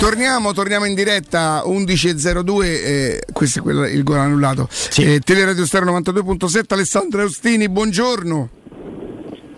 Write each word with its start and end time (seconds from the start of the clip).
Torniamo, 0.00 0.54
torniamo 0.54 0.86
in 0.86 0.94
diretta 0.94 1.62
11.02, 1.66 2.62
eh, 2.62 3.22
questo 3.34 3.58
è 3.58 3.62
quello, 3.62 3.86
il 3.86 4.02
gol 4.02 4.16
annullato. 4.16 4.66
Sì. 4.70 5.02
Eh, 5.02 5.20
Teleradio 5.20 5.66
Stereo 5.66 5.92
92.7, 5.92 6.62
Alessandro 6.68 7.20
Austini, 7.20 7.68
buongiorno. 7.68 8.48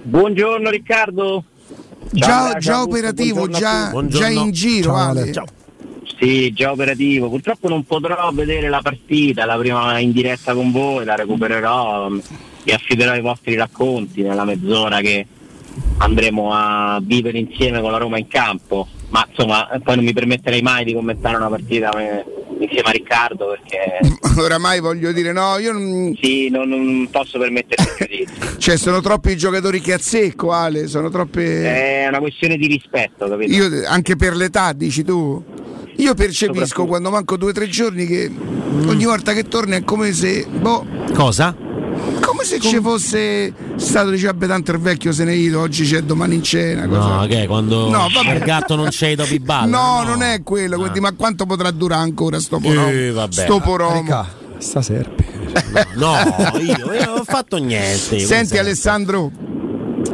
Buongiorno 0.02 0.68
Riccardo. 0.68 1.44
Ciao, 2.14 2.52
già, 2.54 2.58
già 2.58 2.82
operativo, 2.82 3.48
già, 3.48 3.92
già, 4.08 4.28
in 4.28 4.50
giro. 4.50 4.90
Ciao, 4.90 5.10
Ale. 5.10 5.32
Ciao. 5.32 5.46
Sì, 6.18 6.52
già 6.52 6.72
operativo. 6.72 7.28
Purtroppo 7.28 7.68
non 7.68 7.84
potrò 7.84 8.28
vedere 8.32 8.68
la 8.68 8.80
partita, 8.82 9.44
la 9.44 9.56
prima 9.56 10.00
in 10.00 10.10
diretta 10.10 10.54
con 10.54 10.72
voi, 10.72 11.04
la 11.04 11.14
recupererò, 11.14 12.10
vi 12.64 12.72
affiderò 12.72 13.14
i 13.14 13.20
vostri 13.20 13.54
racconti 13.54 14.22
nella 14.22 14.44
mezz'ora 14.44 15.00
che 15.00 15.24
andremo 15.98 16.52
a 16.52 17.00
vivere 17.00 17.38
insieme 17.38 17.80
con 17.80 17.92
la 17.92 17.98
Roma 17.98 18.18
in 18.18 18.26
campo 18.26 18.88
ma 19.12 19.26
insomma 19.28 19.68
poi 19.82 19.96
non 19.96 20.04
mi 20.04 20.12
permetterei 20.12 20.62
mai 20.62 20.84
di 20.84 20.94
commentare 20.94 21.36
una 21.36 21.48
partita 21.48 21.90
eh, 21.90 22.24
insieme 22.58 22.88
a 22.88 22.90
Riccardo 22.92 23.48
perché 23.48 24.00
oramai 24.40 24.80
voglio 24.80 25.12
dire 25.12 25.32
no 25.32 25.58
io 25.58 25.72
non 25.72 26.16
sì 26.20 26.48
non, 26.48 26.68
non 26.68 27.08
posso 27.10 27.38
permettermi 27.38 28.26
cioè 28.58 28.76
sono 28.76 29.00
troppi 29.02 29.32
i 29.32 29.36
giocatori 29.36 29.80
che 29.80 29.92
azzecco 29.92 30.50
Ale 30.50 30.88
sono 30.88 31.10
troppe 31.10 32.04
è 32.04 32.08
una 32.08 32.20
questione 32.20 32.56
di 32.56 32.66
rispetto 32.66 33.28
capito? 33.28 33.52
io 33.52 33.86
anche 33.86 34.16
per 34.16 34.34
l'età 34.34 34.72
dici 34.72 35.04
tu 35.04 35.44
io 35.96 36.14
percepisco 36.14 36.86
quando 36.86 37.10
manco 37.10 37.36
due 37.36 37.50
o 37.50 37.52
tre 37.52 37.68
giorni 37.68 38.06
che 38.06 38.30
ogni 38.86 39.04
volta 39.04 39.34
che 39.34 39.44
torni 39.44 39.76
è 39.76 39.84
come 39.84 40.12
se 40.12 40.46
boh 40.46 40.86
cosa? 41.12 41.54
Come 42.20 42.44
se 42.44 42.58
ci 42.60 42.80
fosse 42.80 43.52
stato 43.76 44.10
diceva 44.10 44.34
tanto 44.46 44.72
il 44.72 44.78
vecchio 44.78 45.12
se 45.12 45.24
ne 45.24 45.34
ido 45.34 45.60
oggi 45.60 45.84
c'è 45.84 46.02
domani 46.02 46.36
in 46.36 46.42
cena 46.42 46.86
cosa. 46.86 47.16
no 47.16 47.26
che 47.26 47.46
quando 47.46 47.88
no, 47.88 48.06
il 48.32 48.38
gatto 48.40 48.74
non 48.74 48.88
c'è 48.88 49.08
i 49.08 49.38
balli 49.38 49.70
no, 49.70 50.02
no, 50.02 50.10
non 50.10 50.22
è 50.22 50.42
quello 50.42 50.82
ah. 50.82 51.00
ma 51.00 51.12
quanto 51.12 51.46
potrà 51.46 51.70
durare 51.70 52.02
ancora 52.02 52.40
sto 52.40 52.58
poromo 52.58 52.88
eh, 52.88 53.26
sto 53.30 53.60
poromo 53.60 54.26
sta 54.58 54.80
serpe. 54.80 55.30
No 55.94 56.14
io, 56.58 56.92
io 56.92 57.04
non 57.04 57.18
ho 57.18 57.24
fatto 57.24 57.56
niente 57.56 58.18
senti 58.20 58.58
Alessandro 58.58 59.30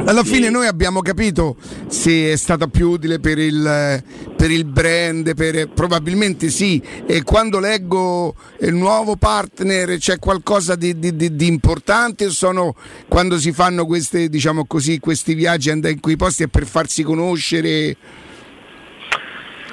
alla 0.05 0.23
fine 0.23 0.49
noi 0.49 0.67
abbiamo 0.67 1.01
capito 1.01 1.55
se 1.87 2.31
è 2.31 2.35
stata 2.35 2.67
più 2.67 2.89
utile 2.89 3.19
per 3.19 3.37
il, 3.37 4.03
per 4.35 4.51
il 4.51 4.65
brand, 4.65 5.35
per, 5.35 5.69
probabilmente 5.69 6.49
sì. 6.49 6.81
E 7.05 7.23
quando 7.23 7.59
leggo 7.59 8.35
il 8.61 8.73
nuovo 8.73 9.15
partner 9.15 9.97
c'è 9.97 10.17
qualcosa 10.19 10.75
di, 10.75 10.97
di, 10.97 11.15
di, 11.15 11.35
di 11.35 11.47
importante 11.47 12.25
o 12.25 12.29
sono 12.29 12.75
quando 13.07 13.37
si 13.37 13.51
fanno 13.51 13.85
queste, 13.85 14.29
diciamo 14.29 14.65
così, 14.65 14.99
questi 14.99 15.33
viaggi 15.33 15.69
andare 15.69 15.93
in 15.93 15.99
quei 15.99 16.15
posti 16.15 16.43
è 16.43 16.47
per 16.47 16.65
farsi 16.65 17.03
conoscere? 17.03 17.95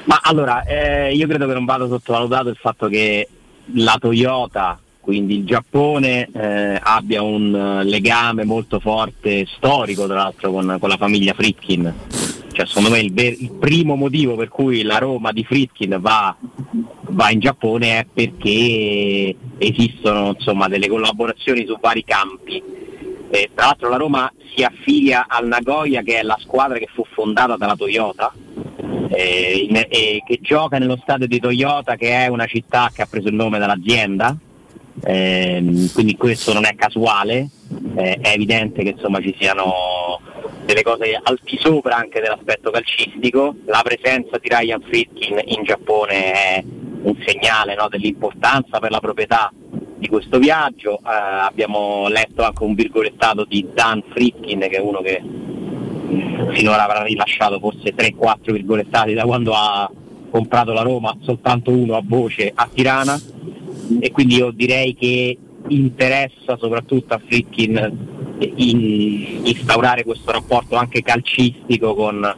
Ma 0.05 0.21
allora, 0.23 0.63
eh, 0.63 1.13
io 1.15 1.27
credo 1.27 1.47
che 1.47 1.53
non 1.53 1.65
vada 1.65 1.87
sottovalutato 1.89 2.49
il 2.49 2.59
fatto 2.61 2.87
che 2.87 3.29
la 3.73 3.97
Toyota 3.99 4.79
quindi 5.07 5.37
il 5.37 5.45
Giappone 5.45 6.29
eh, 6.35 6.81
abbia 6.83 7.23
un 7.23 7.55
uh, 7.55 7.89
legame 7.89 8.43
molto 8.43 8.81
forte, 8.81 9.47
storico 9.47 10.07
tra 10.07 10.17
l'altro 10.17 10.51
con, 10.51 10.79
con 10.81 10.89
la 10.89 10.97
famiglia 10.97 11.33
Fritkin. 11.33 11.95
Cioè, 12.51 12.67
secondo 12.67 12.91
me 12.91 12.99
il, 12.99 13.13
ver- 13.13 13.41
il, 13.41 13.53
primo 13.53 13.95
motivo 13.95 14.35
per 14.35 14.49
cui 14.49 14.83
la 14.83 14.99
Roma 14.99 15.31
di 15.31 15.45
Fritkin 15.45 15.99
va, 16.01 16.37
va 16.41 17.31
in 17.31 17.39
Giappone 17.39 18.01
è 18.01 18.07
perché 18.13 19.37
esistono 19.59 20.35
insomma, 20.37 20.67
delle 20.67 20.89
collaborazioni 20.89 21.65
su 21.67 21.79
vari 21.81 22.03
campi. 22.03 22.61
Eh, 23.31 23.51
tra 23.55 23.67
l'altro 23.67 23.89
la 23.89 23.99
Roma 23.99 24.33
si 24.57 24.65
affilia 24.65 25.27
al 25.29 25.47
Nagoya 25.47 26.03
che 26.03 26.19
è 26.19 26.23
la 26.25 26.37
squadra 26.41 26.79
che 26.79 26.89
fu 26.93 27.05
fondata 27.13 27.57
dalla 27.57 27.77
Toyota 27.77 28.33
eh, 29.11 29.67
in, 29.69 29.77
eh, 29.77 30.23
che 30.27 30.39
gioca 30.43 30.79
nello 30.79 30.99
stadio 31.01 31.29
di 31.29 31.39
Toyota 31.39 31.95
che 31.95 32.11
è 32.11 32.27
una 32.27 32.47
città 32.47 32.91
che 32.93 33.03
ha 33.03 33.07
preso 33.07 33.29
il 33.29 33.35
nome 33.35 33.59
dall'azienda 33.59 34.37
eh, 35.03 35.91
quindi 35.93 36.17
questo 36.17 36.53
non 36.53 36.65
è 36.65 36.75
casuale, 36.75 37.49
eh, 37.97 38.19
è 38.21 38.31
evidente 38.31 38.83
che 38.83 38.91
insomma, 38.91 39.21
ci 39.21 39.35
siano 39.39 40.21
delle 40.65 40.83
cose 40.83 41.19
al 41.23 41.39
di 41.43 41.59
sopra 41.61 41.97
anche 41.97 42.21
dell'aspetto 42.21 42.71
calcistico, 42.71 43.55
la 43.67 43.83
presenza 43.85 44.39
di 44.39 44.49
Ryan 44.49 44.81
Fritkin 44.81 45.41
in 45.45 45.63
Giappone 45.63 46.33
è 46.33 46.65
un 47.03 47.17
segnale 47.25 47.75
no, 47.75 47.89
dell'importanza 47.89 48.79
per 48.81 48.91
la 48.91 49.01
proprietà 49.01 49.53
di 49.99 50.09
questo 50.09 50.39
viaggio, 50.39 50.99
eh, 50.99 51.01
abbiamo 51.05 52.09
letto 52.09 52.43
anche 52.43 52.65
un 52.65 52.75
virgolettato 52.75 53.45
di 53.45 53.67
Dan 53.73 54.03
Fritkin 54.13 54.61
che 54.61 54.77
è 54.77 54.81
uno 54.81 55.01
che 55.01 55.23
finora 56.53 56.85
avrà 56.85 57.03
rilasciato 57.03 57.59
forse 57.59 57.95
3-4 57.95 58.53
virgolettati 58.53 59.15
da 59.15 59.25
quando 59.25 59.53
ha 59.55 59.91
comprato 60.31 60.73
la 60.73 60.83
Roma, 60.83 61.17
soltanto 61.21 61.71
uno 61.71 61.97
a 61.97 62.03
voce 62.05 62.53
a 62.55 62.69
Tirana 62.73 63.19
e 64.01 64.11
quindi 64.11 64.37
io 64.37 64.51
direi 64.51 64.95
che 64.95 65.37
interessa 65.69 66.57
soprattutto 66.57 67.15
a 67.15 67.21
Fritkin 67.25 68.37
in, 68.39 69.41
instaurare 69.45 70.05
questo 70.05 70.31
rapporto 70.31 70.77
anche 70.77 71.03
calcistico 71.03 71.95
con, 71.95 72.35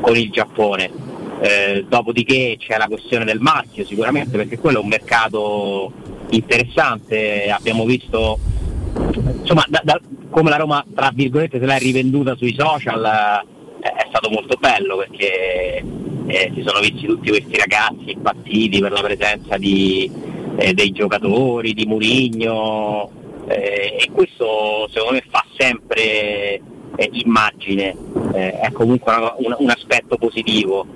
con 0.00 0.16
il 0.16 0.30
Giappone. 0.30 1.08
Eh, 1.42 1.86
dopodiché 1.88 2.56
c'è 2.58 2.76
la 2.76 2.86
questione 2.86 3.24
del 3.24 3.40
marchio 3.40 3.84
sicuramente 3.86 4.36
perché 4.36 4.58
quello 4.58 4.80
è 4.80 4.82
un 4.82 4.88
mercato 4.88 5.90
interessante, 6.30 7.50
abbiamo 7.50 7.86
visto 7.86 8.38
insomma 9.40 9.64
da, 9.68 9.80
da, 9.82 9.98
come 10.28 10.50
la 10.50 10.56
Roma 10.56 10.84
tra 10.94 11.10
virgolette 11.14 11.58
se 11.58 11.64
l'è 11.64 11.78
rivenduta 11.78 12.36
sui 12.36 12.54
social 12.54 13.04
eh, 13.80 13.88
è 13.88 14.06
stato 14.08 14.28
molto 14.28 14.56
bello 14.60 14.96
perché 14.98 15.82
eh, 16.26 16.52
si 16.54 16.62
sono 16.64 16.80
visti 16.80 17.06
tutti 17.06 17.30
questi 17.30 17.56
ragazzi 17.56 18.10
impazziti 18.10 18.78
per 18.78 18.92
la 18.92 19.00
presenza 19.00 19.56
di, 19.56 20.10
eh, 20.60 20.74
dei 20.74 20.92
giocatori, 20.92 21.72
di 21.72 21.86
Murigno 21.86 23.10
eh, 23.48 23.96
e 23.98 24.10
questo 24.12 24.86
secondo 24.90 25.14
me 25.14 25.24
fa 25.28 25.42
sempre 25.56 26.60
eh, 26.96 27.10
immagine, 27.12 27.96
eh, 28.34 28.60
è 28.60 28.70
comunque 28.70 29.12
una, 29.38 29.56
un, 29.58 29.70
aspetto 29.70 30.16
positivo. 30.16 30.86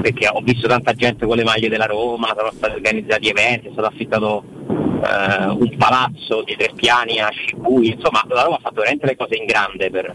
Perché 0.00 0.28
ho 0.28 0.40
visto 0.40 0.68
tanta 0.68 0.92
gente 0.92 1.26
con 1.26 1.36
le 1.36 1.42
maglie 1.42 1.68
della 1.68 1.86
Roma, 1.86 2.32
sono 2.36 2.52
stati 2.54 2.74
organizzati 2.74 3.28
eventi, 3.28 3.66
è 3.66 3.72
stato 3.72 3.88
affittato 3.88 4.44
eh, 4.68 5.46
un 5.48 5.76
palazzo 5.76 6.44
di 6.44 6.54
tre 6.56 6.70
piani 6.74 7.18
a 7.18 7.28
Shibuya, 7.32 7.94
insomma 7.94 8.24
la 8.28 8.42
Roma 8.44 8.56
ha 8.56 8.60
fatto 8.60 8.76
veramente 8.76 9.06
le 9.06 9.16
cose 9.16 9.34
in 9.34 9.44
grande 9.44 9.90
per, 9.90 10.14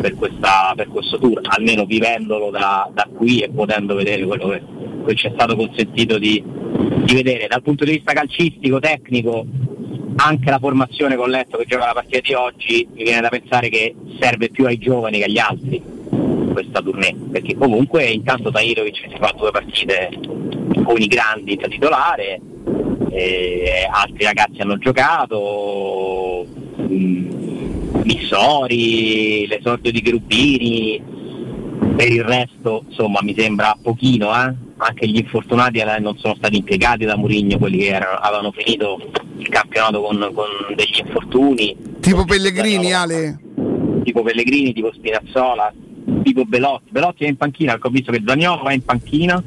per, 0.00 0.14
questa, 0.16 0.72
per 0.74 0.88
questo 0.88 1.18
tour, 1.18 1.40
almeno 1.44 1.84
vivendolo 1.84 2.50
da, 2.50 2.90
da, 2.92 3.08
qui 3.14 3.40
e 3.40 3.50
potendo 3.50 3.94
vedere 3.94 4.24
quello 4.24 4.48
che, 4.48 4.62
che 5.06 5.14
ci 5.14 5.28
è 5.28 5.30
stato 5.32 5.54
consentito 5.54 6.18
di, 6.18 6.42
di 7.04 7.14
vedere 7.14 7.46
dal 7.46 7.62
punto 7.62 7.84
di 7.84 7.92
vista 7.92 8.12
calcistico, 8.12 8.78
tecnico, 8.78 9.46
anche 10.16 10.50
la 10.50 10.58
formazione 10.58 11.16
con 11.16 11.30
Letto 11.30 11.58
che 11.58 11.66
gioca 11.66 11.86
la 11.86 11.92
partita 11.92 12.20
di 12.20 12.34
oggi 12.34 12.86
mi 12.94 13.02
viene 13.02 13.20
da 13.20 13.28
pensare 13.28 13.68
che 13.68 13.94
serve 14.20 14.48
più 14.50 14.66
ai 14.66 14.78
giovani 14.78 15.18
che 15.18 15.24
agli 15.24 15.38
altri 15.38 15.82
questa 16.52 16.80
tournée 16.80 17.14
perché 17.32 17.56
comunque 17.56 18.04
intanto 18.04 18.50
Tairovic 18.50 19.08
si 19.10 19.16
fa 19.18 19.34
due 19.36 19.50
partite 19.50 20.10
con 20.84 21.00
i 21.00 21.06
grandi 21.08 21.56
da 21.56 21.66
titolare 21.66 22.40
altri 23.90 24.24
ragazzi 24.24 24.60
hanno 24.60 24.78
giocato 24.78 26.46
mh, 26.76 27.42
Missori, 28.04 29.46
l'esordio 29.46 29.90
di 29.90 30.00
Grubini 30.00 31.02
per 31.96 32.10
il 32.10 32.24
resto 32.24 32.84
insomma 32.88 33.20
mi 33.22 33.34
sembra 33.36 33.76
pochino 33.80 34.30
eh? 34.34 34.63
Anche 34.76 35.06
gli 35.06 35.18
infortunati 35.18 35.82
non 36.00 36.16
sono 36.18 36.34
stati 36.34 36.56
impiegati 36.56 37.04
da 37.04 37.16
Murigno, 37.16 37.58
quelli 37.58 37.78
che 37.78 37.88
erano, 37.88 38.18
avevano 38.18 38.52
finito 38.52 39.00
il 39.36 39.48
campionato 39.48 40.02
con, 40.02 40.30
con 40.34 40.46
degli 40.74 41.00
infortuni. 41.04 41.76
Tipo 42.00 42.24
Pellegrini, 42.24 42.92
Ale? 42.92 43.38
Tipo 44.02 44.22
Pellegrini, 44.22 44.72
tipo 44.72 44.92
Spinazzola, 44.92 45.72
tipo 46.22 46.44
Belotti. 46.44 46.90
Belotti 46.90 47.24
è 47.24 47.28
in 47.28 47.36
panchina, 47.36 47.78
ho 47.80 47.88
visto 47.88 48.12
che 48.12 48.22
Zaniolo 48.26 48.66
è 48.68 48.74
in 48.74 48.84
panchina, 48.84 49.42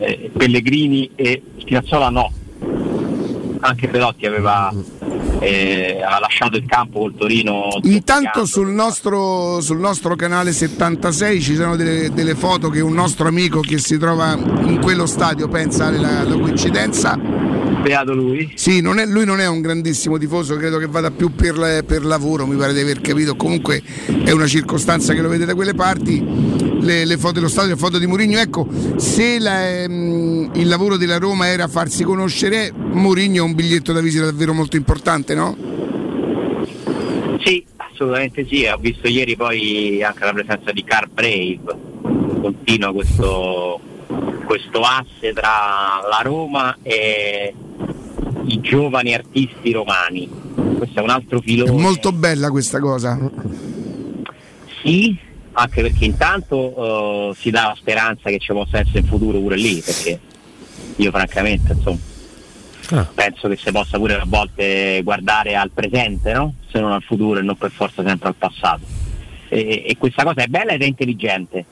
eh, 0.00 0.30
Pellegrini 0.36 1.10
e 1.14 1.42
Spinazzola 1.58 2.10
no. 2.10 2.32
Anche 3.60 3.88
Belotti 3.88 4.26
aveva 4.26 4.72
eh, 5.40 6.00
ha 6.02 6.18
lasciato 6.18 6.56
il 6.56 6.66
campo 6.66 7.00
col 7.00 7.14
Torino. 7.16 7.78
Intanto 7.82 8.44
sul 8.44 8.68
nostro, 8.68 9.60
sul 9.60 9.78
nostro, 9.78 10.16
canale 10.16 10.52
76 10.52 11.40
ci 11.40 11.54
sono 11.54 11.76
delle, 11.76 12.10
delle, 12.12 12.34
foto 12.34 12.68
che 12.70 12.80
un 12.80 12.94
nostro 12.94 13.28
amico 13.28 13.60
che 13.60 13.78
si 13.78 13.98
trova 13.98 14.32
in 14.32 14.80
quello 14.80 15.06
stadio 15.06 15.48
pensa 15.48 15.86
alla, 15.86 16.24
coincidenza. 16.24 17.18
Beato 17.82 18.14
lui. 18.14 18.52
Sì, 18.54 18.80
non 18.80 18.98
è, 18.98 19.06
lui 19.06 19.24
non 19.24 19.40
è 19.40 19.46
un 19.46 19.60
grandissimo 19.60 20.18
tifoso, 20.18 20.56
credo 20.56 20.78
che 20.78 20.86
vada 20.86 21.10
più 21.10 21.34
per, 21.34 21.84
per, 21.84 22.04
lavoro, 22.04 22.46
mi 22.46 22.56
pare 22.56 22.72
di 22.72 22.80
aver 22.80 23.00
capito. 23.00 23.36
Comunque 23.36 23.82
è 24.24 24.30
una 24.30 24.46
circostanza 24.46 25.14
che 25.14 25.20
lo 25.20 25.28
vede 25.28 25.44
da 25.44 25.54
quelle 25.54 25.74
parti. 25.74 26.22
Le, 26.80 27.04
le 27.04 27.16
foto 27.16 27.34
dello 27.34 27.48
stadio, 27.48 27.70
le 27.70 27.76
foto 27.76 27.98
di 27.98 28.06
Mourinho. 28.06 28.38
Ecco, 28.38 28.68
se 28.96 29.38
la, 29.38 29.82
ehm, 29.82 30.50
il 30.54 30.68
lavoro 30.68 30.96
della 30.96 31.18
Roma 31.18 31.48
era 31.48 31.68
farsi 31.68 32.04
conoscere, 32.04 32.72
Mourinho 32.72 33.36
è 33.36 33.40
un 33.40 33.54
biglietto 33.54 33.92
da 33.92 34.00
visita 34.00 34.24
davvero 34.24 34.52
molto 34.52 34.76
importante, 34.76 35.34
no? 35.34 35.56
Sì, 37.40 37.64
assolutamente 37.76 38.46
sì. 38.48 38.64
Ho 38.64 38.78
visto 38.78 39.08
ieri 39.08 39.36
poi 39.36 40.02
anche 40.02 40.24
la 40.24 40.32
presenza 40.32 40.72
di 40.72 40.84
Car 40.84 41.08
Brave. 41.08 41.86
Continua 42.40 42.92
questo 42.92 43.80
questo 44.48 44.80
asse 44.80 45.34
tra 45.34 46.00
la 46.08 46.20
Roma 46.22 46.78
e 46.82 47.54
i 48.48 48.60
giovani 48.60 49.14
artisti 49.14 49.72
romani. 49.72 50.28
Questo 50.76 51.00
è 51.00 51.02
un 51.02 51.10
altro 51.10 51.40
filone. 51.40 51.70
È 51.70 51.74
molto 51.74 52.12
bella 52.12 52.50
questa 52.50 52.80
cosa. 52.80 53.18
Sì, 54.82 55.16
anche 55.52 55.82
perché 55.82 56.04
intanto 56.04 56.56
uh, 56.56 57.34
si 57.34 57.50
dà 57.50 57.68
la 57.68 57.74
speranza 57.76 58.30
che 58.30 58.38
ci 58.38 58.52
possa 58.52 58.78
essere 58.78 59.00
in 59.00 59.06
futuro 59.06 59.38
pure 59.38 59.56
lì, 59.56 59.82
perché 59.84 60.20
io 60.96 61.10
francamente 61.10 61.72
insomma 61.72 61.98
ah. 62.90 63.06
penso 63.14 63.48
che 63.48 63.56
si 63.56 63.70
possa 63.70 63.98
pure 63.98 64.14
a 64.14 64.24
volte 64.26 65.00
guardare 65.02 65.54
al 65.54 65.70
presente, 65.70 66.32
no? 66.32 66.54
se 66.70 66.80
non 66.80 66.92
al 66.92 67.02
futuro 67.02 67.40
e 67.40 67.42
non 67.42 67.56
per 67.56 67.70
forza 67.70 68.02
sempre 68.04 68.28
al 68.28 68.34
passato. 68.34 68.84
E, 69.48 69.84
e 69.86 69.96
questa 69.98 70.24
cosa 70.24 70.42
è 70.42 70.46
bella 70.46 70.72
ed 70.72 70.82
è 70.82 70.86
intelligente, 70.86 71.64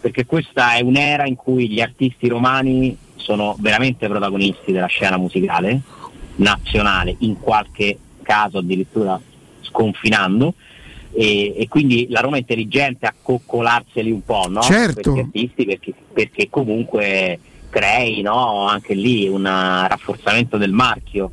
perché 0.00 0.24
questa 0.26 0.74
è 0.74 0.80
un'era 0.80 1.26
in 1.26 1.36
cui 1.36 1.68
gli 1.68 1.80
artisti 1.80 2.28
romani 2.28 2.96
sono 3.16 3.56
veramente 3.58 4.08
protagonisti 4.08 4.72
della 4.72 4.86
scena 4.86 5.16
musicale 5.16 5.80
nazionale, 6.36 7.14
in 7.18 7.38
qualche 7.40 7.98
caso 8.22 8.58
addirittura 8.58 9.20
sconfinando. 9.60 10.54
E, 11.12 11.54
e, 11.56 11.68
quindi 11.68 12.06
la 12.08 12.20
Roma 12.20 12.36
è 12.36 12.40
intelligente 12.40 13.06
a 13.06 13.14
coccolarseli 13.20 14.10
un 14.10 14.24
po' 14.24 14.46
no? 14.48 14.62
certo. 14.62 15.12
per 15.12 15.22
artisti 15.22 15.64
perché, 15.64 15.94
perché 16.12 16.48
comunque 16.50 17.38
crei 17.70 18.20
no? 18.20 18.66
anche 18.66 18.94
lì 18.94 19.28
un 19.28 19.44
rafforzamento 19.44 20.56
del 20.56 20.72
marchio. 20.72 21.30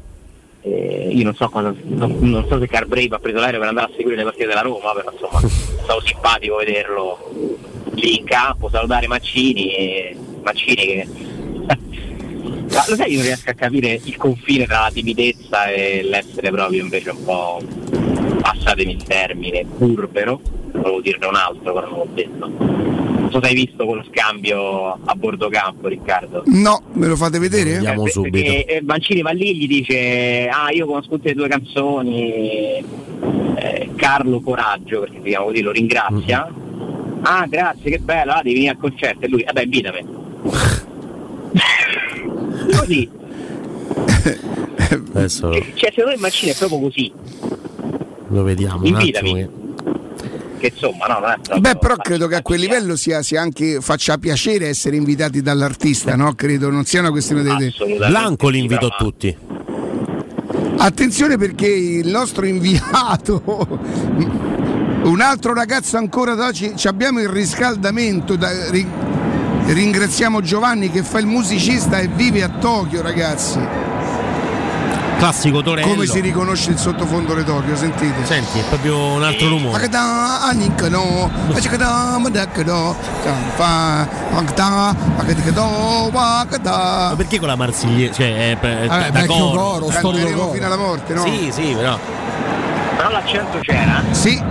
Eh, 0.64 1.10
io 1.12 1.24
non 1.24 1.34
so, 1.34 1.50
cosa, 1.50 1.74
non, 1.86 2.18
non 2.20 2.46
so 2.48 2.60
se 2.60 2.68
Carbrave 2.68 3.16
ha 3.16 3.20
preso 3.20 3.40
l'aereo 3.40 3.60
per 3.60 3.70
andare 3.70 3.88
a 3.88 3.96
seguire 3.96 4.18
le 4.18 4.24
partite 4.24 4.46
della 4.46 4.62
Roma, 4.62 4.94
però 4.94 5.12
insomma 5.12 5.40
è 5.40 5.82
stato 5.82 6.02
simpatico 6.06 6.58
vederlo 6.58 7.58
lì 7.94 8.20
in 8.20 8.26
campo, 8.26 8.70
salutare 8.70 9.08
Mancini 9.08 9.74
e 9.74 10.16
Mancini 10.44 10.86
che 10.86 11.08
Ma 12.74 12.86
lo 12.88 12.96
sai, 12.96 13.12
io 13.12 13.18
non 13.18 13.26
riesco 13.26 13.50
a 13.50 13.54
capire 13.54 14.00
il 14.04 14.16
confine 14.18 14.66
tra 14.66 14.82
la 14.82 14.92
timidezza 14.94 15.66
e 15.66 16.04
l'essere 16.04 16.52
proprio 16.52 16.82
invece 16.82 17.10
un 17.10 17.24
po', 17.24 17.62
passatemi 18.42 18.94
il 18.94 19.04
termine, 19.04 19.66
burbero, 19.66 20.40
volevo 20.72 21.02
dirne 21.02 21.26
un 21.26 21.36
altro, 21.36 21.74
però 21.74 21.90
non 21.90 21.98
l'ho 22.00 22.08
detto. 22.14 22.48
Non 22.48 23.30
so 23.30 23.42
se 23.42 23.50
hai 23.50 23.56
visto 23.56 23.86
quello 23.86 24.06
scambio 24.10 25.00
a 25.04 25.16
bordo 25.16 25.50
campo, 25.50 25.88
Riccardo. 25.88 26.44
No, 26.48 26.82
me 26.94 27.08
lo 27.08 27.16
fate 27.16 27.40
vedere? 27.40 27.76
Andiamo 27.76 28.06
eh, 28.06 28.10
subito. 28.10 28.52
Perché 28.52 28.82
Mancini 28.84 29.22
va 29.22 29.32
lì 29.32 29.50
e 29.50 29.54
gli 29.54 29.68
dice, 29.68 30.48
ah 30.48 30.72
io 30.72 30.86
conosco 30.86 31.10
tutte 31.12 31.30
le 31.30 31.36
tue 31.36 31.48
canzoni, 31.48 32.84
eh, 33.56 33.90
Carlo 33.96 34.40
Coraggio, 34.42 35.02
perché 35.02 35.20
si 35.22 35.30
chiama 35.30 35.46
così, 35.46 35.62
lo 35.62 35.72
ringrazia. 35.72 36.48
Mm-hmm. 36.50 37.24
Ah 37.24 37.46
grazie, 37.48 37.92
che 37.92 38.00
bello, 38.00 38.32
ah, 38.32 38.42
devi 38.42 38.54
venire 38.54 38.72
al 38.72 38.78
concerto 38.78 39.26
e 39.26 39.30
lui, 39.30 39.44
vabbè 39.44 39.62
invitami. 39.62 40.06
così. 42.78 43.10
Adesso... 45.14 45.52
Cioè, 45.52 45.92
secondo 45.92 46.12
me 46.12 46.18
Mancini 46.18 46.52
è 46.52 46.56
proprio 46.56 46.80
così. 46.80 47.12
Lo 48.28 48.44
vediamo. 48.44 48.86
Invitami. 48.86 49.60
Che 50.58 50.68
insomma, 50.68 51.08
no, 51.08 51.20
non 51.20 51.32
è 51.32 51.40
proprio 51.42 51.60
Beh, 51.60 51.78
però 51.78 51.96
credo 51.96 52.28
che 52.28 52.36
a 52.36 52.42
quel 52.44 52.60
livello 52.60 52.96
sia, 52.96 53.24
sia, 53.24 53.42
anche 53.42 53.82
faccia 53.82 54.18
piacere 54.18 54.68
essere 54.68 54.96
invitati 54.96 55.42
dall'artista, 55.42 56.16
no? 56.16 56.36
Credo 56.36 56.70
non 56.70 56.86
sia 56.86 57.00
una 57.00 57.10
questione 57.10 57.44
di. 57.44 57.74
Blanco 57.98 58.48
li 58.50 58.60
invito 58.60 58.86
a 58.86 58.96
tutti. 58.98 59.36
Attenzione 60.78 61.38
perché 61.38 61.68
il 61.68 62.08
nostro 62.08 62.46
inviato, 62.46 63.42
un 65.04 65.22
altro 65.22 65.54
ragazzo 65.54 65.98
ancora 65.98 66.36
da 66.36 66.48
oggi, 66.48 66.74
abbiamo 66.86 67.20
il 67.20 67.30
riscaldamento 67.30 68.36
da, 68.36 68.50
Ringraziamo 69.74 70.42
Giovanni 70.42 70.92
che 70.92 71.02
fa 71.02 71.20
il 71.20 71.28
musicista 71.28 72.00
e 72.00 72.08
vive 72.08 72.44
a 72.44 72.50
Tokyo, 72.50 73.02
ragazzi. 73.02 73.58
Classico 75.18 75.62
Torello. 75.62 75.88
Come 75.88 76.06
si 76.08 76.20
riconosce 76.20 76.72
il 76.72 76.78
sottofondo 76.78 77.34
di 77.36 77.46
Tokyo, 77.46 77.78
sentite? 77.78 78.26
Senti, 78.26 78.60
è 78.60 78.64
proprio 78.64 78.98
un 78.98 79.24
altro 79.24 79.48
rumore. 79.48 79.72
Ma 79.72 79.78
perché 87.16 87.40
con 87.40 87.48
la 87.48 87.56
marsigliese? 87.56 88.14
Cioè, 88.14 88.52
è, 88.52 88.60
è, 88.60 88.88
ah, 88.90 89.10
da 89.10 89.26
coro, 89.26 89.62
coro 89.62 89.92
storico 89.92 90.38
coro. 90.38 90.52
fino 90.52 90.66
alla 90.66 90.78
morte, 90.78 91.14
no? 91.14 91.24
Sì, 91.24 91.50
sì, 91.50 91.74
però. 91.74 91.98
Però 92.98 93.10
l'accento 93.10 93.60
c'era? 93.60 94.04
Sì. 94.12 94.44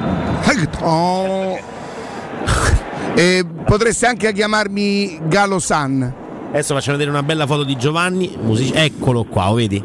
E 3.21 3.45
potreste 3.67 4.07
anche 4.07 4.33
chiamarmi 4.33 5.21
Galo 5.29 5.59
San. 5.59 6.11
Adesso 6.49 6.73
faccio 6.73 6.93
vedere 6.93 7.11
una 7.11 7.23
bella 7.23 7.47
foto 7.47 7.65
di 7.65 7.77
Giovanni. 7.77 8.35
Music- 8.41 8.75
Eccolo 8.75 9.25
qua, 9.25 9.53
vedi? 9.53 9.83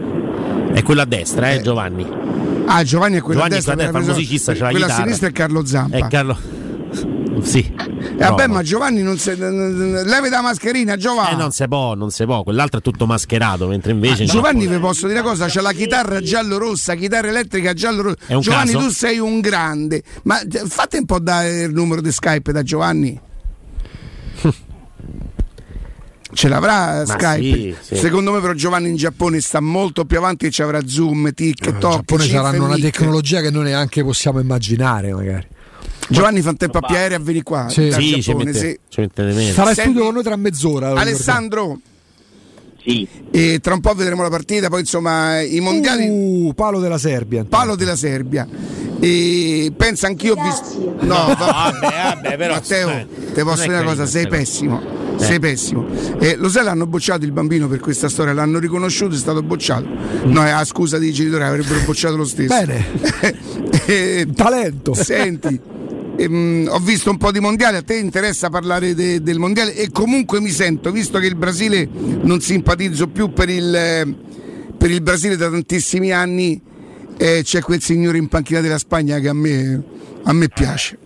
È 0.72 0.82
quello 0.82 1.02
a 1.02 1.06
destra, 1.06 1.52
eh, 1.52 1.56
eh. 1.56 1.62
Giovanni. 1.62 2.08
Ah, 2.66 2.82
Giovanni 2.84 3.18
è 3.18 3.22
quello 3.22 3.42
Giovanni 3.42 3.52
a 3.52 3.56
destra. 3.58 3.76
Giovanni 3.76 3.94
è 3.94 4.00
il 4.00 4.08
musicista, 4.08 4.54
c'è 4.54 4.60
la 4.60 4.70
Quella 4.70 4.86
a 4.86 4.90
sinistra 4.90 5.28
è 5.28 5.32
Carlo 5.34 5.66
Zampa. 5.66 5.98
È 5.98 6.08
Carlo. 6.08 6.38
Sì. 7.42 7.74
Eh, 7.78 8.16
vabbè, 8.18 8.48
ma 8.48 8.62
Giovanni 8.62 9.02
non 9.02 9.18
si. 9.18 9.36
Levi 9.36 10.30
da 10.30 10.42
mascherina, 10.42 10.96
Giovanni. 10.96 11.34
Eh, 11.34 11.36
non 11.36 11.52
si 11.52 11.68
può, 11.68 11.94
non 11.94 12.12
si 12.12 12.24
può. 12.26 12.44
Quell'altro 12.44 12.80
è 12.80 12.82
tutto 12.82 13.06
mascherato, 13.06 13.68
mentre 13.68 13.92
invece. 13.92 14.24
Ah, 14.24 14.28
Giovanni, 14.28 14.68
vi 14.68 14.80
posso 14.80 15.08
dire 15.08 15.20
una 15.20 15.30
cosa: 15.30 15.48
c'è 15.48 15.62
la 15.62 15.74
chitarra 15.74 16.22
giallo-rossa, 16.22 16.96
chitarra 16.96 17.28
elettrica 17.28 17.74
giallo-rossa. 17.74 18.40
Giovanni, 18.40 18.72
caso? 18.72 18.86
tu 18.86 18.92
sei 18.92 19.20
un 19.20 19.40
grande. 19.40 20.04
Ma 20.24 20.40
fate 20.68 20.98
un 20.98 21.06
po' 21.06 21.20
dare 21.20 21.64
il 21.64 21.74
numero 21.74 22.02
di 22.02 22.12
Skype 22.12 22.52
da 22.52 22.64
Giovanni. 22.64 23.20
Ce 26.34 26.50
l'avrà 26.50 27.04
Ma 27.06 27.06
Skype? 27.06 27.76
Sì, 27.82 27.96
sì. 27.96 27.96
Secondo 27.96 28.34
me 28.34 28.42
però 28.42 28.52
Giovanni 28.54 28.90
in 28.90 28.98
Giappone 28.98 29.40
sta 29.40 29.62
molto 29.62 30.04
più 30.04 30.18
avanti 30.18 30.48
e 30.48 30.52
ci 30.52 30.62
avrà 30.62 30.86
Zoom, 30.86 31.34
TikTok. 31.34 31.74
In 31.74 31.80
Giappone 31.80 32.26
saranno 32.26 32.66
una 32.66 32.78
tecnologia 32.78 33.40
che 33.40 33.52
noi 33.52 33.66
neanche 33.66 34.04
possiamo 34.04 34.40
immaginare 34.42 35.14
magari. 35.14 35.48
Giovanni 36.08 36.42
fa 36.42 36.50
un 36.50 36.58
tempo 36.58 36.78
a 36.80 37.20
venire 37.20 37.44
qua. 37.44 37.68
Sì, 37.70 37.92
sì, 37.92 38.20
Giappone, 38.20 38.54
ci 38.54 39.02
mette, 39.02 39.34
sì. 39.34 39.52
Sarà 39.52 39.70
in 39.70 39.76
studio 39.76 40.04
con 40.04 40.14
noi 40.14 40.24
tra 40.24 40.36
mezz'ora. 40.36 40.94
Alessandro. 40.94 41.80
Sì. 42.86 43.08
E 43.32 43.60
tra 43.62 43.74
un 43.74 43.82
po' 43.82 43.94
vedremo 43.96 44.22
la 44.22 44.30
partita, 44.30 44.70
poi 44.70 44.82
insomma 44.82 45.42
i 45.42 45.60
mondiali. 45.60 46.08
Uh, 46.08 46.54
palo 46.54 46.80
della 46.80 47.00
Serbia. 47.00 47.44
Palo 47.44 47.76
della 47.76 47.96
Serbia. 47.96 48.48
E 49.00 49.74
pensa 49.76 50.08
anch'io 50.08 50.36
ho 50.36 50.44
visto. 50.44 50.96
No, 51.02 51.34
vabbè, 51.38 51.80
vabbè, 51.80 52.38
però. 52.38 52.54
Matteo, 52.54 52.90
eh, 52.90 53.08
ti 53.34 53.42
posso 53.42 53.64
dire 53.64 53.78
una 53.78 53.84
cosa, 53.84 54.06
sei 54.06 54.28
pessimo. 54.28 54.82
Eh. 55.18 55.24
Sei 55.24 55.40
pessimo. 55.40 55.88
Eh, 56.20 56.36
lo 56.36 56.50
sai, 56.50 56.64
l'hanno 56.64 56.86
bocciato 56.86 57.26
il 57.26 57.32
bambino 57.32 57.68
per 57.68 57.80
questa 57.80 58.10
storia, 58.10 58.34
l'hanno 58.34 58.60
riconosciuto, 58.60 59.16
è 59.16 59.18
stato 59.18 59.42
bocciato. 59.42 59.88
No, 60.26 60.42
a 60.42 60.64
scusa 60.64 61.00
dei 61.00 61.12
genitori, 61.12 61.44
avrebbero 61.44 61.80
bocciato 61.86 62.16
lo 62.16 62.26
stesso. 62.26 62.54
Bene. 62.54 62.86
eh, 63.88 64.28
Talento. 64.34 64.94
Senti. 64.94 65.74
Ehm, 66.18 66.68
ho 66.70 66.80
visto 66.80 67.10
un 67.10 67.18
po' 67.18 67.32
di 67.32 67.40
mondiale, 67.40 67.78
a 67.78 67.82
te 67.82 67.98
interessa 67.98 68.50
parlare 68.50 68.94
de, 68.94 69.22
del 69.22 69.38
mondiale 69.38 69.76
e 69.76 69.90
comunque 69.92 70.40
mi 70.40 70.50
sento, 70.50 70.92
visto 70.92 71.20
che 71.20 71.28
il 71.28 71.36
Brasile 71.36 71.88
non 71.92 72.40
simpatizzo 72.40 73.08
più 73.08 73.34
per 73.34 73.50
il, 73.50 74.16
per 74.78 74.92
il 74.92 75.02
Brasile 75.02 75.36
da 75.36 75.50
tantissimi 75.50 76.12
anni, 76.12 76.62
eh, 77.18 77.42
c'è 77.44 77.62
quel 77.62 77.82
signore 77.82 78.18
in 78.18 78.28
panchina 78.28 78.62
della 78.62 78.78
Spagna 78.78 79.20
che 79.20 79.28
a 79.28 79.34
me, 79.34 79.84
a 80.24 80.34
me 80.34 80.48
piace. 80.48 81.00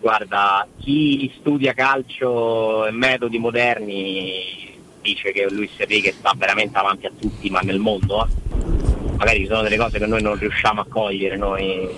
Guarda, 0.00 0.66
chi 0.78 1.30
studia 1.38 1.72
calcio 1.72 2.86
e 2.86 2.92
metodi 2.92 3.38
moderni 3.38 4.76
dice 5.02 5.32
che 5.32 5.46
Luis 5.50 5.70
Enrique 5.76 6.12
sta 6.12 6.32
veramente 6.36 6.78
avanti 6.78 7.06
a 7.06 7.12
tutti, 7.18 7.50
ma 7.50 7.60
nel 7.60 7.78
mondo. 7.78 8.24
Eh. 8.24 9.16
Magari 9.16 9.40
ci 9.40 9.46
sono 9.46 9.62
delle 9.62 9.76
cose 9.76 9.98
che 9.98 10.06
noi 10.06 10.22
non 10.22 10.38
riusciamo 10.38 10.82
a 10.82 10.86
cogliere, 10.88 11.36
noi 11.36 11.88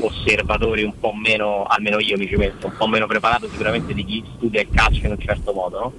osservatori 0.00 0.82
un 0.82 0.98
po' 0.98 1.12
meno, 1.12 1.64
almeno 1.64 1.98
io 1.98 2.16
mi 2.16 2.26
ci 2.26 2.36
metto, 2.36 2.66
un 2.66 2.76
po' 2.76 2.86
meno 2.86 3.06
preparato 3.06 3.48
sicuramente 3.48 3.94
di 3.94 4.04
chi 4.04 4.24
studia 4.36 4.60
il 4.60 4.68
calcio 4.70 5.06
in 5.06 5.12
un 5.12 5.20
certo 5.20 5.52
modo, 5.52 5.78
no? 5.78 5.92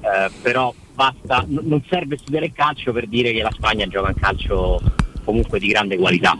eh, 0.00 0.30
però 0.40 0.72
basta, 0.94 1.44
n- 1.46 1.60
non 1.62 1.82
serve 1.88 2.18
studiare 2.18 2.46
il 2.46 2.52
calcio 2.52 2.92
per 2.92 3.06
dire 3.06 3.32
che 3.32 3.42
la 3.42 3.52
Spagna 3.52 3.86
gioca 3.86 4.08
un 4.08 4.14
calcio 4.14 4.80
comunque 5.24 5.58
di 5.58 5.68
grande 5.68 5.96
qualità, 5.96 6.36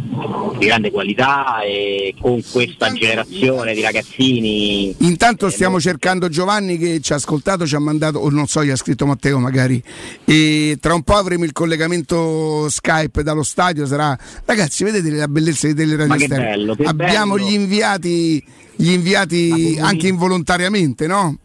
di 0.58 0.66
grande 0.66 0.90
qualità 0.90 1.62
e 1.62 2.14
con 2.20 2.42
questa 2.50 2.92
generazione 2.92 3.74
di 3.74 3.80
ragazzini. 3.80 4.94
Intanto 5.00 5.50
stiamo 5.50 5.80
cercando 5.80 6.28
Giovanni 6.28 6.78
che 6.78 7.00
ci 7.00 7.12
ha 7.12 7.16
ascoltato, 7.16 7.66
ci 7.66 7.74
ha 7.74 7.80
mandato, 7.80 8.18
o 8.18 8.30
non 8.30 8.46
so, 8.46 8.64
gli 8.64 8.70
ha 8.70 8.76
scritto 8.76 9.06
Matteo 9.06 9.38
magari, 9.38 9.82
e 10.24 10.76
tra 10.80 10.94
un 10.94 11.02
po' 11.02 11.14
avremo 11.14 11.44
il 11.44 11.52
collegamento 11.52 12.68
Skype 12.68 13.22
dallo 13.22 13.42
stadio, 13.42 13.86
sarà... 13.86 14.16
Ragazzi, 14.44 14.84
vedete 14.84 15.10
la 15.10 15.28
bellezza 15.28 15.72
delle 15.72 15.96
radio 15.96 16.28
bello, 16.28 16.76
Abbiamo 16.84 17.34
bello. 17.34 17.48
gli 17.48 17.52
inviati, 17.54 18.44
gli 18.76 18.90
inviati 18.90 19.78
anche 19.80 20.08
involontariamente, 20.08 21.06
no? 21.06 21.38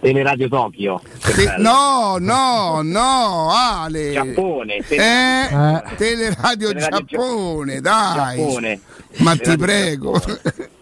Teleradio 0.00 0.48
Tokyo. 0.48 1.00
Te- 1.34 1.54
no, 1.58 2.16
no, 2.18 2.80
no, 2.82 3.50
Ale. 3.52 4.12
Giappone. 4.12 4.82
Tele- 4.86 5.02
eh, 5.02 5.54
eh. 5.54 5.82
Teleradio, 5.96 6.68
Teleradio 6.68 7.04
Giappone, 7.06 7.80
dai. 7.80 8.36
Giappone. 8.38 8.80
Ma 9.18 9.36
ti 9.36 9.56
prego. 9.56 10.12
Giappone. 10.24 10.76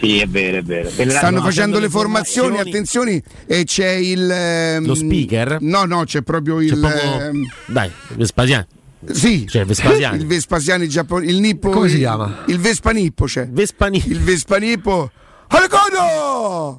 Sì, 0.00 0.18
è 0.18 0.26
vero, 0.26 0.58
è 0.58 0.62
vero. 0.62 0.90
Stanno 0.90 1.08
facendo 1.10 1.40
facendo 1.40 1.78
le 1.78 1.88
formazioni, 1.88 2.56
formazioni. 2.56 2.68
attenzioni, 2.70 3.22
e 3.46 3.64
c'è 3.64 3.90
il... 3.92 4.28
ehm, 4.30 4.84
Lo 4.86 4.94
speaker? 4.94 5.58
No, 5.60 5.84
no, 5.84 6.04
c'è 6.04 6.20
proprio 6.22 6.60
il... 6.60 6.72
C'è 6.72 6.78
proprio- 6.78 7.20
ehm, 7.20 7.48
Dai, 7.66 7.90
Vespasiano. 8.08 8.66
sì, 9.10 9.44
C'è 9.46 9.64
Vespasiani. 9.64 10.18
il 10.18 10.26
Vespasiani 10.26 10.88
giapponese, 10.90 11.32
il 11.32 11.40
Nippo... 11.40 11.70
Come 11.70 11.88
si 11.88 11.94
il- 11.94 12.00
chiama? 12.00 12.42
Il 12.48 12.58
Vespanippo 12.58 13.24
c'è. 13.24 13.48
Vespani. 13.48 14.02
Il 14.08 14.20
Vespanippo... 14.20 15.10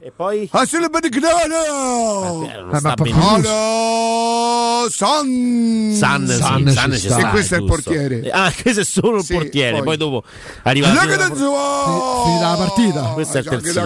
E 0.01 0.11
poi? 0.15 0.47
Hasile 0.51 0.85
Eh, 0.85 0.89
Benignano! 0.89 2.39
non 2.61 2.67
ma 2.69 2.77
sta 2.79 2.93
proprio- 2.93 3.15
benissimo. 3.15 3.47
Halo! 3.53 4.89
San! 4.89 5.91
San, 5.95 6.27
San 6.27 6.67
sì, 6.67 6.73
San 6.73 6.91
ci 6.91 6.97
sta. 6.99 7.17
sta, 7.17 7.27
E 7.27 7.31
questo 7.31 7.55
è 7.55 7.57
il 7.57 7.65
portiere. 7.65 8.21
Eh, 8.21 8.29
Ah, 8.31 8.51
questo 8.61 8.81
è 8.81 8.83
solo 8.83 9.17
il 9.17 9.23
Sì, 9.23 9.33
portiere. 9.33 9.71
poi- 9.77 9.83
Poi, 9.83 9.97
dopo 9.97 10.23
arriva 10.63 10.87
la 10.93 10.93
Finita 12.25 12.49
la 12.49 12.55
partita. 12.57 13.01
Questo 13.13 13.37
è 13.37 13.41
il 13.41 13.47
terzino. 13.47 13.85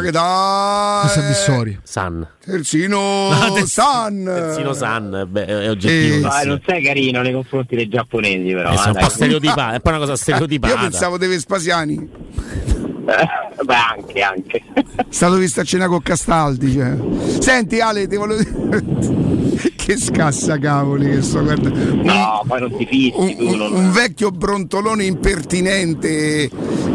Questo 1.01 1.19
è 1.19 1.27
Missori. 1.27 1.79
San. 1.83 2.27
Terzino 2.43 3.29
Ah, 3.31 3.65
San. 3.65 4.23
Terzino 4.25 4.73
San, 4.73 5.27
beh, 5.29 5.45
è 5.45 5.69
oggettivo. 5.69 6.29
Eh, 6.41 6.45
non 6.45 6.61
sei 6.65 6.83
carino 6.83 7.21
nei 7.21 7.31
confronti 7.33 7.75
dei 7.75 7.87
giapponesi, 7.87 8.53
però. 8.53 8.71
Eh, 8.71 8.75
eh, 8.75 8.89
un 8.89 8.95
po' 8.99 9.09
stereotipata, 9.09 9.69
è 9.71 9.73
un 9.75 9.81
po' 9.81 9.89
una 9.89 9.99
cosa 9.99 10.15
stereotipata. 10.15 10.73
Io 10.73 10.79
pensavo 10.79 11.17
dei 11.17 11.27
Vespasiani. 11.29 12.09
Eh, 13.09 13.27
Beh, 13.65 13.73
anche, 13.75 14.21
anche. 14.21 14.63
Stato 15.09 15.35
visto 15.35 15.61
a 15.61 15.63
cena 15.63 15.87
con 15.87 16.01
Castaldi. 16.01 16.73
Cioè. 16.73 16.97
Senti 17.39 17.79
Ale, 17.79 18.07
ti 18.07 18.15
volevo 18.15 18.41
dire. 18.41 19.67
che 19.75 19.97
scassa 19.97 20.57
cavoli 20.59 21.09
che 21.09 21.21
sto 21.21 21.41
guardando. 21.43 22.03
No, 22.03 22.43
poi 22.45 22.59
non 22.61 22.77
ti 22.77 22.85
fissi 22.85 23.13
Un, 23.15 23.35
tu. 23.35 23.55
non- 23.55 23.73
un 23.73 23.91
vecchio 23.91 24.29
brontolone 24.31 25.03
impertinente. 25.03 26.49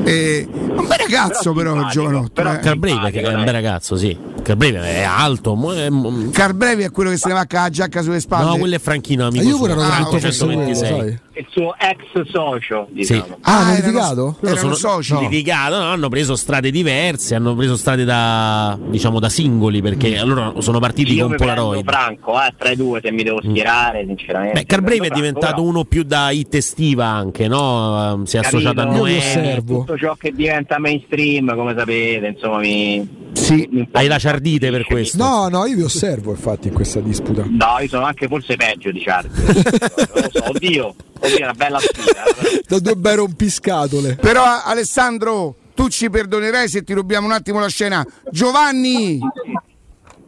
eh, 0.04 0.48
un 0.50 0.86
bel 0.86 0.98
ragazzo, 0.98 1.52
però, 1.52 1.72
simpatico, 1.72 2.00
giovanotto. 2.00 2.30
però 2.32 2.52
eh. 2.54 2.58
Carbreve, 2.58 3.10
che 3.10 3.20
è 3.22 3.34
un 3.34 3.44
bel 3.44 3.52
ragazzo, 3.52 3.96
sì. 3.96 4.16
Carbreve 4.44 4.80
è 4.94 5.02
alto. 5.02 5.54
mo- 5.54 5.72
è- 5.72 5.88
mo- 5.90 6.28
Carbrevi 6.30 6.82
è 6.84 6.90
quello 6.90 7.10
che 7.10 7.16
se 7.16 7.28
ne 7.28 7.34
va 7.34 7.46
con 7.48 7.58
la 7.60 7.70
giacca 7.70 8.02
sulle 8.02 8.20
spalle. 8.20 8.44
No, 8.50 8.56
quello 8.58 8.74
è 8.74 8.78
Franchino, 8.78 9.26
amico. 9.26 9.42
Ma 9.42 9.50
io 9.50 9.56
pure 9.58 9.72
ero 9.72 9.80
Ah, 9.80 9.86
convinto 9.88 10.10
ok, 10.10 10.20
fosse 10.20 10.44
quello, 10.44 10.60
126. 10.64 10.98
sai. 10.98 11.18
Il 11.36 11.46
suo 11.50 11.74
ex 11.76 12.28
socio, 12.30 12.86
diciamo. 12.92 13.38
Ah, 13.40 13.56
hanno 13.58 13.72
erano- 13.72 13.86
litigato? 13.86 14.14
Loro 14.14 14.36
Erano 14.56 14.74
sono 14.74 15.00
soci. 15.02 15.16
litigato, 15.18 15.78
no, 15.78 15.84
hanno 15.90 16.08
preso 16.08 16.36
strade 16.36 16.70
diverse, 16.70 17.34
hanno 17.34 17.56
preso 17.56 17.76
strade 17.76 18.04
da 18.04 18.78
diciamo 18.88 19.18
da 19.18 19.28
singoli 19.28 19.82
perché 19.82 20.22
loro 20.24 20.60
sono 20.60 20.78
partiti 20.78 21.14
Io 21.14 21.26
con 21.26 21.36
Polaroid. 21.36 21.84
Franco, 21.84 22.40
eh, 22.40 22.54
tra 22.56 22.70
i 22.70 22.76
due 22.76 23.00
se 23.02 23.10
mi 23.10 23.24
devo 23.24 23.40
schierare, 23.42 24.04
sinceramente. 24.06 24.60
Beh, 24.60 24.66
Carbreve 24.66 24.96
è 24.96 25.06
Franco, 25.08 25.14
diventato 25.16 25.54
però, 25.54 25.66
uno 25.66 25.84
più 25.84 26.04
da 26.04 26.30
hit 26.30 26.54
estiva 26.54 27.06
anche, 27.06 27.48
no? 27.48 28.22
Si 28.26 28.36
è 28.36 28.40
capito, 28.42 28.68
associato 28.68 28.80
a 28.88 29.00
osservo. 29.00 29.78
Tutto 29.78 29.96
ciò 29.98 30.14
che 30.14 30.32
diventa 30.32 30.78
mainstream, 30.78 31.56
come 31.56 31.74
sapete, 31.76 32.26
insomma, 32.28 32.58
mi. 32.58 33.22
Sì. 33.34 33.86
Hai 33.92 34.06
la 34.06 34.18
ciardite 34.18 34.70
per 34.70 34.84
questo. 34.86 35.16
No, 35.16 35.48
no, 35.48 35.66
io 35.66 35.76
vi 35.76 35.82
osservo 35.82 36.30
infatti 36.30 36.68
in 36.68 36.74
questa 36.74 37.00
disputa. 37.00 37.44
No, 37.46 37.78
io 37.80 37.88
sono 37.88 38.04
anche 38.06 38.26
forse 38.28 38.56
peggio 38.56 38.90
di 38.90 39.02
lo 39.04 40.30
so, 40.32 40.48
oddio, 40.48 40.94
oddio, 41.20 41.38
è 41.38 41.42
una 41.42 41.52
bella 41.52 41.78
sfida. 41.78 42.24
eh. 42.24 42.62
Da 42.66 42.78
due 42.78 42.94
bei 42.96 43.16
rompiscatole. 43.16 44.14
Però 44.16 44.42
Alessandro, 44.64 45.56
tu 45.74 45.88
ci 45.88 46.08
perdonerai 46.08 46.68
se 46.68 46.82
ti 46.84 46.92
rubiamo 46.92 47.26
un 47.26 47.32
attimo 47.32 47.58
la 47.60 47.68
scena. 47.68 48.06
Giovanni! 48.30 49.18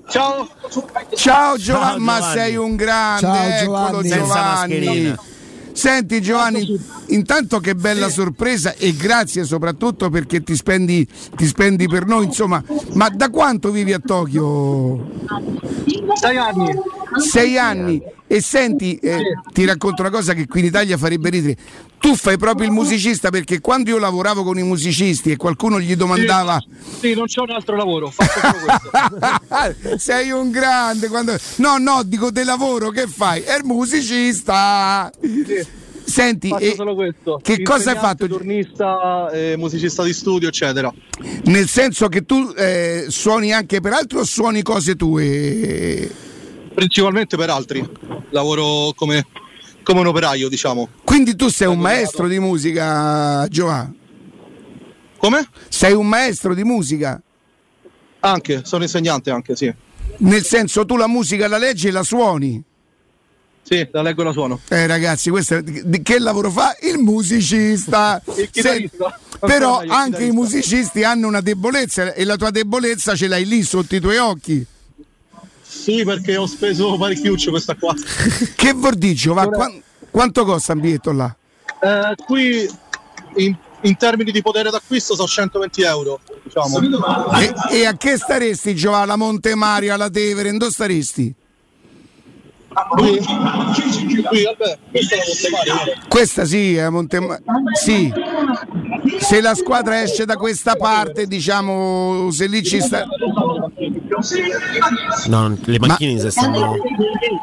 Ciao! 0.09 0.49
Ciao 1.15 1.57
Giovanni, 1.57 2.03
ma 2.03 2.21
sei 2.21 2.57
un 2.57 2.77
grande, 2.77 3.21
Ciao, 3.21 3.49
eccolo 3.49 4.03
Giovanni. 4.03 4.09
Senza 4.09 4.67
Giovanni. 4.67 5.15
Senti 5.77 6.23
Giovanni, 6.23 6.67
intanto 7.09 7.61
che 7.61 7.75
bella 7.75 8.09
sorpresa 8.09 8.73
e 8.73 8.97
grazie 8.97 9.45
soprattutto 9.45 10.09
perché 10.09 10.43
ti 10.43 10.57
spendi, 10.57 11.07
ti 11.37 11.47
spendi 11.47 11.87
per 11.87 12.07
noi, 12.07 12.25
insomma, 12.25 12.65
ma 12.95 13.11
da 13.11 13.29
quanto 13.29 13.71
vivi 13.71 13.93
a 13.93 13.99
Tokyo? 13.99 15.07
Sei 16.15 16.37
anni. 16.39 16.75
Sei 17.19 17.59
anni 17.59 18.03
e 18.29 18.41
senti, 18.41 18.97
eh, 18.97 19.19
ti 19.53 19.65
racconto 19.65 20.03
una 20.03 20.11
cosa 20.11 20.35
che 20.35 20.47
qui 20.47 20.61
in 20.61 20.67
Italia 20.67 20.97
farebbe 20.99 21.31
ridere. 21.31 21.57
Tu 21.99 22.15
fai 22.17 22.37
proprio 22.37 22.67
il 22.67 22.73
musicista 22.73 23.31
perché 23.31 23.61
quando 23.61 23.91
io 23.91 23.99
lavoravo 23.99 24.43
con 24.43 24.59
i 24.59 24.63
musicisti 24.63 25.31
e 25.31 25.37
qualcuno 25.37 25.81
gli 25.81 25.95
domandava 25.97 26.63
Sì, 27.01 27.15
non 27.15 27.27
c'è 27.27 27.41
un 27.41 27.51
altro 27.51 27.77
lavoro, 27.77 28.11
faccio 28.11 28.41
solo 28.41 29.39
questo. 29.81 29.99
sei 29.99 30.31
un 30.31 30.51
grande 30.51 31.09
quando... 31.09 31.37
no 31.57 31.79
no 31.79 32.03
dico 32.05 32.31
del 32.31 32.45
lavoro 32.45 32.91
che 32.91 33.07
fai 33.07 33.41
è 33.41 33.57
il 33.57 33.65
musicista 33.65 35.11
senti 36.05 36.55
solo 36.77 36.95
questo. 36.95 37.41
che 37.43 37.63
cosa 37.63 37.93
hai 37.93 37.97
fatto 37.97 38.29
Turnista, 38.29 39.31
eh, 39.31 39.55
musicista 39.57 40.05
di 40.05 40.13
studio, 40.13 40.49
eccetera. 40.49 40.93
nel 41.45 41.67
senso 41.67 42.09
che 42.09 42.25
tu 42.25 42.53
eh, 42.57 43.07
suoni 43.09 43.53
anche 43.53 43.81
per 43.81 43.95
altri 43.95 44.19
o 44.19 44.25
suoni 44.25 44.63
cose 44.63 44.95
tue 44.95 46.25
Principalmente 46.77 47.39
per 47.39 47.49
altri. 47.49 47.89
Lavoro 48.37 48.93
come, 48.95 49.27
come 49.83 50.01
un 50.01 50.07
operaio, 50.07 50.49
diciamo. 50.49 50.89
quindi 51.05 51.35
tu 51.35 51.49
sei 51.49 51.67
un 51.69 51.79
maestro 51.79 52.29
di 52.29 52.39
musica 52.39 53.47
Giovanni 53.49 53.99
Come? 55.17 55.49
sei 55.69 55.93
un 55.95 56.07
maestro 56.07 56.55
di 56.55 56.63
musica 56.63 57.21
Anche, 58.21 58.61
sono 58.65 58.83
insegnante 58.83 59.31
anche, 59.31 59.57
sì. 59.57 59.73
nel 60.19 60.45
senso 60.45 60.85
tu 60.85 60.97
la 60.97 61.07
musica 61.07 61.49
la 61.49 61.59
leggi 61.59 61.89
e 61.89 61.91
la 61.91 62.03
suoni 62.03 62.63
Sì, 63.63 63.89
la 63.91 64.03
leggo 64.03 64.21
e 64.23 64.25
la 64.25 64.33
suono. 64.33 64.61
Eh 64.69 64.87
ragazzi, 64.87 65.31
questo 65.31 65.57
è- 65.57 66.03
che 66.03 66.19
lavoro 66.21 66.51
fa? 66.53 66.77
Il 66.83 66.99
musicista. 66.99 68.23
Il 68.37 68.49
chitarrista. 68.51 69.19
però 69.41 69.83
anche 69.89 70.23
i 70.25 70.31
musicisti 70.31 71.03
hanno 71.03 71.27
una 71.27 71.41
debolezza 71.41 72.13
e 72.15 72.25
la 72.25 72.37
tua 72.37 72.51
debolezza 72.51 73.17
ce 73.17 73.27
l'hai 73.27 73.45
lì 73.45 73.63
sotto 73.65 73.97
i 73.97 74.01
tuoi 74.01 74.19
occhi. 74.19 74.65
Sì, 75.87 76.03
perché 76.03 76.37
ho 76.37 76.47
speso 76.47 76.97
parecchiuccio 76.97 77.51
questa 77.51 77.77
qua. 77.77 77.95
Che 78.57 78.73
vordiggio, 78.73 79.35
va? 79.35 79.47
Quan- 79.47 79.81
quanto 80.11 80.45
costa 80.45 80.73
un 80.73 80.81
biglietto 80.81 81.13
là? 81.13 81.33
Eh, 81.81 82.15
qui 82.25 82.69
in, 83.37 83.57
in 83.83 83.97
termini 83.97 84.33
di 84.33 84.43
potere 84.43 84.71
d'acquisto 84.71 85.15
sono 85.15 85.29
120 85.29 85.83
euro, 85.83 86.19
diciamo. 86.43 86.81
E, 87.39 87.55
e 87.71 87.87
a 87.87 87.97
che 87.97 88.17
staresti, 88.17 88.75
Giovanni? 88.75 89.05
Alla 89.05 89.15
Monte 89.15 89.55
Mario, 89.55 89.95
alla 89.95 90.11
Tevere, 90.11 90.51
dove 90.51 90.73
staresti? 90.73 91.33
Qui, 92.89 93.19
qui 94.25 94.43
vabbè, 94.43 94.79
questa 94.91 95.49
guarda. 95.49 96.07
Questa 96.09 96.45
sì, 96.45 96.75
è 96.75 96.81
a 96.81 96.91
Monte 96.91 97.21
Mario. 97.21 97.45
Sì. 97.73 98.13
Se 99.21 99.41
la 99.41 99.55
squadra 99.55 100.03
esce 100.03 100.25
da 100.25 100.35
questa 100.35 100.75
parte, 100.75 101.27
diciamo, 101.27 102.29
se 102.33 102.47
lì 102.49 102.65
ci 102.65 102.81
sta. 102.81 103.07
No, 105.27 105.57
le 105.65 105.79
macchine 105.79 106.19
se 106.19 106.31
stanno. 106.31 106.75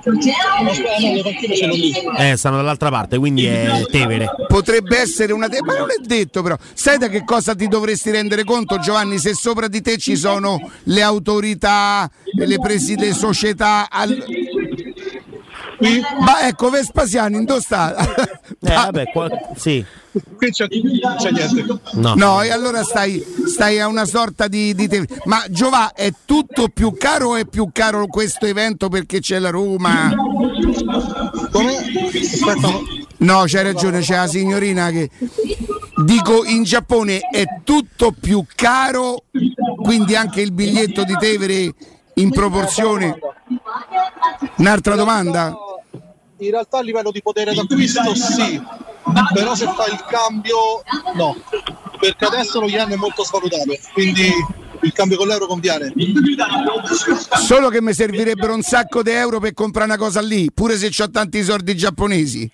Le 0.03 1.67
lì. 1.67 1.93
Eh, 2.17 2.35
stanno 2.37 2.55
dall'altra 2.57 2.89
parte, 2.89 3.17
quindi 3.17 3.45
è 3.45 3.83
Tevere. 3.89 4.27
Potrebbe 4.47 4.99
essere 4.99 5.33
una. 5.33 5.47
te- 5.49 5.61
Ma 5.63 5.77
non 5.77 5.89
è 5.91 5.95
detto, 6.01 6.41
però. 6.41 6.57
Sai 6.73 6.97
da 6.97 7.07
che 7.09 7.23
cosa 7.23 7.53
ti 7.55 7.67
dovresti 7.67 8.11
rendere 8.11 8.43
conto, 8.43 8.79
Giovanni? 8.79 9.17
Se 9.19 9.33
sopra 9.33 9.67
di 9.67 9.81
te 9.81 9.97
ci 9.97 10.15
sono 10.15 10.59
le 10.83 11.01
autorità, 11.01 12.09
le, 12.35 12.59
presi- 12.59 12.97
le 12.97 13.13
società. 13.13 13.87
al- 13.89 14.23
Ma 16.19 16.47
ecco, 16.47 16.69
Vespasiani, 16.69 17.43
dove 17.43 17.59
sta? 17.61 17.95
Eh, 18.61 18.73
vabbè, 18.73 19.11
qua... 19.11 19.27
sì. 19.55 19.83
Qui 20.37 20.51
c'è, 20.51 20.67
c'è 20.67 21.31
niente. 21.31 21.79
No. 21.93 22.13
No, 22.15 22.41
e 22.41 22.51
allora 22.51 22.83
stai, 22.83 23.23
stai 23.47 23.79
a 23.79 23.87
una 23.87 24.05
sorta 24.05 24.47
di, 24.47 24.75
di 24.75 24.87
te- 24.87 25.07
Ma 25.25 25.43
Giova, 25.49 25.93
è 25.93 26.11
tutto 26.25 26.67
più 26.69 26.93
caro 26.97 27.29
o 27.29 27.35
è 27.35 27.45
più 27.45 27.69
caro 27.73 28.05
questo 28.07 28.45
evento 28.45 28.89
perché 28.89 29.19
c'è 29.19 29.39
la 29.39 29.49
Roma? 29.49 30.13
Come? 31.51 31.77
Aspetta, 32.13 32.67
no. 32.67 32.81
No, 33.17 33.43
c'hai 33.47 33.63
ragione, 33.63 34.01
c'è 34.01 34.17
la 34.17 34.27
signorina 34.27 34.89
che. 34.91 35.09
Dico 36.03 36.43
in 36.43 36.63
Giappone 36.63 37.19
è 37.31 37.45
tutto 37.63 38.13
più 38.19 38.43
caro, 38.55 39.23
quindi 39.81 40.15
anche 40.15 40.41
il 40.41 40.51
biglietto 40.51 41.03
di 41.03 41.15
Tevere 41.17 41.73
in 42.15 42.31
proporzione. 42.31 43.17
Un'altra 44.57 44.95
domanda? 44.95 45.55
In 46.37 46.51
realtà 46.51 46.79
a 46.79 46.81
livello 46.81 47.11
di 47.11 47.21
potere 47.21 47.53
d'acquisto 47.53 48.13
sì, 48.15 48.61
però 49.33 49.55
se 49.55 49.65
fai 49.75 49.91
il 49.91 50.03
cambio 50.07 50.83
no, 51.15 51.35
perché 51.99 52.25
adesso 52.25 52.59
lo 52.59 52.67
yen 52.67 52.89
è 52.89 52.95
molto 52.95 53.23
svalutato, 53.23 53.75
quindi 53.93 54.31
il 54.81 54.91
cambio 54.91 55.17
con 55.17 55.27
l'euro 55.27 55.47
conviene. 55.47 55.93
Solo 57.39 57.69
che 57.69 57.81
mi 57.81 57.93
servirebbero 57.93 58.53
un 58.53 58.61
sacco 58.61 59.01
di 59.01 59.11
euro 59.11 59.39
per 59.39 59.53
comprare 59.53 59.87
una 59.87 59.97
cosa 59.97 60.21
lì, 60.21 60.51
pure 60.51 60.77
se 60.77 60.91
ho 61.01 61.09
tanti 61.09 61.43
soldi 61.43 61.75
giapponesi. 61.75 62.49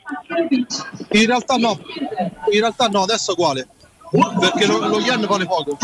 In 1.12 1.26
realtà 1.26 1.56
no, 1.56 1.80
in 2.52 2.60
realtà 2.60 2.88
no, 2.88 3.04
adesso 3.04 3.32
è 3.32 3.34
uguale, 3.34 3.68
perché 4.40 4.66
lo, 4.66 4.88
lo 4.88 5.00
yen 5.00 5.26
vale 5.28 5.46
poco. 5.46 5.78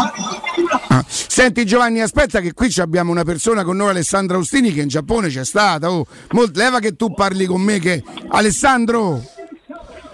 Ah. 0.87 1.03
Senti 1.07 1.65
Giovanni, 1.65 2.01
aspetta 2.01 2.39
che 2.39 2.53
qui 2.53 2.73
abbiamo 2.77 3.11
una 3.11 3.23
persona 3.23 3.63
con 3.63 3.75
noi, 3.75 3.89
Alessandra 3.89 4.37
Austini, 4.37 4.71
che 4.71 4.81
in 4.81 4.87
Giappone 4.87 5.29
c'è 5.29 5.43
stata. 5.43 5.91
Oh. 5.91 6.05
Leva 6.53 6.79
che 6.79 6.95
tu 6.95 7.13
parli 7.13 7.45
con 7.45 7.61
me 7.61 7.79
che... 7.79 8.03
Alessandro, 8.29 9.21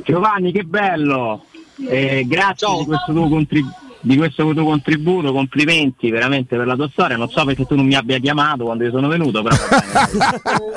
Giovanni, 0.04 0.52
che 0.52 0.64
bello! 0.64 1.46
Eh, 1.88 2.26
grazie 2.28 2.68
Ciao. 2.68 2.80
di 2.80 2.86
questo 2.86 3.12
tuo 3.12 3.28
contributo. 3.28 3.76
di 4.04 4.18
questo 4.18 4.52
tuo 4.52 4.64
contributo, 4.64 5.32
complimenti 5.32 6.10
veramente 6.10 6.58
per 6.58 6.66
la 6.66 6.76
tua 6.76 6.90
storia. 6.92 7.18
Non 7.18 7.30
so 7.30 7.46
perché 7.46 7.66
tu 7.66 7.76
non 7.76 7.86
mi 7.86 7.96
abbia 7.96 8.18
chiamato 8.20 8.66
quando 8.66 8.84
io 8.84 8.92
sono 8.92 9.08
venuto, 9.08 9.42
però 9.44 9.56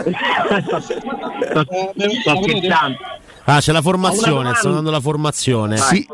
bene. 0.03 0.17
sto, 0.67 0.81
sto- 0.81 1.67
sto 2.21 2.43
scherzando. 2.43 2.99
Ah, 3.47 3.61
c'è 3.61 3.73
la 3.73 3.83
formazione, 3.83 4.55
stanno 4.55 4.75
dando 4.77 4.91
la 4.91 5.01
formazione. 5.01 5.77
Si, 5.77 6.07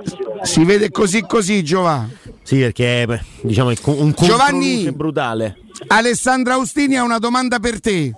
si 0.42 0.64
vede 0.64 0.90
così 0.90 1.22
così 1.22 1.62
Giova. 1.62 2.08
Sì, 2.42 2.58
perché 2.58 3.04
beh, 3.06 3.22
diciamo 3.42 3.70
è 3.70 3.76
un 3.84 4.12
Giovanni! 4.16 4.90
brutale. 4.92 5.58
Alessandra 5.86 6.54
Austini 6.54 6.96
ha 6.96 7.04
una 7.04 7.18
domanda 7.18 7.60
per 7.60 7.80
te. 7.80 8.12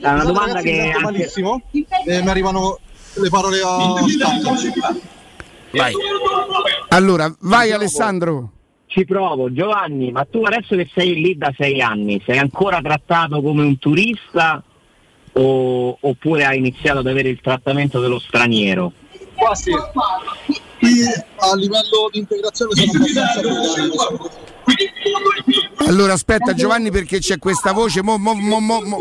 È 0.00 0.08
una 0.08 0.24
domanda 0.24 0.54
Ragazzi, 0.54 0.68
che 0.68 0.80
anche, 0.90 1.02
malissimo 1.02 1.62
e 1.72 2.22
mi 2.22 2.28
arrivano 2.28 2.78
le 3.14 3.28
parole 3.28 3.60
a. 3.64 3.94
Vai. 5.70 5.92
Allora, 6.88 7.34
vai 7.40 7.72
Alessandro. 7.72 8.50
Ci 8.86 9.04
provo, 9.04 9.52
Giovanni, 9.52 10.10
ma 10.12 10.24
tu 10.24 10.42
adesso 10.44 10.74
che 10.74 10.88
sei 10.94 11.14
lì 11.20 11.36
da 11.36 11.52
sei 11.56 11.82
anni, 11.82 12.22
sei 12.24 12.38
ancora 12.38 12.80
trattato 12.80 13.42
come 13.42 13.62
un 13.62 13.78
turista 13.78 14.62
o- 15.32 15.98
oppure 16.00 16.44
hai 16.46 16.56
iniziato 16.58 17.00
ad 17.00 17.06
avere 17.06 17.28
il 17.28 17.40
trattamento 17.42 18.00
dello 18.00 18.18
straniero? 18.18 18.92
Quasi. 19.34 19.70
Qui 19.72 21.02
a 21.36 21.54
livello 21.56 22.08
di 22.10 22.18
integrazione 22.20 22.72
sono 22.74 22.92
abbastanza. 23.04 24.30
Allora 25.86 26.12
aspetta 26.14 26.54
Giovanni 26.54 26.90
perché 26.90 27.18
c'è 27.18 27.38
questa 27.38 27.72
voce. 27.72 28.02
mo- 28.02 28.18
mo- 28.18 28.34
mo- 28.34 28.60
mo- 28.60 28.80
mo- 28.84 28.98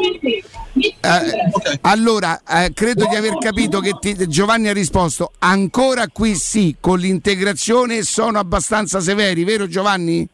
Eh, 0.80 1.80
allora, 1.82 2.42
eh, 2.48 2.72
credo 2.74 3.08
di 3.08 3.16
aver 3.16 3.38
capito 3.40 3.80
che 3.80 3.98
ti- 4.00 4.28
Giovanni 4.28 4.68
ha 4.68 4.74
risposto 4.74 5.32
ancora 5.40 6.08
qui 6.08 6.36
sì, 6.36 6.76
con 6.80 7.00
l'integrazione 7.00 8.04
sono 8.04 8.38
abbastanza 8.38 9.00
severi, 9.00 9.44
vero 9.44 9.68
Giovanni? 9.68 10.28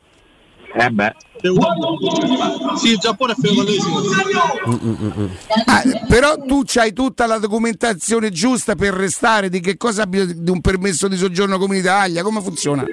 Eh 0.76 0.90
beh, 0.90 1.14
Sì, 2.78 2.90
il 2.92 2.98
Giappone 2.98 3.34
è 3.34 3.36
feudalesimo. 3.40 4.00
Ah, 5.66 5.84
però 6.08 6.36
tu 6.38 6.64
c'hai 6.66 6.94
tutta 6.94 7.26
la 7.28 7.38
documentazione 7.38 8.30
giusta 8.32 8.76
per 8.76 8.94
restare, 8.94 9.50
di 9.50 9.60
che 9.60 9.78
cosa 9.78 10.04
abbia 10.04 10.26
di 10.26 10.50
un 10.50 10.62
permesso 10.62 11.08
di 11.08 11.16
soggiorno 11.18 11.58
come 11.60 11.76
in 11.76 11.82
Italia, 11.82 12.24
come 12.24 12.42
funziona? 12.42 12.86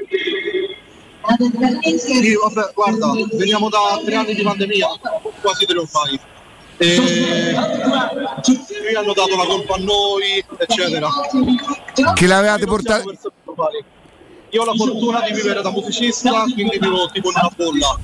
Sì, 1.99 2.35
vabbè, 2.35 2.73
guarda, 2.75 3.13
veniamo 3.33 3.69
da 3.69 4.01
tre 4.05 4.15
anni 4.15 4.35
di 4.35 4.43
pandemia, 4.43 4.89
quasi 5.41 5.67
trionfai. 5.67 6.21
E 6.77 6.97
qui 6.97 8.95
hanno 8.95 9.13
dato 9.13 9.37
la 9.37 9.45
colpa 9.45 9.75
a 9.75 9.79
noi, 9.79 10.45
eccetera. 10.59 11.09
Che 12.15 12.27
l'avevate 12.27 12.67
portato... 12.67 13.13
Io 14.53 14.63
ho 14.63 14.65
la 14.65 14.75
fortuna 14.75 15.21
di 15.21 15.33
vivere 15.33 15.63
da 15.63 15.71
musicista, 15.71 16.43
quindi 16.53 16.77
vivo 16.81 17.09
tipo 17.13 17.31
in 17.31 17.37
una 17.37 17.51
bolla. 17.55 17.97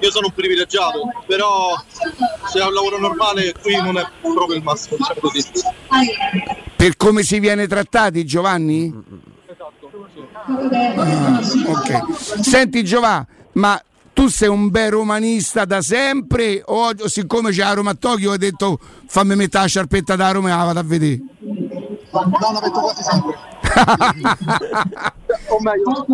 Io 0.00 0.10
sono 0.10 0.26
un 0.26 0.32
privilegiato, 0.32 1.00
però 1.26 1.74
se 2.46 2.60
ho 2.60 2.68
un 2.68 2.74
lavoro 2.74 3.00
normale 3.00 3.52
qui 3.60 3.74
non 3.74 3.98
è 3.98 4.06
proprio 4.20 4.56
il 4.56 4.62
massimo, 4.62 4.96
diciamo 4.96 5.18
così. 5.20 5.44
Per 6.76 6.96
come 6.96 7.24
si 7.24 7.40
viene 7.40 7.66
trattati 7.66 8.24
Giovanni? 8.24 8.94
Ah, 10.96 11.40
ok. 11.66 12.40
Senti 12.40 12.84
Giovanni, 12.84 13.26
ma 13.52 13.80
tu 14.12 14.28
sei 14.28 14.48
un 14.48 14.68
bel 14.70 14.90
romanista 14.90 15.64
da 15.64 15.80
sempre 15.80 16.62
o 16.64 16.92
siccome 17.06 17.50
c'è 17.50 17.62
la 17.62 17.72
Roma 17.72 17.90
a 17.90 17.94
Tokyo 17.94 18.32
hai 18.32 18.38
detto 18.38 18.78
fammi 19.06 19.36
mettere 19.36 19.62
la 19.62 19.68
sciarpetta 19.68 20.16
da 20.16 20.30
Roma 20.30 20.48
e 20.48 20.56
la 20.56 20.64
vado 20.64 20.78
a 20.78 20.82
vedere? 20.82 21.20
No, 22.12 22.52
la 22.52 22.60
metto 22.60 22.80
quasi 22.80 23.02
sempre. 23.02 23.38
o 25.48 25.60
meglio, 25.60 26.06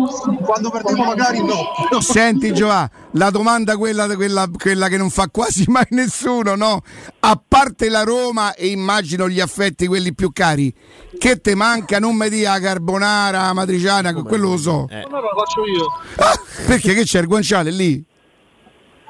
quando 0.43 0.69
perdevo 0.69 1.03
magari 1.03 1.43
no. 1.43 1.99
Senti 2.01 2.53
Giovanni, 2.53 2.89
la 3.11 3.29
domanda 3.31 3.77
quella, 3.77 4.07
quella, 4.15 4.47
quella 4.55 4.87
che 4.89 4.97
non 4.97 5.09
fa 5.09 5.27
quasi 5.31 5.65
mai 5.67 5.87
nessuno, 5.89 6.55
no? 6.55 6.81
A 7.21 7.41
parte 7.47 7.89
la 7.89 8.03
Roma 8.03 8.53
e 8.53 8.67
immagino 8.67 9.27
gli 9.27 9.39
affetti 9.39 9.87
quelli 9.87 10.13
più 10.13 10.31
cari, 10.31 10.73
che 11.17 11.41
te 11.41 11.55
manca? 11.55 11.97
Non 11.99 12.15
mi 12.15 12.29
dia 12.29 12.59
carbonara, 12.59 13.51
matriciana, 13.53 14.13
quello 14.13 14.49
lo 14.49 14.57
so. 14.57 14.87
Eh. 14.89 15.01
Allora 15.01 15.21
lo 15.21 15.43
faccio 15.43 15.65
io. 15.65 15.85
Ah, 16.17 16.39
perché 16.67 16.93
che 16.93 17.03
c'è 17.03 17.19
il 17.21 17.27
guanciale 17.27 17.71
lì? 17.71 18.03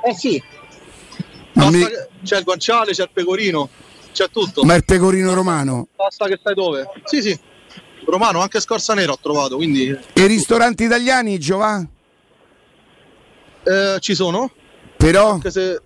Eh 0.05 0.15
sì. 0.15 0.41
Mi- 1.53 1.71
che- 1.85 2.07
C'è 2.23 2.37
il 2.37 2.43
guanciale, 2.43 2.91
c'è 2.91 3.03
il 3.03 3.09
pecorino, 3.11 3.67
c'è 4.17 4.29
tutto. 4.31 4.63
ma 4.63 4.73
il 4.73 4.83
pecorino 4.83 5.35
romano? 5.35 5.89
Basta 5.95 6.25
che 6.27 6.37
stai 6.39 6.55
dove? 6.55 6.89
Sì, 7.03 7.21
sì. 7.21 7.39
Romano, 8.05 8.39
anche 8.41 8.59
scorza 8.59 8.95
nera 8.95 9.11
ho 9.11 9.19
trovato, 9.21 9.57
quindi 9.57 9.89
E 9.89 10.21
i 10.23 10.25
ristoranti 10.27 10.85
italiani, 10.85 11.37
Giovanni? 11.37 11.87
eh, 13.63 13.97
ci 13.99 14.15
sono, 14.15 14.49
Però 14.95 15.33
anche 15.33 15.51
se 15.51 15.79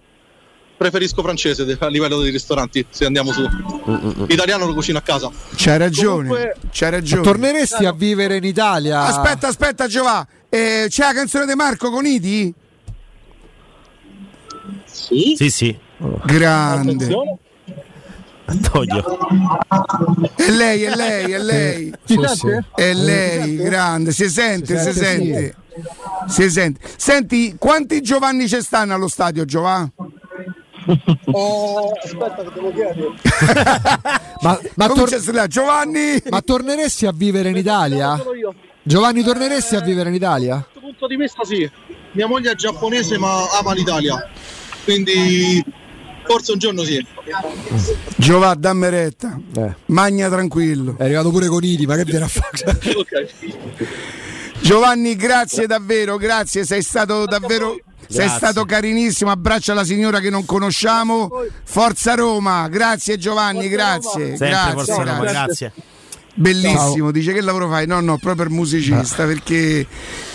preferisco 0.77 1.21
francese 1.21 1.75
a 1.79 1.87
livello 1.87 2.21
di 2.21 2.29
ristoranti, 2.29 2.85
se 2.89 3.03
andiamo 3.05 3.31
su. 3.33 3.45
L'italiano 4.27 4.65
lo 4.65 4.73
cucino 4.73 4.97
a 4.97 5.01
casa. 5.01 5.29
c'hai 5.55 5.77
ragione, 5.77 6.27
Comunque- 6.29 6.55
c'hai 6.71 6.91
ragione. 6.91 7.21
Torneresti 7.23 7.83
a 7.85 7.91
vivere 7.91 8.37
in 8.37 8.43
Italia? 8.45 9.01
Aspetta, 9.01 9.47
aspetta 9.47 9.87
Giovanni, 9.87 10.25
eh, 10.49 10.85
c'è 10.87 11.03
la 11.03 11.13
canzone 11.13 11.45
di 11.47 11.53
Marco 11.55 11.89
con 11.89 12.05
Idi? 12.05 12.53
sì. 14.85 15.33
Sì, 15.35 15.49
sì. 15.49 15.77
Grande. 16.25 16.93
Attenzione. 16.93 17.37
Antonio. 18.51 19.17
È 20.35 20.49
lei, 20.49 20.83
è 20.83 20.95
lei, 20.95 21.31
è 21.31 21.39
lei. 21.39 21.93
Sì. 22.03 22.19
È 22.75 22.93
lei, 22.93 23.55
grande, 23.55 24.11
si 24.11 24.29
sente, 24.29 24.77
si 24.77 24.91
Si 24.91 24.99
sente. 24.99 25.55
Si 26.27 26.49
sente. 26.49 26.79
Senti, 26.97 27.55
quanti 27.57 28.01
Giovanni 28.01 28.47
ci 28.47 28.61
stanno 28.61 28.93
allo 28.93 29.07
stadio, 29.07 29.45
Giovanni? 29.45 29.91
Oh, 31.31 31.91
aspetta 32.03 32.43
che 32.43 32.51
devo 32.53 32.71
chiedere. 32.73 33.09
Ma, 34.41 34.59
ma, 34.73 34.87
tor- 34.87 35.47
Giovanni! 35.47 36.19
ma 36.29 36.41
torneresti 36.41 37.05
a 37.05 37.11
vivere 37.13 37.49
in 37.49 37.57
Italia? 37.57 38.19
Giovanni, 38.81 39.21
torneresti 39.21 39.75
a 39.75 39.81
vivere 39.81 40.09
in 40.09 40.15
Italia? 40.15 40.55
Da 40.55 40.63
questo 40.63 40.79
punto 40.79 41.07
di 41.07 41.15
vista 41.15 41.43
sì. 41.43 41.69
Mia 42.13 42.25
moglie 42.27 42.51
è 42.51 42.55
giapponese 42.55 43.19
ma 43.19 43.43
ama 43.59 43.73
l'Italia. 43.73 44.27
Quindi 44.83 45.63
forse 46.31 46.53
un 46.53 46.59
giorno 46.59 46.83
sì. 46.83 47.05
Giovanni, 48.15 48.61
dammi 48.61 48.89
retta. 48.89 49.37
Eh. 49.55 49.75
Magna 49.87 50.29
tranquillo. 50.29 50.95
È 50.97 51.03
arrivato 51.03 51.29
pure 51.29 51.47
con 51.47 51.63
Idi, 51.63 51.85
ma 51.85 51.95
che 51.95 52.05
viene 52.05 52.23
a 52.23 52.27
fare? 52.27 52.79
Giovanni, 54.61 55.15
grazie 55.15 55.67
davvero, 55.67 56.17
grazie, 56.17 56.63
sei 56.65 56.81
stato 56.81 57.25
davvero. 57.25 57.77
Sei 58.07 58.25
Grazie. 58.25 58.37
stato 58.49 58.65
carinissimo, 58.65 59.31
abbraccia 59.31 59.73
la 59.73 59.85
signora 59.85 60.19
che 60.19 60.29
non 60.29 60.43
conosciamo. 60.43 61.29
Forza 61.63 62.13
Roma, 62.13 62.67
grazie 62.67 63.17
Giovanni, 63.17 63.69
grazie. 63.69 64.35
Sempre 64.35 64.49
grazie, 64.49 64.73
forza 64.73 64.95
Roma, 64.95 65.19
grazie. 65.19 65.31
grazie. 65.31 65.71
Bellissimo, 66.33 67.11
dice 67.11 67.33
che 67.33 67.41
lavoro 67.41 67.67
fai? 67.67 67.85
No, 67.87 67.99
no, 67.99 68.17
proprio 68.17 68.45
per 68.45 68.49
musicista, 68.49 69.25
perché 69.25 69.85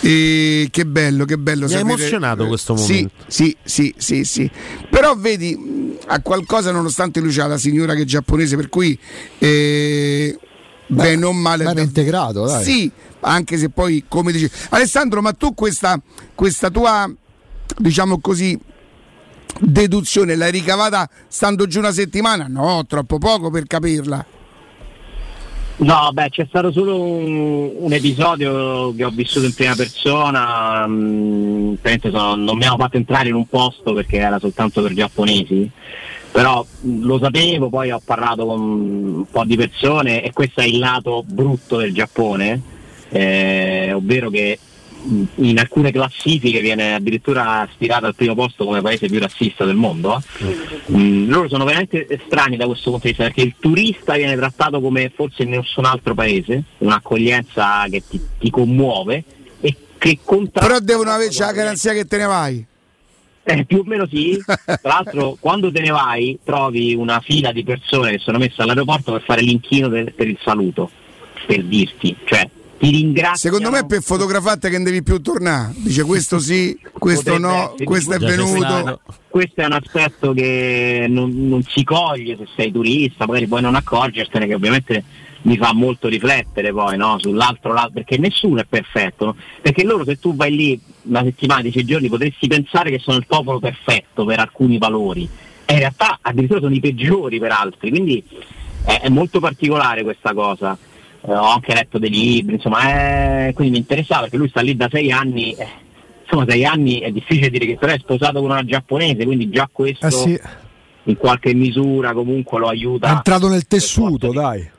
eh, 0.01 0.67
che 0.69 0.85
bello, 0.85 1.25
che 1.25 1.37
bello. 1.37 1.65
Mi 1.65 1.71
sapere- 1.71 1.89
emozionato 1.89 2.47
questo 2.47 2.75
Sì, 2.77 2.91
momento. 2.91 3.23
sì, 3.27 3.55
sì, 3.63 3.93
sì, 3.97 4.23
sì. 4.23 4.49
Però 4.89 5.15
vedi, 5.15 5.97
ha 6.05 6.21
qualcosa 6.21 6.71
nonostante 6.71 7.19
lui 7.19 7.31
c'ha 7.33 7.47
la 7.47 7.57
signora 7.57 7.95
che 7.95 8.03
è 8.03 8.05
giapponese, 8.05 8.55
per 8.55 8.69
cui 8.69 8.97
eh, 9.39 10.37
beh, 10.85 11.15
non 11.15 11.35
male. 11.37 11.63
bene 11.63 11.81
integrato, 11.81 12.45
dai. 12.45 12.63
Sì, 12.63 12.91
anche 13.21 13.57
se 13.57 13.69
poi, 13.69 14.05
come 14.07 14.31
dici... 14.31 14.49
Alessandro, 14.69 15.21
ma 15.21 15.33
tu 15.33 15.55
questa, 15.55 15.99
questa 16.35 16.69
tua, 16.69 17.11
diciamo 17.75 18.19
così, 18.19 18.57
deduzione 19.59 20.35
l'hai 20.35 20.51
ricavata 20.51 21.09
stando 21.27 21.65
giù 21.65 21.79
una 21.79 21.91
settimana? 21.91 22.45
No, 22.47 22.85
troppo 22.87 23.17
poco 23.17 23.49
per 23.49 23.65
capirla. 23.65 24.25
No, 25.79 26.09
beh, 26.11 26.29
c'è 26.29 26.45
stato 26.49 26.71
solo 26.71 26.99
un, 26.99 27.71
un 27.77 27.93
episodio 27.93 28.95
che 28.95 29.03
ho 29.03 29.11
vissuto 29.11 29.45
in 29.45 29.53
prima 29.53 29.75
persona. 29.75 30.87
mm, 30.87 31.73
praticamente 31.75 32.09
sono- 32.09 32.35
non 32.35 32.57
mi 32.57 32.65
hanno 32.65 32.77
fatto 32.77 32.97
entrare 32.97 33.29
in 33.29 33.35
un 33.35 33.47
posto 33.47 33.93
perché 33.93 34.17
era 34.17 34.39
soltanto 34.39 34.81
per 34.81 34.93
giapponesi. 34.93 35.69
Però 36.31 36.65
mm, 36.85 37.03
lo 37.03 37.19
sapevo, 37.21 37.69
poi 37.69 37.91
ho 37.91 38.01
parlato 38.03 38.45
con 38.47 38.59
un 38.59 39.25
po' 39.29 39.43
di 39.45 39.55
persone 39.55 40.23
e 40.23 40.33
questo 40.33 40.61
è 40.61 40.65
il 40.65 40.79
lato 40.79 41.23
brutto 41.25 41.77
del 41.77 41.93
Giappone, 41.93 42.59
eh, 43.09 43.91
ovvero 43.93 44.29
che 44.31 44.57
mh, 44.59 44.76
in 45.35 45.57
alcune 45.59 45.91
classifiche 45.91 46.59
viene 46.59 46.95
addirittura 46.95 47.67
stirato 47.73 48.05
al 48.05 48.15
primo 48.15 48.35
posto 48.35 48.65
come 48.65 48.81
paese 48.81 49.07
più 49.07 49.19
razzista 49.19 49.65
del 49.65 49.75
mondo. 49.75 50.21
Mm, 50.91 51.29
loro 51.29 51.47
sono 51.47 51.65
veramente 51.65 52.07
strani 52.25 52.57
da 52.57 52.65
questo 52.65 52.89
punto 52.89 53.05
di 53.05 53.13
vista 53.13 53.25
perché 53.25 53.41
il 53.41 53.55
turista 53.59 54.15
viene 54.15 54.35
trattato 54.35 54.81
come 54.81 55.11
forse 55.13 55.43
in 55.43 55.49
nessun 55.49 55.85
altro 55.85 56.13
paese, 56.13 56.63
un'accoglienza 56.79 57.85
che 57.89 58.03
ti, 58.07 58.19
ti 58.39 58.49
commuove 58.49 59.23
e 59.61 59.75
che 59.97 60.19
conta. 60.23 60.61
Però 60.61 60.79
devono 60.79 61.11
averci 61.11 61.39
la 61.39 61.51
garanzia 61.51 61.93
che 61.93 62.05
te 62.05 62.17
ne 62.17 62.25
vai. 62.25 62.65
Eh, 63.49 63.63
più 63.63 63.79
o 63.79 63.83
meno 63.85 64.05
sì. 64.07 64.37
Tra 64.43 64.77
l'altro, 64.81 65.37
quando 65.39 65.71
te 65.71 65.79
ne 65.79 65.91
vai, 65.91 66.37
trovi 66.43 66.93
una 66.93 67.21
fila 67.21 67.53
di 67.53 67.63
persone 67.63 68.11
che 68.11 68.17
sono 68.17 68.37
messe 68.37 68.61
all'aeroporto 68.61 69.13
per 69.13 69.23
fare 69.23 69.41
l'inchino 69.41 69.87
per, 69.89 70.13
per 70.13 70.27
il 70.27 70.37
saluto, 70.43 70.91
per 71.45 71.63
dirti. 71.63 72.13
Cioè, 72.25 72.49
ti 72.77 72.89
ringrazio. 72.89 73.49
Secondo 73.49 73.71
me 73.71 73.85
per 73.85 74.01
fotografate 74.01 74.69
che 74.69 74.75
non 74.75 74.83
devi 74.83 75.03
più 75.03 75.21
tornare. 75.21 75.73
Dice 75.77 76.03
questo 76.03 76.39
sì, 76.39 76.77
questo 76.93 77.31
Potrebbe 77.31 77.47
no, 77.47 77.63
essere, 77.63 77.83
questo 77.83 78.13
è 78.13 78.17
venuto. 78.19 79.01
Questo 79.27 79.61
è 79.61 79.65
un 79.65 79.73
aspetto 79.73 80.33
che 80.33 81.05
non, 81.09 81.47
non 81.47 81.61
si 81.63 81.83
coglie 81.83 82.37
se 82.37 82.47
sei 82.55 82.71
turista, 82.71 83.25
magari 83.25 83.47
puoi 83.47 83.61
non 83.61 83.75
accorgertene, 83.75 84.47
che 84.47 84.53
ovviamente 84.55 85.03
mi 85.43 85.57
fa 85.57 85.73
molto 85.73 86.07
riflettere 86.07 86.71
poi 86.71 86.97
no? 86.97 87.17
sull'altro 87.19 87.73
lato, 87.73 87.91
perché 87.93 88.17
nessuno 88.17 88.59
è 88.61 88.65
perfetto, 88.65 89.25
no? 89.25 89.35
perché 89.61 89.83
loro 89.83 90.03
se 90.03 90.19
tu 90.19 90.35
vai 90.35 90.55
lì 90.55 90.79
una 91.03 91.23
settimana, 91.23 91.61
dieci 91.61 91.85
giorni, 91.85 92.09
potresti 92.09 92.47
pensare 92.47 92.89
che 92.89 92.99
sono 92.99 93.17
il 93.17 93.25
popolo 93.27 93.59
perfetto 93.59 94.25
per 94.25 94.39
alcuni 94.39 94.77
valori, 94.77 95.27
e 95.65 95.73
in 95.73 95.79
realtà 95.79 96.19
addirittura 96.21 96.59
sono 96.59 96.73
i 96.73 96.79
peggiori 96.79 97.39
per 97.39 97.51
altri, 97.51 97.89
quindi 97.89 98.23
è, 98.83 99.01
è 99.01 99.09
molto 99.09 99.39
particolare 99.39 100.03
questa 100.03 100.33
cosa. 100.33 100.77
Eh, 101.21 101.31
ho 101.33 101.49
anche 101.51 101.73
letto 101.73 101.97
dei 101.97 102.09
libri, 102.09 102.55
insomma, 102.55 103.47
eh, 103.47 103.53
quindi 103.53 103.73
mi 103.73 103.79
interessava 103.79 104.21
perché 104.21 104.37
lui 104.37 104.49
sta 104.49 104.61
lì 104.61 104.75
da 104.75 104.87
sei 104.91 105.11
anni. 105.11 105.53
eh, 105.53 105.67
insomma, 106.23 106.45
sei 106.47 106.65
anni 106.65 106.99
è 106.99 107.11
difficile 107.11 107.49
dire 107.49 107.65
che 107.65 107.77
però 107.77 107.93
è 107.93 107.97
sposato 107.99 108.39
con 108.41 108.49
una 108.51 108.63
giapponese, 108.63 109.25
quindi 109.25 109.49
già 109.49 109.67
questo 109.71 110.05
Eh 110.07 110.11
sì, 110.11 110.39
in 111.03 111.17
qualche 111.17 111.53
misura 111.53 112.13
comunque 112.13 112.59
lo 112.59 112.67
aiuta. 112.67 113.07
è 113.09 113.11
entrato 113.11 113.47
nel 113.49 113.65
tessuto, 113.67 114.31
dai. 114.31 114.69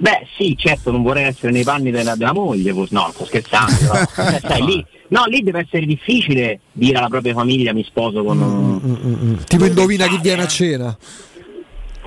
Beh, 0.00 0.26
sì, 0.36 0.54
certo, 0.56 0.92
non 0.92 1.02
vorrei 1.02 1.24
essere 1.24 1.50
nei 1.50 1.64
panni 1.64 1.90
della, 1.90 2.14
della 2.14 2.32
moglie, 2.32 2.72
no, 2.72 3.10
sto 3.12 3.24
scherzando. 3.24 3.74
però. 3.78 3.94
Eh, 4.36 4.40
sai, 4.46 4.64
lì, 4.64 4.86
no, 5.08 5.24
lì 5.26 5.42
deve 5.42 5.60
essere 5.60 5.86
difficile 5.86 6.60
dire 6.70 6.98
alla 6.98 7.08
propria 7.08 7.34
famiglia 7.34 7.72
mi 7.72 7.82
sposo 7.82 8.22
con 8.22 8.40
un. 8.40 8.80
Mm, 8.84 9.34
Tipo 9.46 9.64
indovina 9.64 10.06
chi 10.06 10.18
viene 10.20 10.42
a 10.42 10.46
cena. 10.46 10.96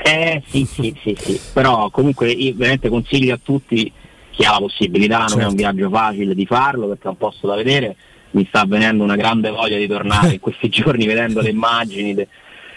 Eh 0.03 0.41
sì, 0.49 0.65
sì, 0.71 0.95
sì, 1.01 1.15
sì. 1.19 1.39
Però 1.53 1.89
comunque 1.89 2.31
io 2.31 2.53
veramente 2.55 2.89
consiglio 2.89 3.35
a 3.35 3.39
tutti 3.41 3.91
chi 4.31 4.43
ha 4.45 4.51
la 4.51 4.57
possibilità, 4.59 5.17
non 5.19 5.25
è 5.27 5.31
Certo. 5.31 5.49
un 5.49 5.55
viaggio 5.55 5.89
facile 5.89 6.33
di 6.33 6.45
farlo 6.45 6.87
perché 6.87 7.03
è 7.05 7.09
un 7.09 7.17
posto 7.17 7.47
da 7.47 7.55
vedere. 7.55 7.95
Mi 8.31 8.45
sta 8.47 8.65
venendo 8.65 9.03
una 9.03 9.15
grande 9.15 9.49
voglia 9.49 9.77
di 9.77 9.87
tornare 9.87 10.33
in 10.33 10.39
questi 10.39 10.69
giorni 10.69 11.05
vedendo 11.05 11.41
le 11.41 11.49
immagini 11.49 12.13
de- 12.13 12.27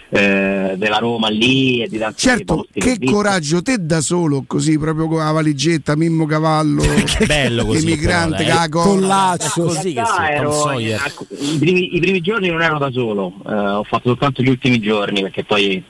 eh, 0.09 0.75
della 0.77 0.97
Roma 0.97 1.29
lì 1.29 1.81
e 1.81 1.87
di 1.87 1.97
tanti 1.97 2.19
Certo, 2.21 2.55
posti 2.57 2.79
che 2.79 2.95
visto. 2.99 3.15
coraggio 3.15 3.61
te 3.63 3.77
da 3.79 4.01
solo, 4.01 4.43
così 4.45 4.77
proprio 4.77 5.07
con 5.07 5.17
la 5.17 5.31
valigetta, 5.31 5.95
Mimmo 5.95 6.25
Cavallo, 6.27 6.83
bello 7.25 7.65
così, 7.65 7.87
emigrante, 7.87 8.43
però, 8.43 8.95
È 8.95 8.99
Lazzo. 8.99 9.63
così 9.63 9.93
che 9.93 10.03
si 10.05 10.21
ero- 10.21 10.79
ecco, 10.79 11.25
i, 11.29 11.57
primi, 11.57 11.95
i 11.95 11.99
primi 11.99 12.21
giorni 12.21 12.49
non 12.49 12.61
ero 12.61 12.77
da 12.77 12.91
solo, 12.91 13.33
eh, 13.47 13.53
ho 13.53 13.83
fatto 13.83 14.09
soltanto 14.09 14.43
gli 14.43 14.49
ultimi 14.49 14.79
giorni 14.79 15.21
perché 15.21 15.43
poi 15.43 15.71
eh, 15.71 15.83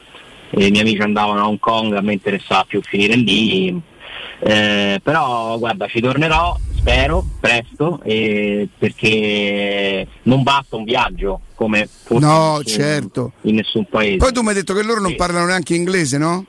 i 0.51 0.69
miei 0.69 0.79
amici 0.81 1.01
andavano 1.01 1.39
a 1.41 1.47
Hong 1.47 1.59
Kong, 1.59 1.93
a 1.93 2.01
me 2.01 2.13
interessava 2.13 2.65
più 2.67 2.81
finire 2.81 3.15
lì. 3.15 3.81
Eh, 4.39 4.99
però 5.01 5.57
guarda, 5.57 5.87
ci 5.87 6.01
tornerò, 6.01 6.57
spero, 6.75 7.25
presto, 7.39 7.99
eh, 8.03 8.67
perché 8.77 10.05
non 10.23 10.43
basta 10.43 10.75
un 10.75 10.83
viaggio 10.83 11.39
come 11.55 11.87
forse 12.03 12.25
No, 12.25 12.57
in 12.59 12.65
certo. 12.65 13.31
in 13.41 13.55
nessun 13.55 13.85
paese. 13.85 14.17
Poi 14.17 14.31
tu 14.33 14.41
mi 14.41 14.49
hai 14.49 14.55
detto 14.55 14.73
che 14.73 14.83
loro 14.83 14.99
non 14.99 15.11
Sì. 15.11 15.15
parlano 15.15 15.45
neanche 15.45 15.73
inglese, 15.73 16.17
no? 16.17 16.45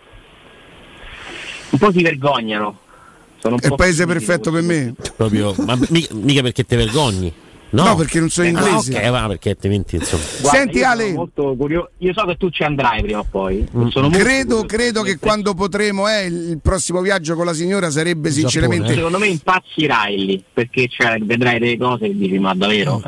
Un 1.71 1.79
po' 1.79 1.93
si 1.93 2.03
vergognano. 2.03 2.79
Sono 3.39 3.55
un 3.55 3.61
È 3.61 3.67
il 3.67 3.75
paese 3.75 4.07
perfetto 4.07 4.51
per 4.51 4.63
me. 4.63 4.95
Proprio, 5.17 5.55
ma 5.59 5.79
mica, 5.91 6.15
mica 6.15 6.43
perché 6.43 6.65
te 6.65 6.77
vergogni. 6.77 7.33
No, 7.77 7.85
No, 7.91 7.95
perché 7.97 8.19
non 8.21 8.29
so 8.31 8.43
Eh, 8.43 8.49
inglese. 8.49 8.97
Ah, 8.99 9.07
ok, 9.07 9.11
va, 9.11 9.27
perché 9.29 9.51
altrimenti 9.51 9.97
insomma. 9.97 10.23
Guarda, 10.41 10.59
Senti, 10.59 10.77
io 10.79 10.83
sono 10.83 10.93
Ale. 10.93 11.13
molto 11.13 11.55
curio- 11.57 11.91
Io 11.99 12.13
so 12.15 12.25
che 12.27 12.37
tu 12.37 12.51
ci 12.51 12.63
andrai 12.63 13.03
prima 13.03 13.19
o 13.21 13.27
poi. 13.31 13.67
Mm. 13.77 13.89
Sono 13.89 14.09
Credo, 14.09 14.57
curioso. 14.61 14.65
credo 14.67 15.03
che 15.03 15.19
quando 15.19 15.55
potremo, 15.55 16.09
eh, 16.09 16.25
il 16.27 16.59
prossimo 16.63 17.01
viaggio 17.01 17.35
con 17.37 17.45
la 17.47 17.53
signora 17.55 17.91
sarebbe 17.91 18.29
Giappone, 18.31 18.49
sinceramente. 18.51 18.95
Secondo 18.95 19.19
me 19.19 19.27
impazzirai 19.29 20.25
lì 20.27 20.45
perché 20.53 20.89
cioè, 20.89 21.19
vedrai 21.21 21.59
delle 21.59 21.77
cose 21.79 22.07
che 22.07 22.17
dici 22.17 22.39
ma 22.39 22.55
davvero 22.55 23.03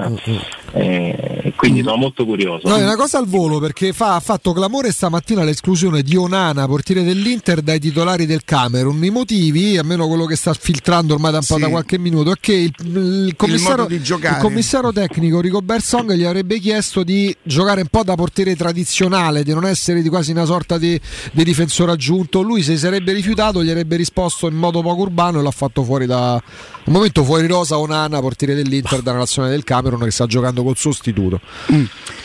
eh, 0.73 1.43
eh, 1.45 1.48
quindi 1.59 1.83
sono 1.83 1.97
molto 1.97 2.25
curioso 2.25 2.69
No, 2.69 2.77
è 2.77 2.83
una 2.85 2.95
cosa 2.95 3.19
al 3.19 3.27
volo 3.27 3.59
perché 3.59 3.93
fa- 3.93 4.15
ha 4.15 4.21
fatto 4.21 4.53
clamore 4.53 4.93
stamattina 4.93 5.43
l'esclusione 5.43 6.03
di 6.03 6.15
Onana, 6.15 6.67
portiere 6.67 7.03
dell'Inter, 7.03 7.63
dai 7.63 7.81
titolari 7.81 8.27
del 8.27 8.45
Camerun. 8.45 9.03
I 9.05 9.11
motivi, 9.11 9.77
almeno 9.77 10.07
quello 10.07 10.25
che 10.25 10.37
sta 10.37 10.55
filtrando 10.55 11.15
ormai 11.15 11.33
da 11.33 11.39
un 11.39 11.45
po' 11.47 11.57
Sì. 11.57 11.61
da 11.61 11.69
qualche 11.69 11.99
minuto, 11.99 12.31
è 12.31 12.35
che 12.41 12.53
il, 12.53 12.73
il 12.79 13.35
commissario, 13.37 14.01
giocare. 14.01 14.37
il 14.37 14.41
commissario 14.43 14.93
tecnico 14.93 15.41
Rico 15.41 15.61
Bersong 15.61 16.13
gli 16.13 16.25
avrebbe 16.25 16.61
chiesto 16.61 17.03
di 17.03 17.35
giocare 17.43 17.81
un 17.81 17.89
po' 17.89 18.05
da 18.05 18.15
portiere 18.15 18.55
tradizionale, 18.55 19.43
di 19.43 19.53
non 19.53 19.65
essere 19.67 20.01
di 20.01 20.09
quasi 20.09 20.31
una 20.31 20.45
sorta 20.45 20.79
di, 20.79 20.99
di 21.33 21.43
difensore 21.45 21.91
aggiunto. 21.93 22.41
Lui 22.41 22.63
se 22.63 22.75
si 22.75 22.79
sarebbe 22.79 23.13
rifiutato 23.13 23.65
gli 23.65 23.71
avrebbe 23.71 23.97
risposto 23.97 24.47
in 24.47 24.55
modo 24.55 24.81
poco 24.81 25.03
urbano 25.03 25.41
e 25.41 25.43
l'ha 25.43 25.51
fatto 25.51 25.83
fuori 25.83 26.07
da... 26.07 26.35
Al 26.35 26.95
momento 26.95 27.25
fuori 27.25 27.47
rosa 27.47 27.77
Onana, 27.79 28.21
portiere 28.21 28.55
dell'Inter 28.55 29.03
dalla 29.03 29.19
nazionale 29.19 29.55
del 29.55 29.65
Camerun 29.65 30.01
che 30.01 30.11
sta 30.11 30.27
giocando 30.27 30.63
col 30.63 30.77
sostituto. 30.77 31.41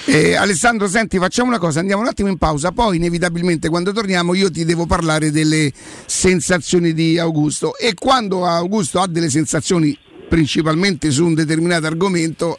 Eh, 0.06 0.36
Alessandro, 0.36 0.88
senti, 0.88 1.18
facciamo 1.18 1.48
una 1.50 1.60
cosa, 1.60 1.80
andiamo 1.80 2.02
un 2.02 2.10
attimo 2.10 2.28
in 2.28 2.38
pausa, 2.38 2.72
poi 2.72 2.98
inevitabilmente 2.98 3.70
quando 3.70 3.94
torniamo 3.94 4.34
io 4.34 4.52
ti 4.52 4.66
devo 4.66 4.86
parlare 4.86 5.32
delle 5.32 5.72
sensazioni 6.06 6.94
di 6.94 7.18
Augusto 7.18 7.78
e 7.78 7.94
quando 7.94 8.46
Augusto 8.46 9.00
ha 9.00 9.08
delle 9.08 9.30
sensazioni 9.30 9.98
principalmente 10.28 11.12
su 11.12 11.26
un 11.26 11.36
determinato 11.36 11.86
argomento 11.86 12.58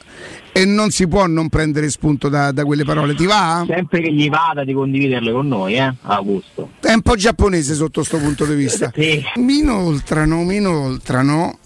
e 0.52 0.64
non 0.64 0.90
si 0.90 1.08
può 1.08 1.26
non 1.26 1.48
prendere 1.48 1.90
spunto 1.90 2.28
da, 2.28 2.52
da 2.52 2.64
quelle 2.64 2.84
parole, 2.84 3.14
ti 3.14 3.26
va? 3.26 3.64
sempre 3.66 4.00
che 4.00 4.12
gli 4.12 4.28
vada 4.30 4.64
di 4.64 4.72
condividerle 4.72 5.32
con 5.32 5.48
noi 5.48 5.74
eh 5.74 5.92
Augusto 6.02 6.70
È 6.80 6.92
un 6.92 7.02
po' 7.02 7.16
giapponese 7.16 7.74
sotto 7.74 8.00
questo 8.00 8.18
punto 8.18 8.46
di 8.46 8.54
vista. 8.54 8.90
Sì. 8.94 9.22
Mi 9.36 9.58
inoltrano, 9.58 10.42
mi 10.44 10.56
inoltrano. 10.56 11.58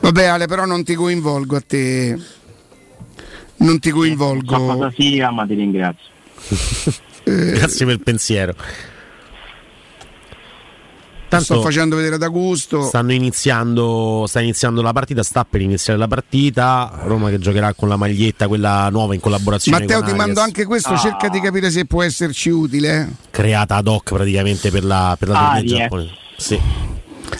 Vabbè 0.00 0.24
Ale, 0.24 0.46
però 0.46 0.64
non 0.64 0.82
ti 0.82 0.94
coinvolgo 0.94 1.56
a 1.56 1.62
te. 1.64 2.18
Non 3.64 3.78
ti 3.78 3.88
so 3.90 3.94
cosa 3.96 4.06
coinvolgo. 4.16 4.90
sia 4.96 5.30
ma 5.30 5.46
ti 5.46 5.54
ringrazio 5.54 6.10
Grazie 7.24 7.86
per 7.86 7.94
il 7.94 8.02
pensiero. 8.02 8.54
Tanto 11.28 11.44
Sto 11.54 11.62
facendo 11.62 11.96
vedere 11.96 12.16
ad 12.16 12.22
Augusto. 12.24 12.82
stanno 12.82 13.12
iniziando, 13.12 14.26
sta 14.28 14.40
iniziando 14.42 14.82
la 14.82 14.92
partita, 14.92 15.22
sta 15.22 15.46
per 15.48 15.62
iniziare 15.62 15.98
la 15.98 16.06
partita. 16.08 16.92
Roma 17.04 17.30
che 17.30 17.38
giocherà 17.38 17.72
con 17.72 17.88
la 17.88 17.96
maglietta, 17.96 18.48
quella 18.48 18.90
nuova 18.90 19.14
in 19.14 19.20
collaborazione 19.20 19.78
Matteo, 19.78 19.96
con 20.00 20.04
ti 20.08 20.10
Arias, 20.12 20.26
mando 20.26 20.40
anche 20.42 20.66
questo, 20.66 20.90
Ah. 20.92 20.98
cerca 20.98 21.28
di 21.30 21.40
capire 21.40 21.70
se 21.70 21.86
può 21.86 22.02
esserci 22.02 22.50
utile. 22.50 23.00
eh. 23.00 23.26
creata 23.30 23.76
ad 23.76 23.86
hoc 23.86 24.12
praticamente 24.12 24.70
per 24.70 24.84
la, 24.84 25.16
per 25.18 25.28
la 25.28 25.52
Arias. 25.52 25.78
giapponese. 25.78 26.10
Sì. 26.36 26.60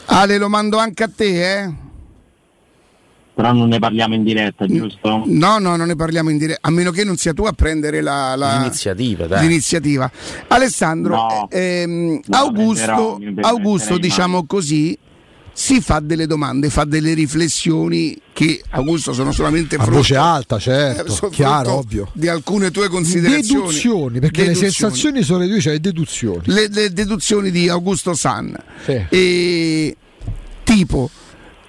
Ale, 0.06 0.38
lo 0.38 0.48
mando 0.48 0.78
anche 0.78 1.02
a 1.02 1.10
te, 1.14 1.58
eh? 1.60 1.74
Però 3.34 3.52
non 3.52 3.68
ne 3.68 3.78
parliamo 3.78 4.14
in 4.14 4.22
diretta 4.24 4.66
giusto? 4.66 5.22
No, 5.26 5.58
no, 5.58 5.76
non 5.76 5.86
ne 5.86 5.96
parliamo 5.96 6.30
in 6.30 6.38
diretta, 6.38 6.60
a 6.68 6.70
meno 6.70 6.90
che 6.90 7.04
non 7.04 7.16
sia 7.16 7.32
tu 7.32 7.44
a 7.44 7.52
prendere 7.52 8.00
la, 8.00 8.34
la- 8.36 8.58
L'iniziativa, 8.58 9.26
dai. 9.26 9.46
l'iniziativa. 9.46 10.10
Alessandro, 10.48 11.14
No. 11.14 11.48
ehm, 11.50 12.20
No, 12.26 12.36
Augusto, 12.36 13.16
permetterei 13.18 13.50
Augusto 13.50 13.90
mai. 13.92 14.00
diciamo 14.00 14.44
così, 14.46 14.98
si 15.54 15.80
fa 15.82 16.00
delle 16.00 16.26
domande, 16.26 16.70
fa 16.70 16.84
delle 16.84 17.12
riflessioni 17.12 18.18
che 18.32 18.62
Augusto 18.70 19.12
sono 19.12 19.32
solamente 19.32 19.76
A 19.76 19.84
voce 19.84 20.16
alta, 20.16 20.56
eh, 20.56 20.60
certo, 20.60 21.12
sono 21.12 21.30
chiaro, 21.30 21.72
ovvio. 21.78 22.08
di 22.14 22.26
alcune 22.28 22.70
tue 22.70 22.88
considerazioni. 22.88 23.60
Deduzioni, 23.66 24.18
perché 24.20 24.40
le 24.42 24.46
Deduzioni. 24.48 24.72
sensazioni 24.72 25.22
sono 25.22 25.38
le 25.40 25.48
due, 25.48 25.60
cioè 25.60 25.72
le 25.74 25.80
deduzioni. 25.80 26.40
le, 26.44 26.68
le 26.68 26.90
deduzioni 26.92 27.50
di 27.50 27.68
Augusto 27.68 28.14
San. 28.14 28.56
Sì. 28.84 29.04
E 29.10 29.96
tipo 30.64 31.10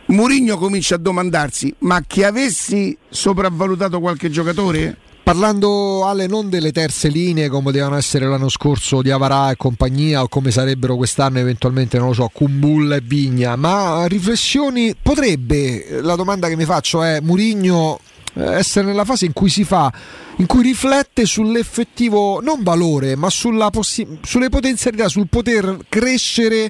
Mourinho 0.08 0.58
comincia 0.58 0.96
a 0.96 0.98
domandarsi: 0.98 1.74
ma 1.80 2.04
che 2.06 2.26
avessi 2.26 2.96
sopravvalutato 3.10 4.00
qualche 4.00 4.30
giocatore? 4.30 4.98
Parlando 5.24 6.04
Ale 6.04 6.28
non 6.28 6.50
delle 6.50 6.74
terze 6.74 7.08
linee 7.08 7.48
come 7.48 7.64
potevano 7.64 7.96
essere 7.96 8.28
l'anno 8.28 8.50
scorso 8.50 9.02
di 9.02 9.10
Avarà 9.10 9.52
e 9.52 9.56
compagnia 9.56 10.22
o 10.22 10.28
come 10.28 10.52
sarebbero 10.52 10.98
quest'anno 10.98 11.40
eventualmente 11.40 11.98
non 11.98 12.08
lo 12.08 12.14
so 12.14 12.30
Kumbulla 12.32 12.98
e 12.98 13.02
Vigna 13.02 13.56
ma 13.56 14.06
riflessioni 14.06 14.94
potrebbe 15.02 16.02
la 16.02 16.16
domanda 16.16 16.50
che 16.50 16.58
mi 16.58 16.66
faccio 16.66 17.04
è 17.04 17.22
Murigno 17.22 18.02
essere 18.34 18.86
nella 18.86 19.06
fase 19.06 19.26
in 19.26 19.32
cui 19.32 19.50
si 19.50 19.64
fa 19.64 19.94
in 20.38 20.46
cui 20.46 20.62
riflette 20.62 21.26
sull'effettivo 21.26 22.42
non 22.42 22.62
valore 22.62 23.16
ma 23.16 23.30
possi- 23.72 24.20
sulle 24.24 24.50
potenzialità 24.50 25.08
sul 25.08 25.30
poter 25.30 25.86
crescere 25.88 26.70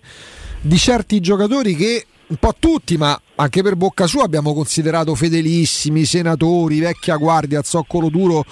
di 0.62 0.78
certi 0.78 1.20
giocatori 1.22 1.76
che 1.76 2.06
un 2.34 2.40
po' 2.40 2.56
tutti, 2.58 2.98
ma 2.98 3.20
anche 3.36 3.62
per 3.62 3.76
bocca 3.76 4.08
sua 4.08 4.24
abbiamo 4.24 4.56
considerato 4.56 5.14
fedelissimi, 5.14 6.04
senatori, 6.04 6.80
vecchia 6.80 7.16
guardia, 7.16 7.62
zoccolo 7.62 8.10
duro, 8.10 8.44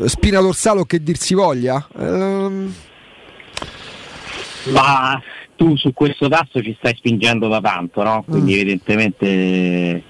eh, 0.00 0.08
spina 0.08 0.40
dorsale 0.40 0.80
o 0.80 0.84
che 0.84 1.02
dir 1.02 1.18
si 1.18 1.34
voglia. 1.34 1.84
Ehm, 1.98 2.72
ma 4.70 5.20
tu 5.56 5.76
su 5.76 5.92
questo 5.92 6.28
tasto 6.28 6.62
ci 6.62 6.74
stai 6.78 6.94
spingendo 6.96 7.48
da 7.48 7.60
tanto 7.60 8.02
no? 8.02 8.24
quindi 8.26 8.52
Mm. 8.54 8.58
evidentemente 8.58 10.02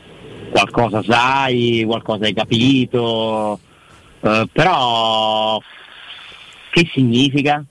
qualcosa 0.52 1.02
sai 1.02 1.82
qualcosa 1.86 2.24
hai 2.24 2.32
capito 2.34 3.58
eh, 4.20 4.48
però 4.52 5.58
che 6.70 6.88
significa? 6.94 7.62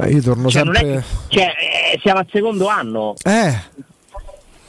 eh, 0.00 0.08
io 0.10 0.22
torno 0.22 0.48
Cioè, 0.48 0.62
sempre. 0.62 1.04
che- 1.28 1.36
cioè, 1.36 1.44
eh, 1.92 1.98
siamo 2.02 2.20
al 2.20 2.26
secondo 2.32 2.68
anno 2.68 3.14
Eh, 3.22 3.54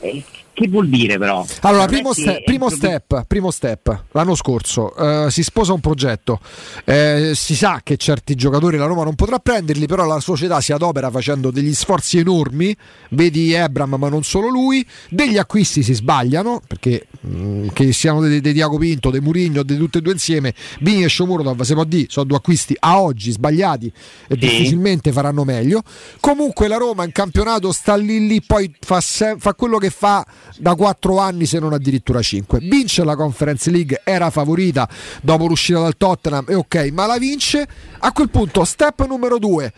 Eh, 0.02 0.24
che 0.60 0.68
vuol 0.70 0.88
dire 0.90 1.20
però? 1.20 1.46
Allora, 1.62 1.86
primo, 1.86 2.12
è 2.16 2.42
primo, 2.44 2.70
step, 2.72 3.26
primo 3.28 3.52
step, 3.52 4.06
l'anno 4.14 4.34
scorso 4.34 4.96
eh, 4.96 5.30
si 5.30 5.44
sposa 5.44 5.74
un 5.74 5.82
progetto, 5.82 6.40
Eh, 6.84 7.34
si 7.36 7.56
sa 7.56 7.82
che 7.84 7.96
certi 7.98 8.34
giocatori 8.34 8.76
la 8.78 8.86
Roma 8.86 9.04
non 9.04 9.14
potrà 9.14 9.38
prenderli, 9.38 9.86
però 9.86 10.06
la 10.06 10.20
società 10.20 10.60
si 10.60 10.72
adopera 10.74 11.12
facendo 11.12 11.52
degli 11.52 11.76
sforzi 11.76 12.18
enormi, 12.18 12.76
vedi 13.10 13.54
Ebram 13.54 13.96
ma 14.00 14.10
non 14.10 14.24
solo 14.24 14.48
lui, 14.50 14.84
degli 15.10 15.38
acquisti 15.38 15.84
si 15.84 15.94
sbagliano, 15.94 16.60
perché 16.68 17.06
mh, 17.22 17.68
che 17.74 17.92
siano 17.94 18.22
dei, 18.22 18.42
dei 18.42 18.54
Diaco 18.54 18.78
Pinto, 18.80 19.12
dei 19.12 19.22
Murigno, 19.22 19.62
di 19.62 19.78
tutte 19.78 20.00
e 20.00 20.02
due 20.02 20.14
insieme, 20.14 20.56
Bini 20.80 21.04
e 21.04 21.10
Shomurodov, 21.10 21.62
si 21.62 21.74
può 21.74 21.84
dire, 21.84 22.08
sono 22.10 22.26
due 22.26 22.38
acquisti 22.38 22.76
a 22.80 23.00
oggi 23.00 23.30
sbagliati 23.30 23.86
e 23.86 23.94
Sì. 24.30 24.36
difficilmente 24.38 25.12
faranno 25.12 25.44
meglio. 25.44 25.84
Comunque 26.20 26.68
la 26.68 26.78
Roma 26.78 27.04
in 27.04 27.12
campionato 27.12 27.72
sta 27.72 27.96
lì 27.96 28.26
lì, 28.28 28.42
poi 28.42 28.74
fa, 28.80 29.00
se- 29.02 29.36
fa 29.38 29.54
quello 29.54 29.78
che 29.78 29.90
fa 29.92 30.26
da 30.58 30.76
4 30.76 31.18
anni 31.20 31.46
se 31.46 31.60
non 31.60 31.74
addirittura 31.74 32.22
5. 32.22 32.60
Vince 32.60 33.04
la 33.04 33.16
Conference 33.16 33.70
League, 33.70 34.02
era 34.04 34.30
favorita 34.30 34.88
dopo 35.22 35.48
l'uscita 35.48 35.80
dal 35.80 35.98
Tottenham 35.98 36.46
e 36.48 36.56
ok, 36.56 36.90
ma 36.92 37.06
la 37.06 37.18
vince. 37.18 37.68
A 38.00 38.12
quel 38.12 38.30
punto, 38.30 38.64
step 38.64 39.06
numero 39.06 39.38
2. 39.40 39.74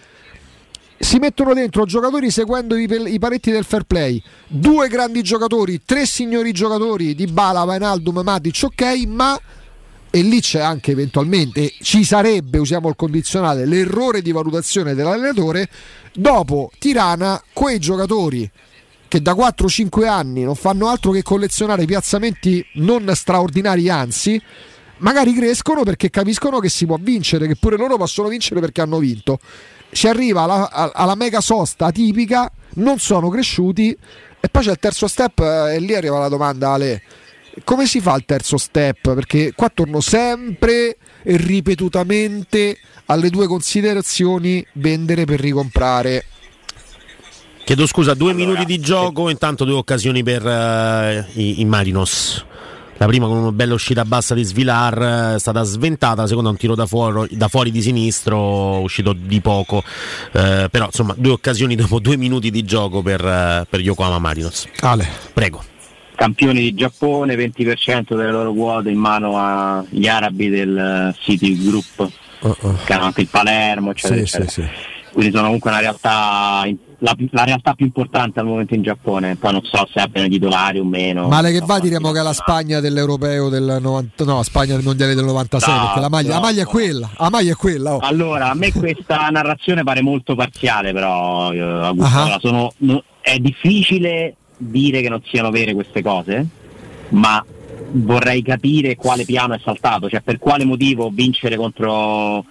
Si 0.98 1.18
mettono 1.18 1.54
dentro 1.54 1.86
giocatori 1.86 2.30
seguendo 2.30 2.76
i, 2.76 2.86
pel- 2.86 3.08
i 3.08 3.20
paretti 3.20 3.52
del 3.52 3.64
fair 3.64 3.84
play. 3.84 4.22
Due 4.48 4.88
grandi 4.90 5.22
giocatori, 5.22 5.82
tre 5.86 6.06
signori 6.06 6.52
giocatori 6.52 7.16
di 7.16 7.26
Bala, 7.26 7.64
Vainaldum, 7.64 8.20
Matic, 8.22 8.64
ok, 8.64 9.06
ma 9.08 9.40
e 10.12 10.22
lì 10.22 10.42
c'è 10.42 10.60
anche 10.60 10.92
eventualmente 10.92 11.72
ci 11.82 12.04
sarebbe, 12.04 12.58
usiamo 12.58 12.90
il 12.90 12.96
condizionale, 12.96 13.66
l'errore 13.66 14.22
di 14.22 14.32
valutazione 14.32 14.96
dell'allenatore. 14.96 15.70
Dopo 16.14 16.72
Tirana, 16.80 17.42
quei 17.54 17.80
giocatori 17.80 18.50
che 19.10 19.22
da 19.22 19.34
4-5 19.34 20.08
anni 20.08 20.44
non 20.44 20.56
fanno 20.56 20.88
altro 20.88 21.12
che 21.12 21.24
collezionare 21.24 21.86
piazzamenti 21.86 22.66
non 22.76 23.12
straordinari, 23.14 23.90
anzi, 23.90 24.42
magari 25.00 25.34
crescono 25.34 25.84
perché 25.84 26.10
capiscono 26.10 26.60
che 26.60 26.70
si 26.70 26.86
può 26.86 26.98
vincere, 27.02 27.48
che 27.48 27.56
pure 27.58 27.76
loro 27.76 27.98
possono 27.98 28.30
vincere 28.30 28.62
perché 28.62 28.82
hanno 28.82 29.00
vinto. 29.00 29.40
Si 29.92 30.08
arriva 30.08 30.44
alla, 30.44 30.94
alla 30.94 31.16
mega 31.16 31.42
sosta 31.42 31.92
tipica, 31.92 32.50
non 32.76 33.00
sono 33.00 33.30
cresciuti 33.30 33.98
e 34.40 34.48
poi 34.48 34.64
c'è 34.64 34.72
il 34.72 34.80
terzo 34.80 35.08
step 35.08 35.40
eh, 35.40 35.74
e 35.74 35.80
lì 35.80 35.96
arriva 35.96 36.20
la 36.20 36.30
domanda 36.30 36.72
Ale. 36.72 37.02
Come 37.64 37.88
si 37.88 38.00
fa 38.00 38.16
il 38.16 38.26
terzo 38.26 38.58
step? 38.58 39.14
Perché 39.16 39.54
qua 39.56 39.70
torno 39.70 40.00
sempre 40.00 40.98
e 41.24 41.36
ripetutamente 41.36 42.78
alle 43.06 43.30
due 43.32 43.48
considerazioni 43.48 44.64
vendere 44.74 45.26
per 45.26 45.40
ricomprare. 45.40 46.26
Chiedo 47.70 47.86
scusa, 47.86 48.16
due 48.16 48.34
minuti 48.34 48.66
di 48.66 48.80
gioco, 48.80 49.30
intanto 49.30 49.64
due 49.64 49.76
occasioni 49.76 50.24
per 50.24 50.44
eh, 50.44 51.24
i, 51.34 51.62
i 51.62 51.66
Marinos. 51.66 52.44
La 52.98 53.06
prima 53.06 53.28
con 53.28 53.38
una 53.38 53.52
bella 53.52 53.76
uscita 53.76 54.04
bassa 54.06 54.34
di 54.34 54.44
Svilar, 54.44 55.00
eh, 55.00 55.36
è 55.36 55.40
stata 55.40 55.62
sventata, 55.62 56.24
la 56.24 56.28
seconda 56.28 56.50
un 56.50 56.58
tiro 56.58 56.74
da 56.74 56.88
fuori, 56.88 57.38
da 57.38 57.48
fuori 57.48 57.70
di 57.70 57.84
sinistro, 57.84 58.80
uscito 58.80 59.14
di 59.14 59.40
poco. 59.40 59.84
Eh, 60.32 60.68
però 60.72 60.86
insomma, 60.86 61.14
due 61.16 61.34
occasioni 61.34 61.76
dopo 61.76 62.00
due 62.00 62.18
minuti 62.18 62.50
di 62.50 62.66
gioco 62.66 63.04
per, 63.04 63.24
eh, 63.24 63.68
per 63.70 63.82
Yokohama 63.82 64.18
Marinos. 64.18 64.66
Ale. 64.80 65.08
Prego. 65.32 65.64
campioni 66.16 66.62
di 66.62 66.74
Giappone, 66.74 67.36
20% 67.36 68.16
delle 68.16 68.32
loro 68.32 68.52
quote 68.52 68.90
in 68.90 68.98
mano 68.98 69.38
agli 69.38 70.08
arabi 70.08 70.50
del 70.50 71.14
City 71.20 71.56
Group, 71.56 72.10
che 72.84 72.94
hanno 72.94 73.06
anche 73.06 73.22
il 73.22 73.28
Palermo, 73.30 73.92
eccetera, 73.92 74.22
Sì, 74.22 74.26
sì, 74.26 74.38
eccetera. 74.38 74.68
sì. 74.68 74.98
Quindi 75.12 75.32
sono 75.32 75.46
comunque 75.46 75.70
una 75.72 75.80
realtà, 75.80 76.64
la, 77.00 77.16
la 77.32 77.44
realtà 77.44 77.74
più 77.74 77.86
importante 77.86 78.40
al 78.40 78.46
momento 78.46 78.74
in 78.76 78.82
Giappone. 78.84 79.36
Poi 79.38 79.52
non 79.52 79.62
so 79.64 79.88
se 79.92 80.00
abbiano 80.00 80.28
i 80.28 80.30
titolari 80.30 80.80
o 80.80 80.84
meno. 80.86 81.28
Male 81.28 81.52
che 81.52 81.60
No, 81.60 81.66
va 81.66 81.80
diremo 81.80 82.12
che 82.12 82.20
è 82.20 82.24
la. 82.24 82.34
Spagna 82.34 82.80
dell'europeo 82.80 83.50
del 83.50 83.78
90, 83.82 84.24
no, 84.24 84.44
Spagna 84.44 84.76
del 84.76 84.84
mondiale 84.84 85.16
del 85.16 85.26
96, 85.26 85.74
No, 85.74 85.84
perché 85.86 86.00
la 86.00 86.10
maglia, 86.10 86.30
la 86.30 86.36
no, 86.36 86.42
maglia 86.42 86.62
è 86.62 86.66
quella, 86.66 87.10
la 87.18 87.30
maglia 87.30 87.52
è 87.52 87.56
quella. 87.56 87.96
oh. 87.96 88.00
Allora, 88.00 88.50
a 88.50 88.54
me 88.54 88.72
questa 88.74 89.28
narrazione 89.30 89.84
pare 89.84 90.02
molto 90.02 90.36
parziale, 90.36 90.94
però 90.94 91.52
eh, 91.54 91.60
Augusto. 91.60 92.18
Ah. 92.18 92.22
Allora, 92.22 92.40
sono- 92.40 92.74
no- 92.78 93.04
è 93.22 93.38
difficile 93.38 94.36
dire 94.58 95.02
che 95.02 95.10
non 95.10 95.22
siano 95.26 95.50
vere 95.52 95.74
queste 95.74 96.02
cose, 96.02 96.46
ma 97.10 97.44
vorrei 97.92 98.42
capire 98.44 98.96
quale 98.96 99.26
piano 99.26 99.54
è 99.56 99.60
saltato, 99.64 100.10
cioè 100.10 100.22
per 100.22 100.38
quale 100.38 100.64
motivo 100.66 101.10
vincere 101.12 101.56
contro 101.56 102.46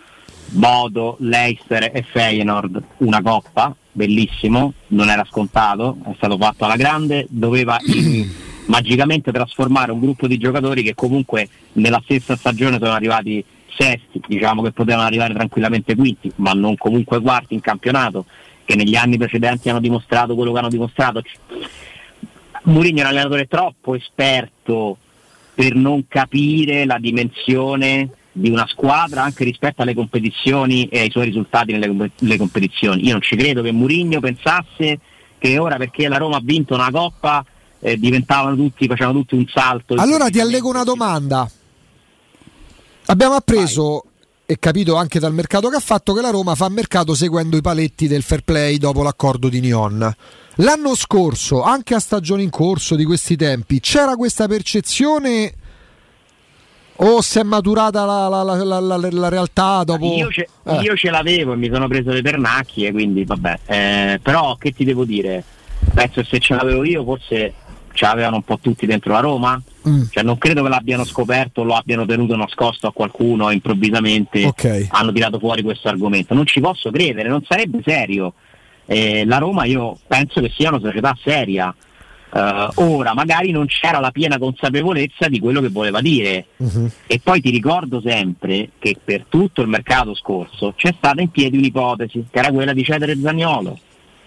Bodo, 0.51 1.17
Leicester 1.21 1.91
e 1.93 2.03
Feyenoord 2.03 2.83
una 2.99 3.21
coppa, 3.21 3.75
bellissimo, 3.93 4.73
non 4.89 5.11
era 5.11 5.25
scontato, 5.29 5.99
è 6.05 6.15
stato 6.17 6.39
fatto 6.39 6.65
alla 6.65 6.77
grande, 6.77 7.27
doveva 7.29 7.79
magicamente 8.67 9.31
trasformare 9.31 9.93
un 9.93 10.01
gruppo 10.01 10.27
di 10.27 10.39
giocatori 10.39 10.83
che 10.83 10.95
comunque 10.95 11.49
nella 11.73 12.01
stessa 12.03 12.37
stagione 12.37 12.79
sono 12.79 12.93
arrivati 12.93 13.45
sesti, 13.77 14.21
diciamo 14.27 14.63
che 14.63 14.73
potevano 14.73 15.07
arrivare 15.07 15.35
tranquillamente 15.35 15.95
quinti, 15.95 16.33
ma 16.37 16.53
non 16.53 16.77
comunque 16.77 17.21
quarti 17.21 17.55
in 17.55 17.61
campionato, 17.61 18.25
che 18.65 18.75
negli 18.75 18.97
anni 18.97 19.19
precedenti 19.19 19.69
hanno 19.69 19.81
dimostrato 19.81 20.35
quello 20.35 20.53
che 20.53 20.59
hanno 20.59 20.69
dimostrato. 20.69 21.23
Mourinho 22.65 22.99
è 22.99 23.03
un 23.03 23.09
allenatore 23.09 23.47
troppo 23.47 23.95
esperto 23.95 24.97
per 25.55 25.75
non 25.75 26.07
capire 26.09 26.85
la 26.85 26.99
dimensione 26.99 28.11
di 28.39 28.51
una 28.51 28.67
squadra 28.67 29.23
anche 29.23 29.45
rispetto 29.45 29.83
alle 29.83 29.95
competizioni 29.95 30.87
e 30.89 31.01
ai 31.01 31.11
suoi 31.11 31.27
risultati 31.27 31.73
nelle 31.73 31.89
com- 31.89 32.11
le 32.17 32.37
competizioni. 32.37 33.05
Io 33.05 33.13
non 33.13 33.23
ci 33.23 33.37
credo 33.37 33.63
che 33.63 33.73
Mourinho 33.73 34.21
pensasse 34.21 35.01
che 35.39 35.59
ora 35.59 35.77
perché 35.77 36.09
la 36.09 36.17
Roma 36.17 36.37
ha 36.37 36.43
vinto 36.43 36.75
una 36.75 36.91
coppa 36.91 37.45
eh, 37.81 37.97
diventavano 37.97 38.57
tutti, 38.57 38.87
facevano 38.87 39.19
tutti 39.21 39.35
un 39.35 39.47
salto. 39.49 39.95
Allora 39.95 40.29
ti 40.29 40.41
allego 40.41 40.69
una 40.69 40.85
domanda. 40.85 41.49
Abbiamo 43.07 43.35
appreso 43.35 44.05
e 44.45 44.59
capito 44.59 44.97
anche 44.97 45.19
dal 45.19 45.33
mercato 45.33 45.69
che 45.69 45.77
ha 45.77 45.81
fatto 45.81 46.13
che 46.13 46.21
la 46.21 46.31
Roma 46.31 46.55
fa 46.55 46.69
mercato 46.69 47.15
seguendo 47.15 47.57
i 47.57 47.61
paletti 47.61 48.07
del 48.07 48.23
fair 48.23 48.43
play 48.43 48.79
dopo 48.79 49.03
l'accordo 49.03 49.49
di 49.49 49.61
Nyon. 49.61 50.15
L'anno 50.57 50.95
scorso, 50.95 51.63
anche 51.63 51.95
a 51.95 52.01
stagione 52.01 52.43
in 52.43 52.51
corso 52.51 52.97
di 52.97 53.05
questi 53.05 53.37
tempi, 53.37 53.81
c'era 53.81 54.17
questa 54.17 54.49
percezione 54.49 55.53
o 57.01 57.21
si 57.23 57.39
è 57.39 57.43
maturata 57.43 58.05
la, 58.05 58.29
la- 58.29 58.43
la- 58.43 58.81
la- 58.81 59.29
realtà 59.29 59.85
dopo... 59.85 60.05
Io 60.15 60.31
ce, 60.31 60.49
Eh. 60.65 60.81
io 60.81 60.97
ce 60.97 61.11
l'avevo 61.11 61.53
e 61.53 61.57
mi 61.57 61.71
sono 61.73 61.87
preso 61.89 62.11
le 62.11 62.23
pernacchie, 62.23 62.91
quindi 62.93 63.25
vabbè. 63.25 63.59
Eh, 63.67 64.21
però 64.23 64.57
che 64.57 64.73
ti 64.73 64.85
devo 64.85 65.05
dire? 65.05 65.43
Penso 65.95 66.25
se 66.25 66.39
ce 66.41 66.55
l'avevo 66.55 66.85
io 66.85 67.05
forse 67.05 67.55
ce 67.93 68.05
l'avevano 68.05 68.37
un 68.37 68.43
po' 68.43 68.59
tutti 68.61 68.85
dentro 68.87 69.13
la 69.13 69.21
Roma. 69.21 69.61
Mm. 69.89 70.03
Cioè 70.11 70.23
non 70.25 70.39
credo 70.39 70.63
che 70.63 70.69
l'abbiano 70.69 71.05
scoperto, 71.05 71.63
lo 71.63 71.75
abbiano 71.75 72.05
tenuto 72.05 72.35
nascosto 72.37 72.89
a 72.89 72.93
qualcuno 72.93 73.51
improvvisamente 73.51 74.45
Ok. 74.45 74.87
hanno 74.91 75.13
tirato 75.13 75.39
fuori 75.39 75.63
questo 75.63 75.89
argomento. 75.89 76.35
Non 76.35 76.47
ci 76.47 76.61
posso 76.61 76.91
credere, 76.91 77.29
non 77.29 77.43
sarebbe 77.47 77.81
serio. 77.85 78.35
Eh, 78.87 79.25
la 79.25 79.39
Roma 79.39 79.65
io 79.67 79.97
penso 80.07 80.41
che 80.41 80.51
sia 80.55 80.71
una 80.71 80.81
società 80.81 81.17
seria. 81.23 81.73
Eh, 82.31 82.69
ora 82.75 83.15
magari 83.15 83.51
non 83.51 83.67
c'era 83.67 84.01
la 84.01 84.11
piena 84.11 84.39
consapevolezza 84.39 85.29
di 85.29 85.41
quello 85.41 85.61
che 85.61 85.69
voleva 85.69 86.01
dire. 86.01 86.47
Mhm. 86.57 86.91
E 87.07 87.21
poi 87.23 87.41
ti 87.41 87.51
ricordo 87.51 88.01
sempre 88.01 88.71
che 88.79 88.97
per 89.03 89.25
tutto 89.29 89.63
il 89.63 89.69
mercato 89.69 90.15
scorso 90.15 90.75
c'è 90.77 90.95
stata 90.97 91.21
in 91.21 91.31
piedi 91.31 91.57
un'ipotesi, 91.57 92.27
che 92.31 92.39
era 92.39 92.53
quella 92.53 92.73
di 92.73 92.85
cedere 92.85 93.19
Zagnolo. 93.19 93.79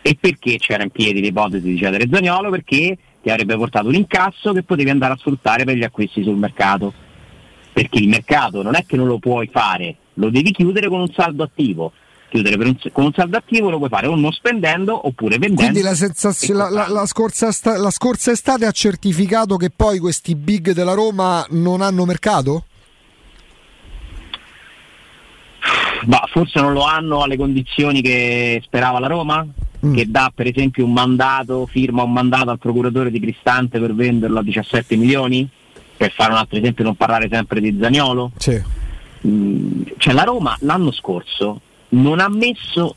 E 0.02 0.18
perché 0.20 0.58
c'era 0.58 0.82
in 0.82 0.90
piedi 0.90 1.22
l'ipotesi 1.22 1.68
di 1.68 1.78
cedere 1.78 2.08
Zagnolo? 2.12 2.50
Perché 2.50 2.98
ti 3.22 3.30
avrebbe 3.30 3.56
portato 3.56 3.88
un 3.88 3.96
incasso 3.96 4.52
che 4.52 4.64
potevi 4.64 4.90
andare 4.90 5.14
a 5.14 5.18
sfruttare 5.18 5.64
per 5.64 5.76
gli 5.76 5.84
acquisti 5.84 6.24
sul 6.24 6.38
mercato. 6.38 6.92
Perché 7.72 8.00
il 8.00 8.10
mercato 8.10 8.64
non 8.64 8.76
è 8.76 8.84
che 8.86 8.98
non 8.98 9.08
lo 9.08 9.20
puoi 9.20 9.48
fare, 9.52 9.96
lo 10.16 10.30
devi 10.30 10.52
chiudere 10.52 10.90
con 10.90 11.02
un 11.02 11.12
saldo 11.14 11.44
attivo. 11.44 11.94
Chiudere 12.32 12.56
per 12.56 12.68
un- 12.68 12.78
con 12.94 13.04
un 13.04 13.12
saldo 13.14 13.36
attivo 13.36 13.70
lo 13.70 13.78
puoi 13.78 13.90
fare 13.90 14.08
o 14.08 14.16
non 14.16 14.32
spendendo 14.32 15.06
oppure 15.06 15.38
vendendo. 15.38 15.64
Quindi 15.64 15.82
la, 15.82 15.94
sensazio- 15.94 16.56
la- 16.56 16.70
la- 16.70 16.88
la 16.88 17.06
scorsa 17.06 17.50
esta- 17.50 17.78
la 17.78 17.90
scorsa 17.92 18.32
estate 18.32 18.66
ha 18.66 18.72
certificato 18.72 19.58
che 19.58 19.70
poi 19.70 20.00
questi 20.00 20.34
big 20.36 20.72
della 20.72 20.94
Roma 20.94 21.46
non 21.50 21.82
hanno 21.82 22.06
mercato? 22.06 22.64
Ma 26.06 26.24
forse 26.32 26.60
non 26.60 26.74
lo 26.74 26.84
hanno 26.84 27.22
alle 27.22 27.36
condizioni 27.38 28.02
che 28.02 28.62
sperava 28.64 29.00
la 29.00 29.08
Roma? 29.08 29.46
Mm. 29.86 29.94
Che 29.94 30.06
dà 30.10 30.32
per 30.34 30.48
esempio 30.48 30.86
un 30.86 30.94
mandato, 30.94 31.66
firma 31.66 32.04
un 32.04 32.12
mandato 32.14 32.50
al 32.50 32.60
procuratore 32.60 33.12
di 33.12 33.20
Cristante 33.20 33.78
per 33.80 33.94
venderlo 33.94 34.40
a 34.40 34.44
17 34.44 34.96
milioni? 34.96 35.48
Per 35.98 36.12
fare 36.14 36.32
un 36.32 36.38
altro 36.38 36.58
esempio, 36.58 36.84
non 36.86 36.96
parlare 36.96 37.28
sempre 37.30 37.60
di 37.60 37.78
Zagnolo? 37.80 38.32
Sì. 38.38 38.60
Mm, 39.28 39.82
cioè 39.98 40.14
la 40.14 40.24
Roma 40.24 40.56
l'anno 40.62 40.92
scorso 40.92 41.62
non 41.92 42.20
ha 42.20 42.30
messo 42.30 42.96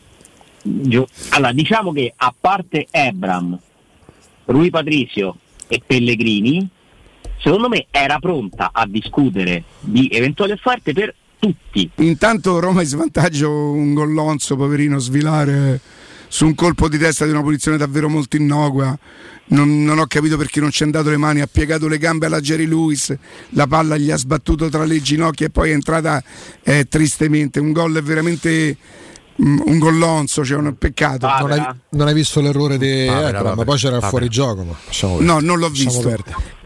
allora 1.30 1.52
diciamo 1.52 1.92
che 1.92 2.12
a 2.16 2.34
parte 2.38 2.86
Ebram 2.90 3.58
Rui 4.46 4.70
Patricio 4.70 5.36
e 5.68 5.82
Pellegrini 5.84 6.66
secondo 7.38 7.68
me 7.68 7.86
era 7.90 8.18
pronta 8.18 8.70
a 8.72 8.86
discutere 8.86 9.64
di 9.80 10.08
eventuali 10.10 10.52
offerte 10.52 10.92
per 10.92 11.14
tutti 11.38 11.90
Intanto 11.96 12.58
Roma 12.58 12.80
in 12.80 12.86
svantaggio 12.86 13.50
un 13.50 13.92
gollonzo, 13.92 14.56
poverino 14.56 14.98
Svilare. 14.98 15.80
Su 16.28 16.46
un 16.46 16.54
colpo 16.54 16.88
di 16.88 16.98
testa 16.98 17.24
di 17.24 17.30
una 17.30 17.42
posizione 17.42 17.76
davvero 17.76 18.08
molto 18.08 18.36
innocua. 18.36 18.96
Non, 19.46 19.84
non, 19.84 19.98
ho 19.98 20.06
capito 20.06 20.36
perché 20.36 20.60
non 20.60 20.70
ci 20.70 20.82
è 20.82 20.86
andato 20.86 21.10
le 21.10 21.16
mani, 21.16 21.40
ha 21.40 21.48
piegato 21.50 21.86
le 21.86 21.98
gambe 21.98 22.26
alla 22.26 22.40
Jerry 22.40 22.66
Lewis, 22.66 23.14
la 23.50 23.66
palla 23.66 23.96
gli 23.96 24.10
ha 24.10 24.16
sbattuto 24.16 24.68
tra 24.68 24.84
le 24.84 25.00
ginocchia 25.02 25.46
e 25.46 25.50
poi 25.50 25.70
è 25.70 25.72
entrata 25.74 26.22
eh, 26.62 26.86
tristemente. 26.88 27.60
Un 27.60 27.72
gol 27.72 28.02
veramente 28.02 28.76
un 29.36 29.78
gollonzo, 29.78 30.44
cioè 30.44 30.58
un 30.58 30.76
peccato. 30.76 31.26
Non 31.26 31.50
hai, 31.50 31.62
non 31.90 32.06
hai, 32.06 32.14
visto 32.14 32.40
l'errore 32.40 32.78
di 32.78 33.06
Ebra, 33.06 33.54
ma 33.54 33.64
poi 33.64 33.76
c'era 33.76 33.96
il 33.96 34.02
fuorigioco. 34.02 34.64
Ma 34.64 34.76
no, 35.18 35.40
non 35.40 35.58
l'ho 35.58 35.68
visto. 35.70 36.14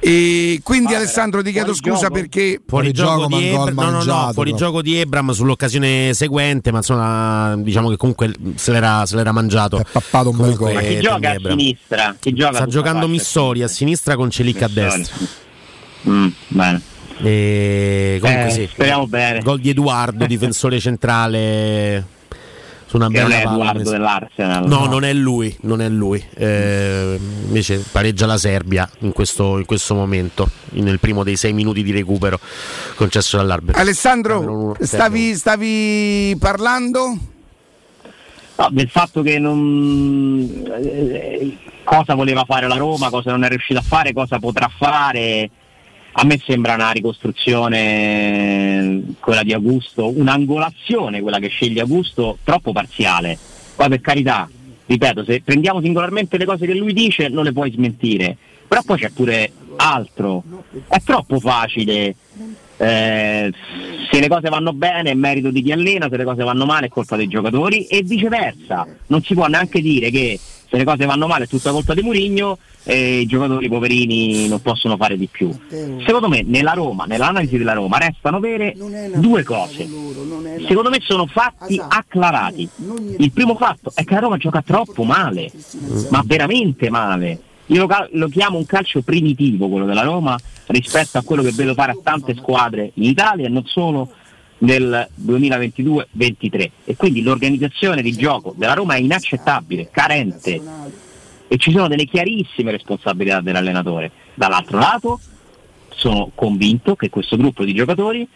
E 0.00 0.60
quindi 0.62 0.92
Vabbè, 0.92 0.96
Alessandro 0.98 1.42
ti 1.42 1.50
chiedo 1.50 1.74
scusa 1.74 2.02
gioco. 2.02 2.12
perché 2.12 2.60
fuori 2.64 2.92
gioco 2.92 3.26
di 3.26 3.48
Ebram, 3.48 3.74
no, 3.74 3.90
no, 3.90 4.04
no, 4.04 4.30
fuori 4.32 4.54
gioco 4.54 4.80
di 4.80 4.96
Ebram 4.96 5.32
sull'occasione 5.32 6.14
seguente, 6.14 6.70
ma 6.70 6.78
insomma 6.78 7.56
diciamo 7.56 7.88
che 7.88 7.96
comunque 7.96 8.32
se 8.54 8.70
l'era, 8.70 9.04
se 9.06 9.16
l'era 9.16 9.32
mangiato. 9.32 9.78
È 9.78 9.84
pappato 9.90 10.30
un 10.30 10.36
bel 10.36 10.54
gol. 10.54 10.74
Ma 10.74 10.80
chi 10.82 11.00
gioca 11.00 11.30
a 11.30 11.36
sinistra? 11.48 12.16
Chi 12.18 12.32
gioca 12.32 12.54
Sta 12.54 12.66
giocando 12.66 13.08
Missori 13.08 13.62
a 13.62 13.68
sinistra 13.68 14.14
con 14.14 14.30
Celic 14.30 14.62
a 14.62 14.68
destra. 14.68 15.16
Mm, 16.08 16.28
bene. 16.48 16.82
E 17.20 18.18
comunque 18.20 18.46
eh, 18.46 18.50
sì. 18.50 18.68
Speriamo 18.70 19.06
bene. 19.08 19.40
Gol 19.40 19.58
di 19.58 19.70
Edoardo, 19.70 20.26
difensore 20.26 20.78
centrale 20.78 22.16
su 22.88 22.96
una 22.96 23.08
bella 23.08 23.24
non 23.24 23.32
è 23.32 23.42
Edoardo 23.42 23.90
dell'Arsenal. 23.90 24.66
No, 24.66 24.78
no, 24.78 24.86
non 24.86 25.04
è 25.04 25.12
lui, 25.12 25.54
non 25.60 25.82
è 25.82 25.88
lui. 25.90 26.24
Eh, 26.34 27.20
invece 27.46 27.84
pareggia 27.92 28.24
la 28.24 28.38
Serbia 28.38 28.88
in 29.00 29.12
questo, 29.12 29.58
in 29.58 29.66
questo, 29.66 29.94
momento, 29.94 30.48
nel 30.70 30.98
primo 30.98 31.22
dei 31.22 31.36
sei 31.36 31.52
minuti 31.52 31.82
di 31.82 31.92
recupero 31.92 32.40
concesso 32.94 33.36
dall'arbitro. 33.36 33.78
Alessandro, 33.78 34.74
stavi, 34.80 35.34
stavi 35.34 36.34
parlando? 36.40 37.18
No, 38.56 38.68
del 38.70 38.88
fatto 38.88 39.20
che 39.20 39.38
non 39.38 40.64
eh, 40.82 41.56
cosa 41.84 42.14
voleva 42.14 42.44
fare 42.44 42.66
la 42.68 42.76
Roma, 42.76 43.10
cosa 43.10 43.30
non 43.32 43.44
è 43.44 43.48
riuscita 43.48 43.80
a 43.80 43.84
fare, 43.86 44.14
cosa 44.14 44.38
potrà 44.38 44.70
fare 44.74 45.50
a 46.20 46.24
me 46.24 46.40
sembra 46.44 46.74
una 46.74 46.90
ricostruzione 46.90 49.14
quella 49.20 49.44
di 49.44 49.52
Augusto, 49.52 50.08
un'angolazione 50.08 51.20
quella 51.20 51.38
che 51.38 51.46
sceglie 51.46 51.82
Augusto 51.82 52.38
troppo 52.42 52.72
parziale. 52.72 53.38
Poi 53.76 53.88
per 53.88 54.00
carità, 54.00 54.50
ripeto, 54.86 55.22
se 55.22 55.42
prendiamo 55.44 55.80
singolarmente 55.80 56.36
le 56.36 56.44
cose 56.44 56.66
che 56.66 56.74
lui 56.74 56.92
dice 56.92 57.28
non 57.28 57.44
le 57.44 57.52
puoi 57.52 57.70
smentire, 57.70 58.36
però 58.66 58.82
poi 58.84 58.98
c'è 58.98 59.10
pure 59.10 59.52
altro. 59.76 60.42
È 60.88 61.00
troppo 61.04 61.38
facile. 61.38 62.16
Eh, 62.80 63.52
se 64.10 64.20
le 64.20 64.28
cose 64.28 64.48
vanno 64.48 64.72
bene 64.72 65.12
è 65.12 65.14
merito 65.14 65.50
di 65.50 65.62
chi 65.62 65.70
allena, 65.70 66.08
se 66.10 66.16
le 66.16 66.24
cose 66.24 66.42
vanno 66.42 66.66
male 66.66 66.86
è 66.86 66.88
colpa 66.88 67.14
dei 67.14 67.28
giocatori 67.28 67.86
e 67.86 68.02
viceversa. 68.02 68.84
Non 69.06 69.22
si 69.22 69.34
può 69.34 69.46
neanche 69.46 69.80
dire 69.80 70.10
che 70.10 70.36
se 70.70 70.76
le 70.76 70.84
cose 70.84 71.06
vanno 71.06 71.26
male 71.26 71.44
è 71.44 71.48
tutta 71.48 71.70
colpa 71.70 71.94
di 71.94 72.02
Murigno 72.02 72.58
e 72.84 73.20
i 73.20 73.26
giocatori 73.26 73.68
poverini 73.68 74.48
non 74.48 74.60
possono 74.60 74.96
fare 74.96 75.16
di 75.16 75.26
più. 75.26 75.50
Secondo 76.04 76.28
me 76.28 76.42
nella 76.42 76.72
Roma, 76.72 77.04
nell'analisi 77.04 77.56
della 77.56 77.72
Roma 77.72 77.98
restano 77.98 78.38
vere 78.38 78.74
due 79.16 79.42
cose. 79.44 79.88
Secondo 80.66 80.90
me 80.90 80.98
sono 81.00 81.26
fatti 81.26 81.80
acclarati. 81.86 82.68
Il 83.18 83.32
primo 83.32 83.56
fatto 83.56 83.92
è 83.94 84.04
che 84.04 84.14
la 84.14 84.20
Roma 84.20 84.36
gioca 84.36 84.62
troppo 84.62 85.04
male, 85.04 85.50
ma 86.10 86.22
veramente 86.24 86.90
male. 86.90 87.40
Io 87.66 87.86
lo, 87.86 88.08
lo 88.12 88.28
chiamo 88.28 88.58
un 88.58 88.66
calcio 88.66 89.02
primitivo 89.02 89.68
quello 89.68 89.84
della 89.84 90.02
Roma 90.02 90.38
rispetto 90.66 91.18
a 91.18 91.22
quello 91.22 91.42
che 91.42 91.52
vedo 91.52 91.74
fare 91.74 91.92
a 91.92 91.98
tante 92.02 92.34
squadre 92.34 92.92
in 92.94 93.04
Italia 93.04 93.46
e 93.46 93.50
non 93.50 93.64
solo 93.66 94.10
nel 94.58 95.08
2022-23 95.24 96.70
e 96.84 96.96
quindi 96.96 97.22
l'organizzazione 97.22 98.02
di 98.02 98.12
gioco 98.12 98.54
della 98.56 98.74
Roma 98.74 98.94
è 98.94 98.98
inaccettabile, 98.98 99.88
carente 99.90 100.60
e 101.46 101.56
ci 101.56 101.70
sono 101.70 101.88
delle 101.88 102.04
chiarissime 102.04 102.70
responsabilità 102.70 103.40
dell'allenatore. 103.40 104.10
Dall'altro 104.34 104.78
lato 104.78 105.20
sono 105.94 106.30
convinto 106.34 106.94
che 106.94 107.10
questo 107.10 107.36
gruppo 107.36 107.64
di 107.64 107.74
giocatori 107.74 108.26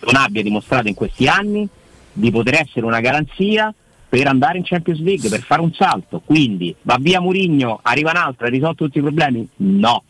non 0.00 0.16
abbia 0.16 0.42
dimostrato 0.42 0.88
in 0.88 0.94
questi 0.94 1.26
anni 1.26 1.68
di 2.12 2.30
poter 2.30 2.54
essere 2.54 2.86
una 2.86 3.00
garanzia 3.00 3.72
per 4.08 4.26
andare 4.26 4.58
in 4.58 4.64
Champions 4.64 5.00
League, 5.00 5.28
per 5.28 5.40
fare 5.40 5.60
un 5.60 5.72
salto. 5.72 6.20
Quindi 6.24 6.74
va 6.82 6.96
via 7.00 7.20
Murigno, 7.20 7.78
arriva 7.82 8.10
un 8.10 8.16
altro, 8.16 8.46
ha 8.46 8.50
risolto 8.50 8.84
tutti 8.84 8.98
i 8.98 9.02
problemi? 9.02 9.46
No, 9.56 10.02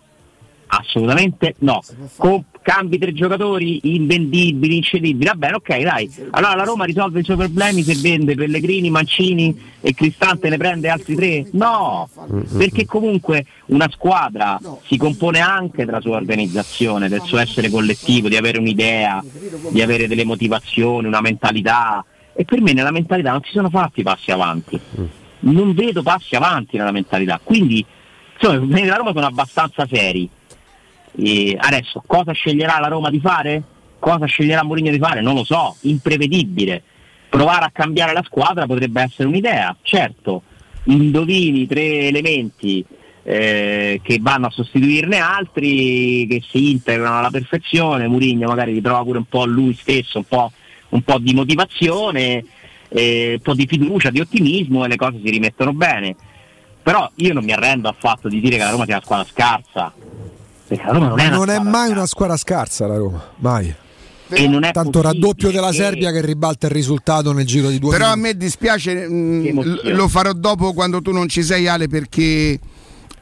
assolutamente 0.67 1.55
no. 1.59 1.83
Con 2.17 2.45
cambi 2.63 2.99
tre 2.99 3.13
giocatori 3.13 3.95
invendibili, 3.95 4.77
incedibili, 4.77 5.25
va 5.25 5.35
bene, 5.35 5.55
ok, 5.55 5.83
dai. 5.83 6.11
Allora 6.31 6.55
la 6.55 6.65
Roma 6.65 6.85
risolve 6.85 7.21
i 7.21 7.25
suoi 7.25 7.37
problemi 7.37 7.83
se 7.83 7.95
vende 7.95 8.35
Pellegrini, 8.35 8.91
Mancini 8.91 9.59
e 9.81 9.95
Cristante 9.95 10.49
ne 10.49 10.57
prende 10.57 10.89
altri 10.89 11.15
tre? 11.15 11.47
No, 11.53 12.09
perché 12.57 12.85
comunque 12.85 13.47
una 13.67 13.89
squadra 13.91 14.61
si 14.87 14.97
compone 14.97 15.41
anche 15.41 15.85
della 15.85 16.01
sua 16.01 16.17
organizzazione, 16.17 17.09
del 17.09 17.23
suo 17.23 17.39
essere 17.39 17.71
collettivo, 17.71 18.29
di 18.29 18.37
avere 18.37 18.59
un'idea, 18.59 19.25
di 19.71 19.81
avere 19.83 20.07
delle 20.07 20.25
motivazioni, 20.25 21.07
una 21.07 21.21
mentalità. 21.21 22.05
E 22.33 22.45
per 22.45 22.61
me 22.61 22.73
nella 22.73 22.93
mentalità 22.93 23.33
non 23.33 23.43
si 23.43 23.53
sono 23.53 23.71
fatti 23.71 24.03
passi 24.03 24.31
avanti. 24.31 24.79
Non 25.41 25.73
vedo 25.75 26.03
passi 26.03 26.37
avanti 26.37 26.77
nella 26.77 26.93
mentalità. 26.93 27.41
Quindi 27.43 27.85
insomma, 28.35 28.65
della 28.67 28.97
Roma 28.97 29.13
sono 29.13 29.27
abbastanza 29.27 29.87
seri 29.91 30.29
e 31.17 31.57
adesso 31.59 32.03
cosa 32.07 32.33
sceglierà 32.33 32.79
la 32.79 32.89
Roma 32.89 33.11
di 33.11 33.21
fare? 33.21 33.63
Cosa 33.99 34.27
sceglierà 34.27 34.65
Mourinho 34.65 34.91
di 34.91 34.99
fare? 34.99 35.21
Non 35.21 35.35
lo 35.35 35.45
so, 35.45 35.77
imprevedibile. 35.83 36.83
Provare 37.29 37.67
a 37.67 37.71
cambiare 37.73 38.13
la 38.13 38.25
squadra 38.25 38.67
potrebbe 38.67 39.03
essere 39.03 39.29
un'idea, 39.29 39.77
certo. 39.83 40.43
Indovini 40.85 41.67
tre 41.67 42.09
elementi 42.09 42.85
eh, 43.23 44.01
che 44.03 44.19
vanno 44.21 44.47
a 44.47 44.51
sostituirne 44.51 45.19
altri 45.19 46.27
che 46.29 46.43
si 46.49 46.71
integrano 46.71 47.19
alla 47.19 47.31
perfezione. 47.31 48.09
Mourinho 48.09 48.49
magari 48.49 48.73
ritrova 48.73 49.03
pure 49.03 49.19
un 49.19 49.27
po' 49.27 49.45
lui 49.45 49.75
stesso, 49.75 50.19
un 50.19 50.25
po', 50.25 50.51
un 50.91 51.03
po 51.03 51.19
di 51.19 51.35
motivazione, 51.35 52.45
eh, 52.89 53.35
un 53.35 53.43
po' 53.43 53.55
di 53.55 53.67
fiducia, 53.67 54.11
di 54.11 54.21
ottimismo 54.21 54.85
e 54.85 54.89
le 54.89 54.97
cose 54.97 55.21
si 55.23 55.31
rimettono 55.31 55.73
bene. 55.73 56.17
Però 56.83 57.09
io 57.17 57.35
non 57.35 57.45
mi 57.45 57.53
arrendo 57.53 57.89
al 57.89 57.97
fatto 57.99 58.29
di 58.29 58.41
dire 58.41 58.57
che 58.57 58.65
la 58.65 58.71
Roma 58.71 58.87
sia 58.87 58.95
una 58.95 59.05
squadra 59.05 59.27
scarsa, 59.27 59.93
la 60.77 60.93
Roma 60.93 61.09
non 61.09 61.19
è, 61.19 61.29
non 61.29 61.51
è 61.51 61.59
mai 61.59 61.73
scarsa. 61.73 61.93
una 61.93 62.07
squadra 62.07 62.37
scarsa 62.37 62.87
la 62.87 62.97
Roma, 62.97 63.23
mai. 63.37 63.75
E 64.33 64.47
non 64.47 64.63
è 64.63 64.71
Tanto 64.71 65.03
raddoppio 65.03 65.51
della 65.51 65.73
Serbia 65.73 66.13
che 66.13 66.21
ribalta 66.21 66.69
il 66.69 66.73
risultato 66.73 67.33
nel 67.33 67.45
giro 67.45 67.69
di 67.69 67.81
due 67.81 67.91
Però 67.91 68.15
minuti. 68.15 68.21
a 68.21 68.23
me 68.23 68.37
dispiace, 68.37 69.09
mh, 69.09 69.13
mm, 69.13 69.59
lo 69.95 70.07
farò 70.07 70.33
dopo 70.33 70.73
quando 70.73 71.03
tu 71.03 71.11
non 71.11 71.29
ci 71.29 71.43
sei 71.43 71.67
Ale 71.67 71.89
perché 71.89 72.59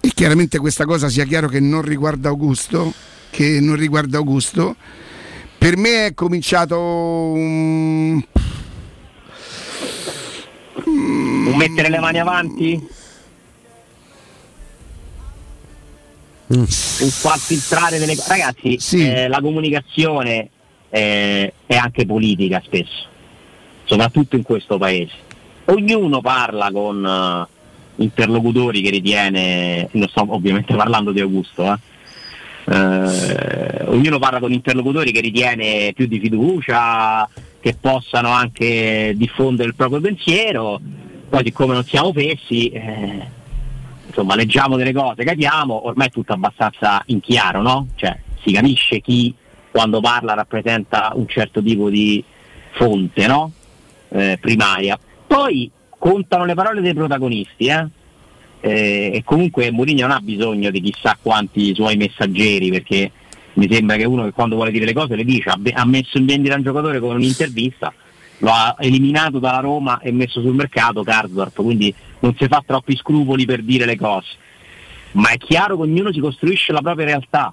e 0.00 0.12
chiaramente 0.14 0.58
questa 0.58 0.84
cosa 0.84 1.08
sia 1.08 1.24
chiaro 1.24 1.48
che 1.48 1.60
non 1.60 1.82
riguarda 1.82 2.28
Augusto, 2.28 2.92
che 3.30 3.58
non 3.60 3.76
riguarda 3.76 4.18
Augusto. 4.18 4.76
Per 5.56 5.76
me 5.76 6.06
è 6.06 6.14
cominciato 6.14 6.78
un... 6.78 8.22
un 10.84 11.54
mettere 11.56 11.88
le 11.90 11.98
mani 11.98 12.20
avanti? 12.20 12.86
Mm. 16.52 16.60
un 16.60 17.10
far 17.10 17.38
filtrare 17.38 17.98
delle 17.98 18.14
cose. 18.14 18.28
Ragazzi, 18.28 18.78
sì. 18.78 19.08
eh, 19.08 19.28
la 19.28 19.40
comunicazione 19.40 20.48
eh, 20.90 21.52
è 21.66 21.76
anche 21.76 22.06
politica 22.06 22.62
spesso, 22.64 23.06
soprattutto 23.84 24.36
in 24.36 24.42
questo 24.42 24.78
paese. 24.78 25.26
Ognuno 25.66 26.20
parla 26.22 26.70
con 26.72 27.04
uh, 27.04 28.02
interlocutori 28.02 28.80
che 28.80 28.90
ritiene, 28.90 29.88
non 29.92 30.08
sto 30.08 30.24
ovviamente 30.26 30.74
parlando 30.74 31.12
di 31.12 31.20
Augusto, 31.20 31.64
eh, 31.64 31.78
eh, 32.70 33.84
ognuno 33.86 34.18
parla 34.18 34.40
con 34.40 34.52
interlocutori 34.52 35.10
che 35.10 35.20
ritiene 35.20 35.92
più 35.94 36.06
di 36.06 36.20
fiducia, 36.20 37.28
che 37.60 37.76
possano 37.80 38.28
anche 38.28 39.12
diffondere 39.16 39.68
il 39.68 39.74
proprio 39.74 40.00
pensiero, 40.00 40.80
poi 41.28 41.42
siccome 41.44 41.74
non 41.74 41.84
siamo 41.84 42.12
fessi, 42.12 42.68
eh, 42.68 43.26
insomma 44.08 44.34
leggiamo 44.34 44.76
delle 44.76 44.92
cose, 44.92 45.22
capiamo, 45.22 45.86
ormai 45.86 46.08
è 46.08 46.10
tutto 46.10 46.32
abbastanza 46.32 47.02
in 47.06 47.20
chiaro, 47.20 47.62
no? 47.62 47.88
Cioè 47.94 48.18
si 48.42 48.52
capisce 48.52 49.00
chi 49.00 49.34
quando 49.70 50.00
parla 50.00 50.34
rappresenta 50.34 51.12
un 51.14 51.28
certo 51.28 51.62
tipo 51.62 51.88
di 51.90 52.22
fonte, 52.72 53.26
no? 53.26 53.52
Eh, 54.08 54.38
primaria. 54.40 54.98
Poi 55.26 55.70
contano 55.90 56.44
le 56.44 56.54
parole 56.54 56.80
dei 56.80 56.94
protagonisti, 56.94 57.66
eh? 57.66 57.86
Eh, 58.60 59.10
e 59.14 59.22
comunque 59.24 59.70
Mourinho 59.70 60.06
non 60.06 60.16
ha 60.16 60.20
bisogno 60.20 60.70
di 60.70 60.80
chissà 60.80 61.16
quanti 61.20 61.74
suoi 61.74 61.96
messaggeri 61.96 62.70
perché 62.70 63.12
mi 63.52 63.68
sembra 63.70 63.94
che 63.94 64.04
uno 64.04 64.24
che 64.24 64.32
quando 64.32 64.56
vuole 64.56 64.72
dire 64.72 64.84
le 64.84 64.92
cose 64.92 65.14
le 65.14 65.24
dice, 65.24 65.50
ha 65.50 65.86
messo 65.86 66.18
in 66.18 66.26
vendita 66.26 66.56
un 66.56 66.62
giocatore 66.62 66.98
con 66.98 67.14
un'intervista 67.14 67.92
lo 68.38 68.50
ha 68.50 68.76
eliminato 68.78 69.38
dalla 69.38 69.60
Roma 69.60 70.00
e 70.00 70.12
messo 70.12 70.40
sul 70.40 70.54
mercato 70.54 71.02
Karsdorp, 71.02 71.62
quindi 71.62 71.94
non 72.20 72.34
si 72.38 72.46
fa 72.46 72.62
troppi 72.64 72.96
scrupoli 72.96 73.44
per 73.44 73.62
dire 73.62 73.84
le 73.84 73.96
cose. 73.96 74.28
Ma 75.12 75.30
è 75.30 75.38
chiaro 75.38 75.76
che 75.76 75.82
ognuno 75.82 76.12
si 76.12 76.20
costruisce 76.20 76.72
la 76.72 76.80
propria 76.80 77.06
realtà, 77.06 77.52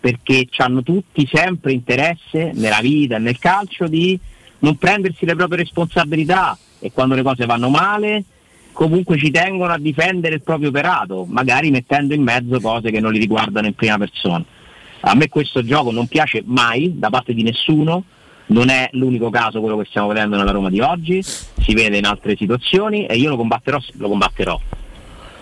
perché 0.00 0.48
hanno 0.58 0.82
tutti 0.82 1.28
sempre 1.30 1.72
interesse 1.72 2.52
nella 2.54 2.80
vita 2.80 3.16
e 3.16 3.18
nel 3.20 3.38
calcio 3.38 3.86
di 3.86 4.18
non 4.60 4.76
prendersi 4.76 5.24
le 5.24 5.34
proprie 5.34 5.58
responsabilità 5.58 6.56
e 6.80 6.92
quando 6.92 7.14
le 7.14 7.22
cose 7.22 7.46
vanno 7.46 7.68
male 7.68 8.24
comunque 8.72 9.18
ci 9.18 9.32
tengono 9.32 9.72
a 9.72 9.78
difendere 9.78 10.36
il 10.36 10.42
proprio 10.42 10.68
operato, 10.68 11.26
magari 11.28 11.70
mettendo 11.70 12.14
in 12.14 12.22
mezzo 12.22 12.60
cose 12.60 12.92
che 12.92 13.00
non 13.00 13.10
li 13.12 13.18
riguardano 13.18 13.66
in 13.66 13.74
prima 13.74 13.98
persona. 13.98 14.44
A 15.00 15.16
me 15.16 15.28
questo 15.28 15.64
gioco 15.64 15.90
non 15.90 16.06
piace 16.06 16.42
mai 16.44 16.92
da 16.96 17.10
parte 17.10 17.34
di 17.34 17.42
nessuno, 17.42 18.04
non 18.48 18.68
è 18.68 18.88
l'unico 18.92 19.30
caso 19.30 19.60
quello 19.60 19.76
che 19.78 19.86
stiamo 19.86 20.08
vedendo 20.08 20.36
nella 20.36 20.50
Roma 20.50 20.70
di 20.70 20.80
oggi, 20.80 21.22
si 21.22 21.74
vede 21.74 21.98
in 21.98 22.06
altre 22.06 22.36
situazioni 22.36 23.06
e 23.06 23.16
io 23.16 23.30
lo 23.30 23.36
combatterò, 23.36 23.78
lo 23.94 24.08
combatterò, 24.08 24.60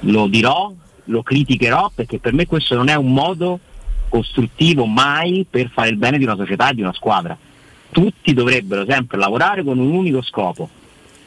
lo 0.00 0.26
dirò, 0.26 0.72
lo 1.04 1.22
criticherò 1.22 1.90
perché 1.94 2.18
per 2.18 2.32
me 2.32 2.46
questo 2.46 2.74
non 2.74 2.88
è 2.88 2.94
un 2.94 3.12
modo 3.12 3.60
costruttivo 4.08 4.86
mai 4.86 5.46
per 5.48 5.70
fare 5.70 5.90
il 5.90 5.96
bene 5.96 6.18
di 6.18 6.24
una 6.24 6.36
società 6.36 6.70
e 6.70 6.74
di 6.74 6.82
una 6.82 6.92
squadra. 6.92 7.36
Tutti 7.90 8.34
dovrebbero 8.34 8.84
sempre 8.88 9.18
lavorare 9.18 9.62
con 9.62 9.78
un 9.78 9.92
unico 9.92 10.22
scopo. 10.22 10.68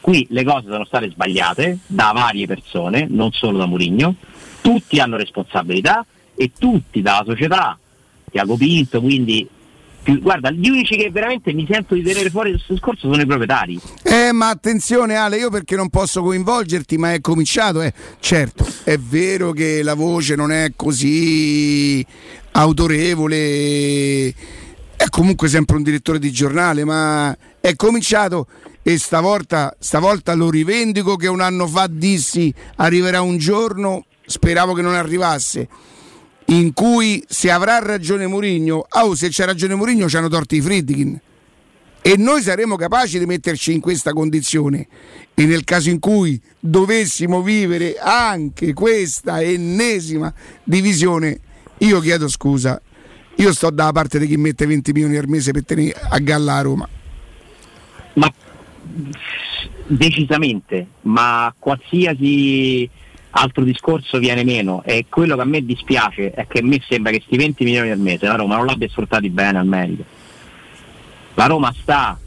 Qui 0.00 0.26
le 0.30 0.44
cose 0.44 0.66
sono 0.68 0.84
state 0.84 1.10
sbagliate 1.10 1.78
da 1.86 2.12
varie 2.14 2.46
persone, 2.46 3.06
non 3.08 3.32
solo 3.32 3.58
da 3.58 3.66
Murigno, 3.66 4.14
tutti 4.60 4.98
hanno 4.98 5.16
responsabilità 5.16 6.04
e 6.34 6.52
tutti 6.58 7.02
dalla 7.02 7.24
società, 7.26 7.78
Tiago 8.30 8.56
Pinto, 8.56 9.00
quindi 9.00 9.46
guarda, 10.20 10.50
gli 10.50 10.68
unici 10.68 10.96
che 10.96 11.10
veramente 11.10 11.52
mi 11.52 11.66
sento 11.68 11.94
di 11.94 12.02
tenere 12.02 12.30
fuori 12.30 12.50
questo 12.50 12.72
discorso 12.72 13.10
sono 13.10 13.22
i 13.22 13.26
proprietari. 13.26 13.78
Eh, 14.02 14.32
ma 14.32 14.48
attenzione 14.48 15.14
Ale, 15.14 15.36
io 15.36 15.50
perché 15.50 15.76
non 15.76 15.88
posso 15.88 16.22
coinvolgerti, 16.22 16.96
ma 16.96 17.12
è 17.12 17.20
cominciato, 17.20 17.82
eh. 17.82 17.92
Certo, 18.18 18.66
è 18.84 18.96
vero 18.98 19.52
che 19.52 19.82
la 19.82 19.94
voce 19.94 20.34
non 20.34 20.52
è 20.52 20.72
così 20.74 22.04
autorevole, 22.52 24.28
è 24.96 25.08
comunque 25.08 25.48
sempre 25.48 25.76
un 25.76 25.82
direttore 25.82 26.18
di 26.18 26.30
giornale, 26.30 26.84
ma 26.84 27.36
è 27.60 27.74
cominciato 27.76 28.46
e 28.82 28.98
stavolta, 28.98 29.76
stavolta 29.78 30.34
lo 30.34 30.50
rivendico 30.50 31.16
che 31.16 31.28
un 31.28 31.40
anno 31.40 31.66
fa 31.66 31.86
dissi 31.88 32.52
arriverà 32.76 33.20
un 33.20 33.36
giorno, 33.36 34.06
speravo 34.24 34.72
che 34.72 34.82
non 34.82 34.94
arrivasse 34.94 35.68
in 36.50 36.72
cui 36.72 37.22
se 37.28 37.50
avrà 37.50 37.78
ragione 37.78 38.26
Mourinho, 38.26 38.86
oh, 38.88 39.14
se 39.14 39.28
c'è 39.28 39.44
ragione 39.44 39.74
Mourinho 39.74 40.08
ci 40.08 40.16
hanno 40.16 40.28
torti 40.28 40.56
i 40.56 40.60
Friedkin. 40.60 41.20
E 42.02 42.16
noi 42.16 42.42
saremo 42.42 42.76
capaci 42.76 43.18
di 43.18 43.26
metterci 43.26 43.72
in 43.72 43.80
questa 43.80 44.12
condizione. 44.12 44.88
E 45.34 45.44
nel 45.44 45.64
caso 45.64 45.90
in 45.90 45.98
cui 45.98 46.40
dovessimo 46.58 47.42
vivere 47.42 47.96
anche 47.98 48.72
questa 48.72 49.42
ennesima 49.42 50.32
divisione 50.64 51.40
io 51.78 52.00
chiedo 52.00 52.28
scusa. 52.28 52.80
Io 53.36 53.52
sto 53.52 53.70
dalla 53.70 53.92
parte 53.92 54.18
di 54.18 54.26
chi 54.26 54.36
mette 54.36 54.66
20 54.66 54.92
milioni 54.92 55.16
al 55.16 55.28
mese 55.28 55.52
per 55.52 55.64
tenere 55.64 55.94
a 55.98 56.18
galla 56.18 56.56
a 56.56 56.60
Roma. 56.62 56.88
Ma 58.14 58.32
decisamente 59.86 60.86
ma 61.02 61.54
qualsiasi 61.58 62.88
altro 63.30 63.64
discorso 63.64 64.18
viene 64.18 64.44
meno. 64.44 64.82
E 64.84 65.06
quello 65.08 65.36
che 65.36 65.42
a 65.42 65.46
me 65.46 65.64
dispiace 65.64 66.32
è 66.32 66.46
che 66.46 66.60
a 66.60 66.64
me 66.64 66.80
sembra 66.86 67.10
che 67.10 67.18
questi 67.18 67.36
20 67.36 67.64
milioni 67.64 67.90
al 67.90 67.98
mese 67.98 68.26
la 68.26 68.36
Roma 68.36 68.56
non 68.56 68.66
l'abbia 68.66 68.88
sfruttati 68.88 69.28
bene 69.30 69.58
al 69.58 69.66
meglio. 69.66 70.04
La 71.34 71.46
Roma 71.46 71.72
sta 71.80 72.18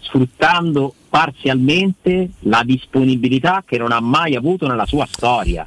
sfruttando 0.00 0.94
parzialmente 1.08 2.30
la 2.40 2.62
disponibilità 2.64 3.62
che 3.66 3.78
non 3.78 3.92
ha 3.92 4.00
mai 4.00 4.34
avuto 4.34 4.66
nella 4.66 4.86
sua 4.86 5.06
storia 5.06 5.66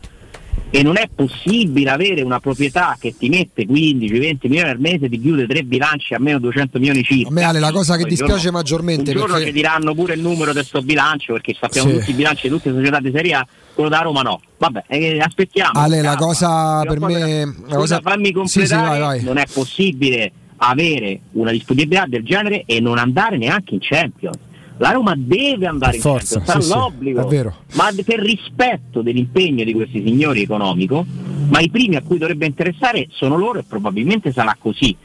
e 0.74 0.84
non 0.84 0.98
è 0.98 1.10
possibile 1.14 1.90
avere 1.90 2.22
una 2.22 2.40
proprietà 2.40 2.96
che 2.98 3.14
ti 3.18 3.28
mette 3.28 3.66
15-20 3.66 4.38
milioni 4.48 4.70
al 4.70 4.80
mese 4.80 5.10
ti 5.10 5.20
chiude 5.20 5.46
tre 5.46 5.64
bilanci 5.64 6.14
a 6.14 6.20
meno 6.20 6.40
200 6.40 6.80
milioni 6.80 7.04
circa. 7.04 7.28
A 7.28 7.32
me 7.32 7.44
Ale, 7.44 7.60
la 7.60 7.72
cosa 7.72 7.98
che 7.98 8.06
dispiace 8.06 8.44
giorno, 8.44 8.58
maggiormente 8.58 9.12
un 9.12 9.18
giorno 9.18 9.34
perché... 9.34 9.48
ci 9.50 9.54
diranno 9.54 9.94
pure 9.94 10.14
il 10.14 10.22
numero 10.22 10.54
del 10.54 10.64
suo 10.64 10.82
bilancio 10.82 11.34
perché 11.34 11.56
sappiamo 11.60 11.90
Sì. 11.90 11.98
tutti 11.98 12.12
i 12.12 12.14
bilanci 12.14 12.48
di 12.48 12.54
tutte 12.56 12.70
le 12.72 12.78
società 12.78 13.00
di 13.02 13.12
Serie 13.14 13.34
A 13.34 13.48
quello 13.74 13.90
da 13.90 14.00
Roma 14.00 14.22
no 14.22 14.40
vabbè 14.58 14.84
eh, 14.88 15.20
aspettiamo 15.20 15.80
Ale, 15.80 16.02
la 16.02 16.16
cosa 16.16 16.82
per 16.84 16.98
poi- 17.00 17.14
me- 17.14 17.46
la 17.46 17.52
Scusa, 17.76 17.76
cosa- 17.76 18.00
fammi 18.02 18.26
Sì, 18.26 18.32
sì, 18.32 18.34
completare 18.60 18.88
vai, 18.88 19.00
vai. 19.00 19.24
non 19.24 19.38
è 19.38 19.44
possibile 19.54 20.32
avere 20.58 21.20
una 21.34 21.52
disponibilità 21.52 22.06
del 22.08 22.24
genere 22.24 22.64
e 22.66 22.80
non 22.80 22.98
andare 22.98 23.38
neanche 23.38 23.74
in 23.74 23.80
Champions 23.82 24.38
la 24.82 24.92
Roma 24.92 25.14
deve 25.16 25.68
andare 25.68 25.92
Per 25.92 25.96
in 25.98 26.02
forza, 26.02 26.36
Champions, 26.40 26.64
sì, 26.66 26.72
sì, 26.72 26.78
l'obbligo 26.78 27.28
vero. 27.28 27.56
ma 27.74 27.92
per 28.04 28.20
rispetto 28.20 29.04
dell'impegno 29.04 29.64
di 29.64 29.74
questi 29.74 30.04
signori 30.04 30.42
economico, 30.42 31.06
ma 31.50 31.60
i 31.60 31.70
primi 31.70 31.98
a 31.98 32.02
cui 32.02 32.18
dovrebbe 32.18 32.48
interessare 32.48 33.08
sono 33.12 33.38
loro 33.38 33.60
e 33.60 33.64
probabilmente 33.64 34.32
sarà 34.32 34.56
così. 34.60 34.96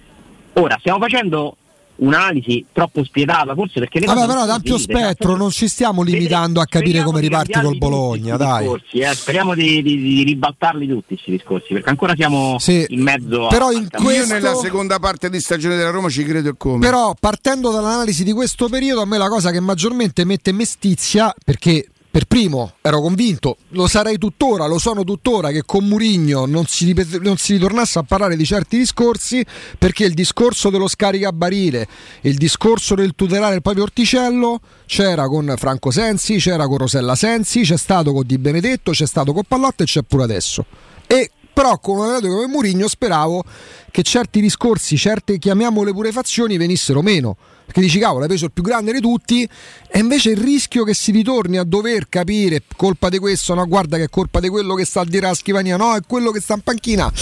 Ora, 0.54 0.76
stiamo 0.80 0.98
facendo 0.98 1.56
un'analisi 1.98 2.66
troppo 2.72 3.04
spietata, 3.04 3.54
forse 3.54 3.80
perché 3.80 4.00
le 4.00 4.06
Vabbè, 4.06 4.18
cose 4.20 4.30
però 4.30 4.42
ad 4.42 4.50
ampio 4.50 4.78
spettro 4.78 5.36
non 5.36 5.50
ci 5.50 5.68
stiamo 5.68 6.02
limitando 6.02 6.60
a 6.60 6.64
capire 6.66 7.02
come 7.02 7.20
di 7.20 7.28
riparte 7.28 7.60
col 7.60 7.78
Bologna, 7.78 8.36
dai. 8.36 8.62
discorsi, 8.62 8.98
eh. 8.98 9.14
Speriamo 9.14 9.54
di, 9.54 9.82
di- 9.82 9.96
di 9.98 10.22
ribaltarli 10.24 10.86
tutti 10.86 11.14
questi 11.14 11.30
discorsi, 11.30 11.72
perché 11.72 11.88
ancora 11.88 12.14
siamo 12.14 12.58
Sì, 12.58 12.84
in 12.88 13.02
mezzo 13.02 13.46
però 13.48 13.68
a... 13.68 13.72
in 13.72 13.88
questo- 13.90 14.10
io 14.12 14.26
nella 14.26 14.54
seconda 14.54 14.98
parte 14.98 15.30
di 15.30 15.40
stagione 15.40 15.76
della 15.76 15.90
Roma 15.90 16.08
ci 16.08 16.24
credo 16.24 16.50
e 16.50 16.54
come 16.56 16.86
Però 16.86 17.14
partendo 17.18 17.70
dall'analisi 17.70 18.24
di 18.24 18.32
questo 18.32 18.68
periodo, 18.68 19.00
a 19.02 19.06
me 19.06 19.18
la 19.18 19.28
cosa 19.28 19.50
che 19.50 19.60
maggiormente 19.60 20.24
mette 20.24 20.52
mestizia, 20.52 21.34
perché 21.44 21.88
per 22.16 22.24
primo 22.24 22.76
ero 22.80 23.02
convinto, 23.02 23.58
lo 23.72 23.86
sarei 23.86 24.16
tuttora, 24.16 24.64
lo 24.64 24.78
sono 24.78 25.04
tuttora, 25.04 25.50
che 25.50 25.64
con 25.66 25.84
Murigno 25.84 26.46
non 26.46 26.64
si, 26.64 26.94
non 27.20 27.36
si 27.36 27.52
ritornasse 27.52 27.98
a 27.98 28.04
parlare 28.04 28.36
di 28.36 28.44
certi 28.46 28.78
discorsi, 28.78 29.44
perché 29.78 30.06
il 30.06 30.14
discorso 30.14 30.70
dello 30.70 30.88
scaricabarile, 30.88 31.86
il 32.22 32.38
discorso 32.38 32.94
del 32.94 33.12
tutelare 33.14 33.56
il 33.56 33.60
proprio 33.60 33.82
orticello, 33.82 34.60
c'era 34.86 35.28
con 35.28 35.52
Franco 35.58 35.90
Sensi, 35.90 36.36
c'era 36.36 36.66
con 36.66 36.78
Rosella 36.78 37.14
Sensi, 37.14 37.60
c'è 37.60 37.76
stato 37.76 38.14
con 38.14 38.26
Di 38.26 38.38
Benedetto, 38.38 38.92
c'è 38.92 39.06
stato 39.06 39.34
con 39.34 39.42
Pallotta 39.46 39.82
e 39.82 39.86
c'è 39.86 40.00
pure 40.00 40.22
adesso. 40.22 40.64
E 41.06 41.30
però 41.52 41.78
con 41.78 41.98
un 41.98 42.04
allenatore 42.04 42.32
come 42.32 42.46
Mourinho 42.46 42.88
speravo 42.88 43.44
che 43.90 44.02
certi 44.02 44.40
discorsi, 44.40 44.96
certe 44.96 45.36
chiamiamole 45.36 45.92
pure 45.92 46.12
fazioni 46.12 46.56
venissero 46.56 47.02
meno. 47.02 47.36
Perché 47.66 47.80
dici 47.80 47.98
cavolo, 47.98 48.22
hai 48.22 48.28
preso 48.28 48.44
il 48.44 48.52
più 48.52 48.62
grande 48.62 48.92
di 48.92 49.00
tutti 49.00 49.46
e 49.88 49.98
invece 49.98 50.30
il 50.30 50.36
rischio 50.36 50.84
che 50.84 50.94
si 50.94 51.10
ritorni 51.10 51.58
a 51.58 51.64
dover 51.64 52.08
capire 52.08 52.62
colpa 52.76 53.08
di 53.08 53.18
questo, 53.18 53.54
no 53.54 53.66
guarda 53.66 53.96
che 53.96 54.04
è 54.04 54.08
colpa 54.08 54.38
di 54.38 54.48
quello 54.48 54.74
che 54.74 54.84
sta 54.84 55.00
a 55.00 55.04
dire 55.04 55.26
alla 55.26 55.34
scrivania, 55.34 55.76
no 55.76 55.96
è 55.96 56.00
quello 56.06 56.30
che 56.30 56.40
sta 56.40 56.54
in 56.54 56.60
panchina. 56.60 57.12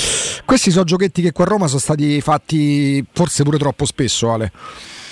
Questi 0.45 0.71
sono 0.71 0.85
giochetti 0.85 1.23
che 1.23 1.33
qua 1.33 1.47
a 1.47 1.49
Roma 1.49 1.67
sono 1.67 1.81
stati 1.81 2.21
fatti 2.21 3.05
forse 3.13 3.43
pure 3.43 3.57
troppo 3.57 3.87
spesso 3.87 4.31
Ale. 4.31 4.53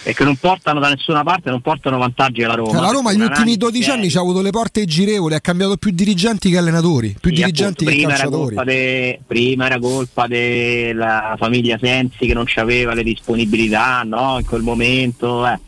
E 0.04 0.14
che 0.14 0.24
non 0.24 0.36
portano 0.36 0.80
da 0.80 0.88
nessuna 0.88 1.22
parte, 1.22 1.50
non 1.50 1.60
portano 1.60 1.96
vantaggi 1.98 2.42
alla 2.42 2.54
Roma. 2.54 2.70
Cioè, 2.72 2.80
la 2.80 2.90
Roma 2.90 3.10
negli 3.10 3.20
ultimi 3.20 3.54
un'analisi 3.54 3.56
12 3.58 3.90
anni 3.90 4.10
ci 4.10 4.16
ha 4.16 4.20
avuto 4.20 4.40
le 4.42 4.50
porte 4.50 4.84
girevoli, 4.84 5.34
ha 5.34 5.40
cambiato 5.40 5.76
più 5.76 5.90
dirigenti 5.92 6.50
che 6.50 6.58
allenatori, 6.58 7.16
più 7.20 7.30
Sì, 7.30 7.36
dirigenti 7.36 7.84
appunto, 7.84 7.90
che 7.90 7.90
prima 7.96 8.08
era, 8.12 8.22
calciatori. 8.22 8.54
colpa 8.56 8.64
de- 8.70 9.20
prima 9.26 9.66
era 9.66 9.78
colpa 9.78 10.26
della 10.26 11.34
famiglia 11.38 11.78
Sensi 11.80 12.26
che 12.26 12.34
non 12.34 12.46
aveva 12.56 12.94
le 12.94 13.02
disponibilità 13.02 14.02
no, 14.04 14.38
in 14.38 14.44
quel 14.44 14.62
momento, 14.62 15.46
eh. 15.46 15.58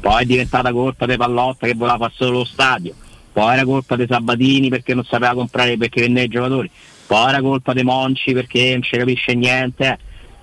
poi 0.00 0.22
è 0.22 0.26
diventata 0.26 0.70
colpa 0.72 1.06
di 1.06 1.16
Pallotta 1.16 1.66
che 1.66 1.74
voleva 1.74 1.96
fare 1.98 2.12
solo 2.14 2.30
lo 2.38 2.44
stadio, 2.44 2.94
poi 3.32 3.52
era 3.54 3.64
colpa 3.64 3.96
dei 3.96 4.06
Sabatini 4.08 4.68
perché 4.68 4.94
non 4.94 5.04
sapeva 5.04 5.32
comprare 5.34 5.76
perché 5.76 6.00
vendeva 6.02 6.26
i 6.26 6.28
giocatori, 6.28 6.70
poi 7.06 7.28
era 7.30 7.40
colpa 7.40 7.72
dei 7.72 7.84
Monci 7.84 8.32
perché 8.32 8.72
non 8.72 8.82
ci 8.82 8.96
capisce 8.98 9.34
niente, 9.34 9.84
eh. 9.86 9.98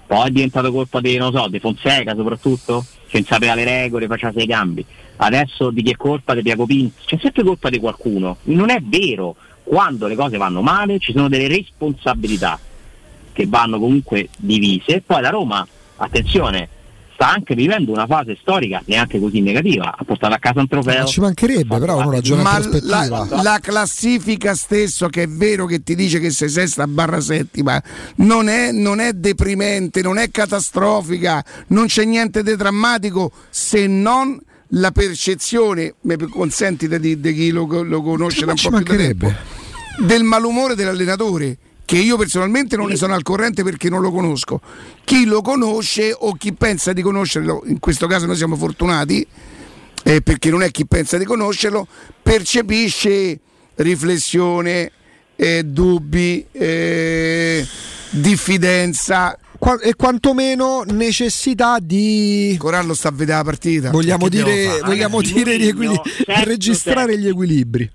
Poi 0.07 0.27
è 0.27 0.31
diventato 0.31 0.71
colpa 0.71 1.01
di, 1.01 1.17
non 1.17 1.33
so, 1.33 1.47
di 1.47 1.59
Fonseca 1.59 2.13
soprattutto, 2.15 2.85
che 3.07 3.17
non 3.17 3.25
sapeva 3.25 3.55
le 3.55 3.63
regole, 3.63 4.07
faceva 4.07 4.31
sei 4.33 4.47
cambi. 4.47 4.85
Adesso 5.17 5.71
di 5.71 5.81
chi 5.81 5.91
è 5.91 5.95
colpa? 5.95 6.33
Di 6.33 6.41
Piago 6.41 6.65
Pinto. 6.65 7.01
C'è 7.05 7.17
sempre 7.19 7.43
colpa 7.43 7.69
di 7.69 7.79
qualcuno. 7.79 8.37
Non 8.43 8.69
è 8.69 8.79
vero. 8.81 9.35
Quando 9.63 10.05
le 10.05 10.15
cose 10.15 10.37
vanno 10.37 10.61
male 10.61 10.99
ci 10.99 11.11
sono 11.11 11.27
delle 11.27 11.47
responsabilità 11.47 12.59
che 13.33 13.47
vanno 13.47 13.79
comunque 13.79 14.29
divise. 14.37 15.01
Poi 15.01 15.21
la 15.21 15.29
Roma, 15.29 15.67
attenzione, 15.95 16.69
sta 17.15 17.29
anche 17.29 17.55
vivendo 17.55 17.91
una 17.91 18.05
fase 18.05 18.37
storica 18.39 18.81
neanche 18.85 19.19
così 19.19 19.41
negativa. 19.41 19.95
Ha 19.97 20.03
portato 20.03 20.33
a 20.33 20.37
casa 20.37 20.59
un 20.59 20.67
trofeo. 20.67 20.99
Ma 20.99 21.05
ci 21.05 21.19
mancherebbe, 21.21 21.79
però 21.79 21.97
uno 21.97 22.11
ragiona 22.11 22.41
in 22.41 22.45
ma 22.45 23.07
la, 23.07 23.41
la 23.41 23.59
classifica 23.59 24.53
stesso 24.53 25.07
che 25.07 25.23
è 25.23 25.27
vero 25.27 25.65
che 25.65 25.81
ti 25.81 25.95
dice 25.95 26.19
che 26.19 26.29
sei 26.29 26.49
sesta 26.49 26.85
barra 26.85 27.19
settima 27.19 27.81
non 28.17 28.47
è, 28.47 28.71
non 28.71 28.99
è 28.99 29.13
deprimente 29.13 30.01
non 30.01 30.17
è 30.17 30.29
catastrofica 30.29 31.43
non 31.67 31.87
c'è 31.87 32.03
niente 32.03 32.43
di 32.43 32.55
drammatico 32.55 33.31
se 33.49 33.87
non 33.87 34.39
la 34.69 34.91
percezione 34.91 35.95
mi 36.01 36.17
consentite 36.27 36.99
di, 36.99 37.19
di 37.19 37.33
chi 37.33 37.49
lo, 37.51 37.65
lo 37.83 38.01
conosce 38.01 38.45
da 38.45 38.51
un 38.51 38.57
po' 38.61 38.81
più 38.81 38.95
di 38.95 39.03
tempo 39.03 39.33
del 39.99 40.23
malumore 40.23 40.75
dell'allenatore 40.75 41.57
che 41.85 41.97
io 41.97 42.17
personalmente 42.17 42.75
non 42.75 42.87
ne 42.89 42.95
sono 42.95 43.13
al 43.13 43.21
corrente 43.21 43.63
perché 43.63 43.89
non 43.89 44.01
lo 44.01 44.11
conosco. 44.11 44.59
Chi 45.03 45.25
lo 45.25 45.41
conosce 45.41 46.13
o 46.17 46.33
chi 46.33 46.51
pensa 46.53 46.91
di 46.93 47.01
conoscerlo, 47.01 47.63
in 47.67 47.79
questo 47.79 48.07
caso 48.07 48.25
noi 48.25 48.35
siamo 48.35 48.55
fortunati, 48.55 49.25
eh, 50.03 50.21
perché 50.21 50.49
non 50.49 50.63
è 50.63 50.71
chi 50.71 50.85
pensa 50.87 51.17
di 51.17 51.25
conoscerlo, 51.25 51.87
percepisce 52.21 53.39
riflessione, 53.75 54.91
eh, 55.35 55.63
dubbi, 55.63 56.45
eh, 56.51 57.65
diffidenza. 58.09 59.37
Qua- 59.57 59.79
e 59.79 59.95
quantomeno 59.95 60.83
necessità 60.85 61.77
di 61.79 62.55
Corallo 62.59 62.93
sta 62.93 63.07
a 63.07 63.11
vedere 63.11 63.37
la 63.37 63.43
partita. 63.43 63.89
vogliamo 63.89 64.27
dire, 64.27 64.79
vogliamo 64.83 65.21
dire 65.21 65.57
gli 65.57 65.67
equilibri- 65.67 66.11
certo, 66.25 66.43
registrare 66.43 67.13
certo. 67.13 67.25
gli 67.25 67.29
equilibri 67.29 67.91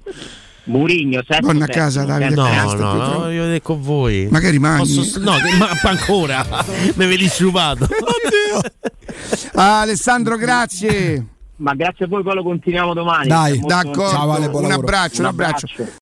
Murigno, 0.65 1.23
Torna 1.25 1.65
a 1.65 1.69
casa, 1.69 2.05
Davide. 2.05 2.35
sesto, 2.35 2.77
No, 2.77 2.93
no, 2.95 3.19
no, 3.19 3.31
io 3.31 3.43
vedete 3.43 3.63
con 3.63 3.81
voi. 3.83 4.29
Magari 4.31 4.53
rimani. 4.53 4.79
Posso- 4.79 5.19
no, 5.21 5.33
che- 5.37 5.57
ma 5.57 5.69
ancora. 5.91 6.45
Mi 6.95 7.07
vedi 7.07 7.29
sciupato. 7.29 7.89
Ah, 9.55 9.81
Alessandro, 9.83 10.37
grazie. 10.37 11.27
Ma 11.57 11.75
grazie 11.75 12.07
a 12.07 12.09
voi, 12.09 12.23
poi 12.23 12.35
lo 12.35 12.43
continuiamo 12.43 12.95
domani. 12.95 13.29
Dai, 13.29 13.59
D'accordo. 13.59 14.09
Ciao, 14.09 14.31
Ale, 14.33 14.49
buon 14.49 14.65
un 14.65 14.73
abbraccio, 14.73 15.19
un 15.21 15.25
Un 15.27 15.31
abbraccio. 15.33 15.67
abbraccio. 15.67 15.99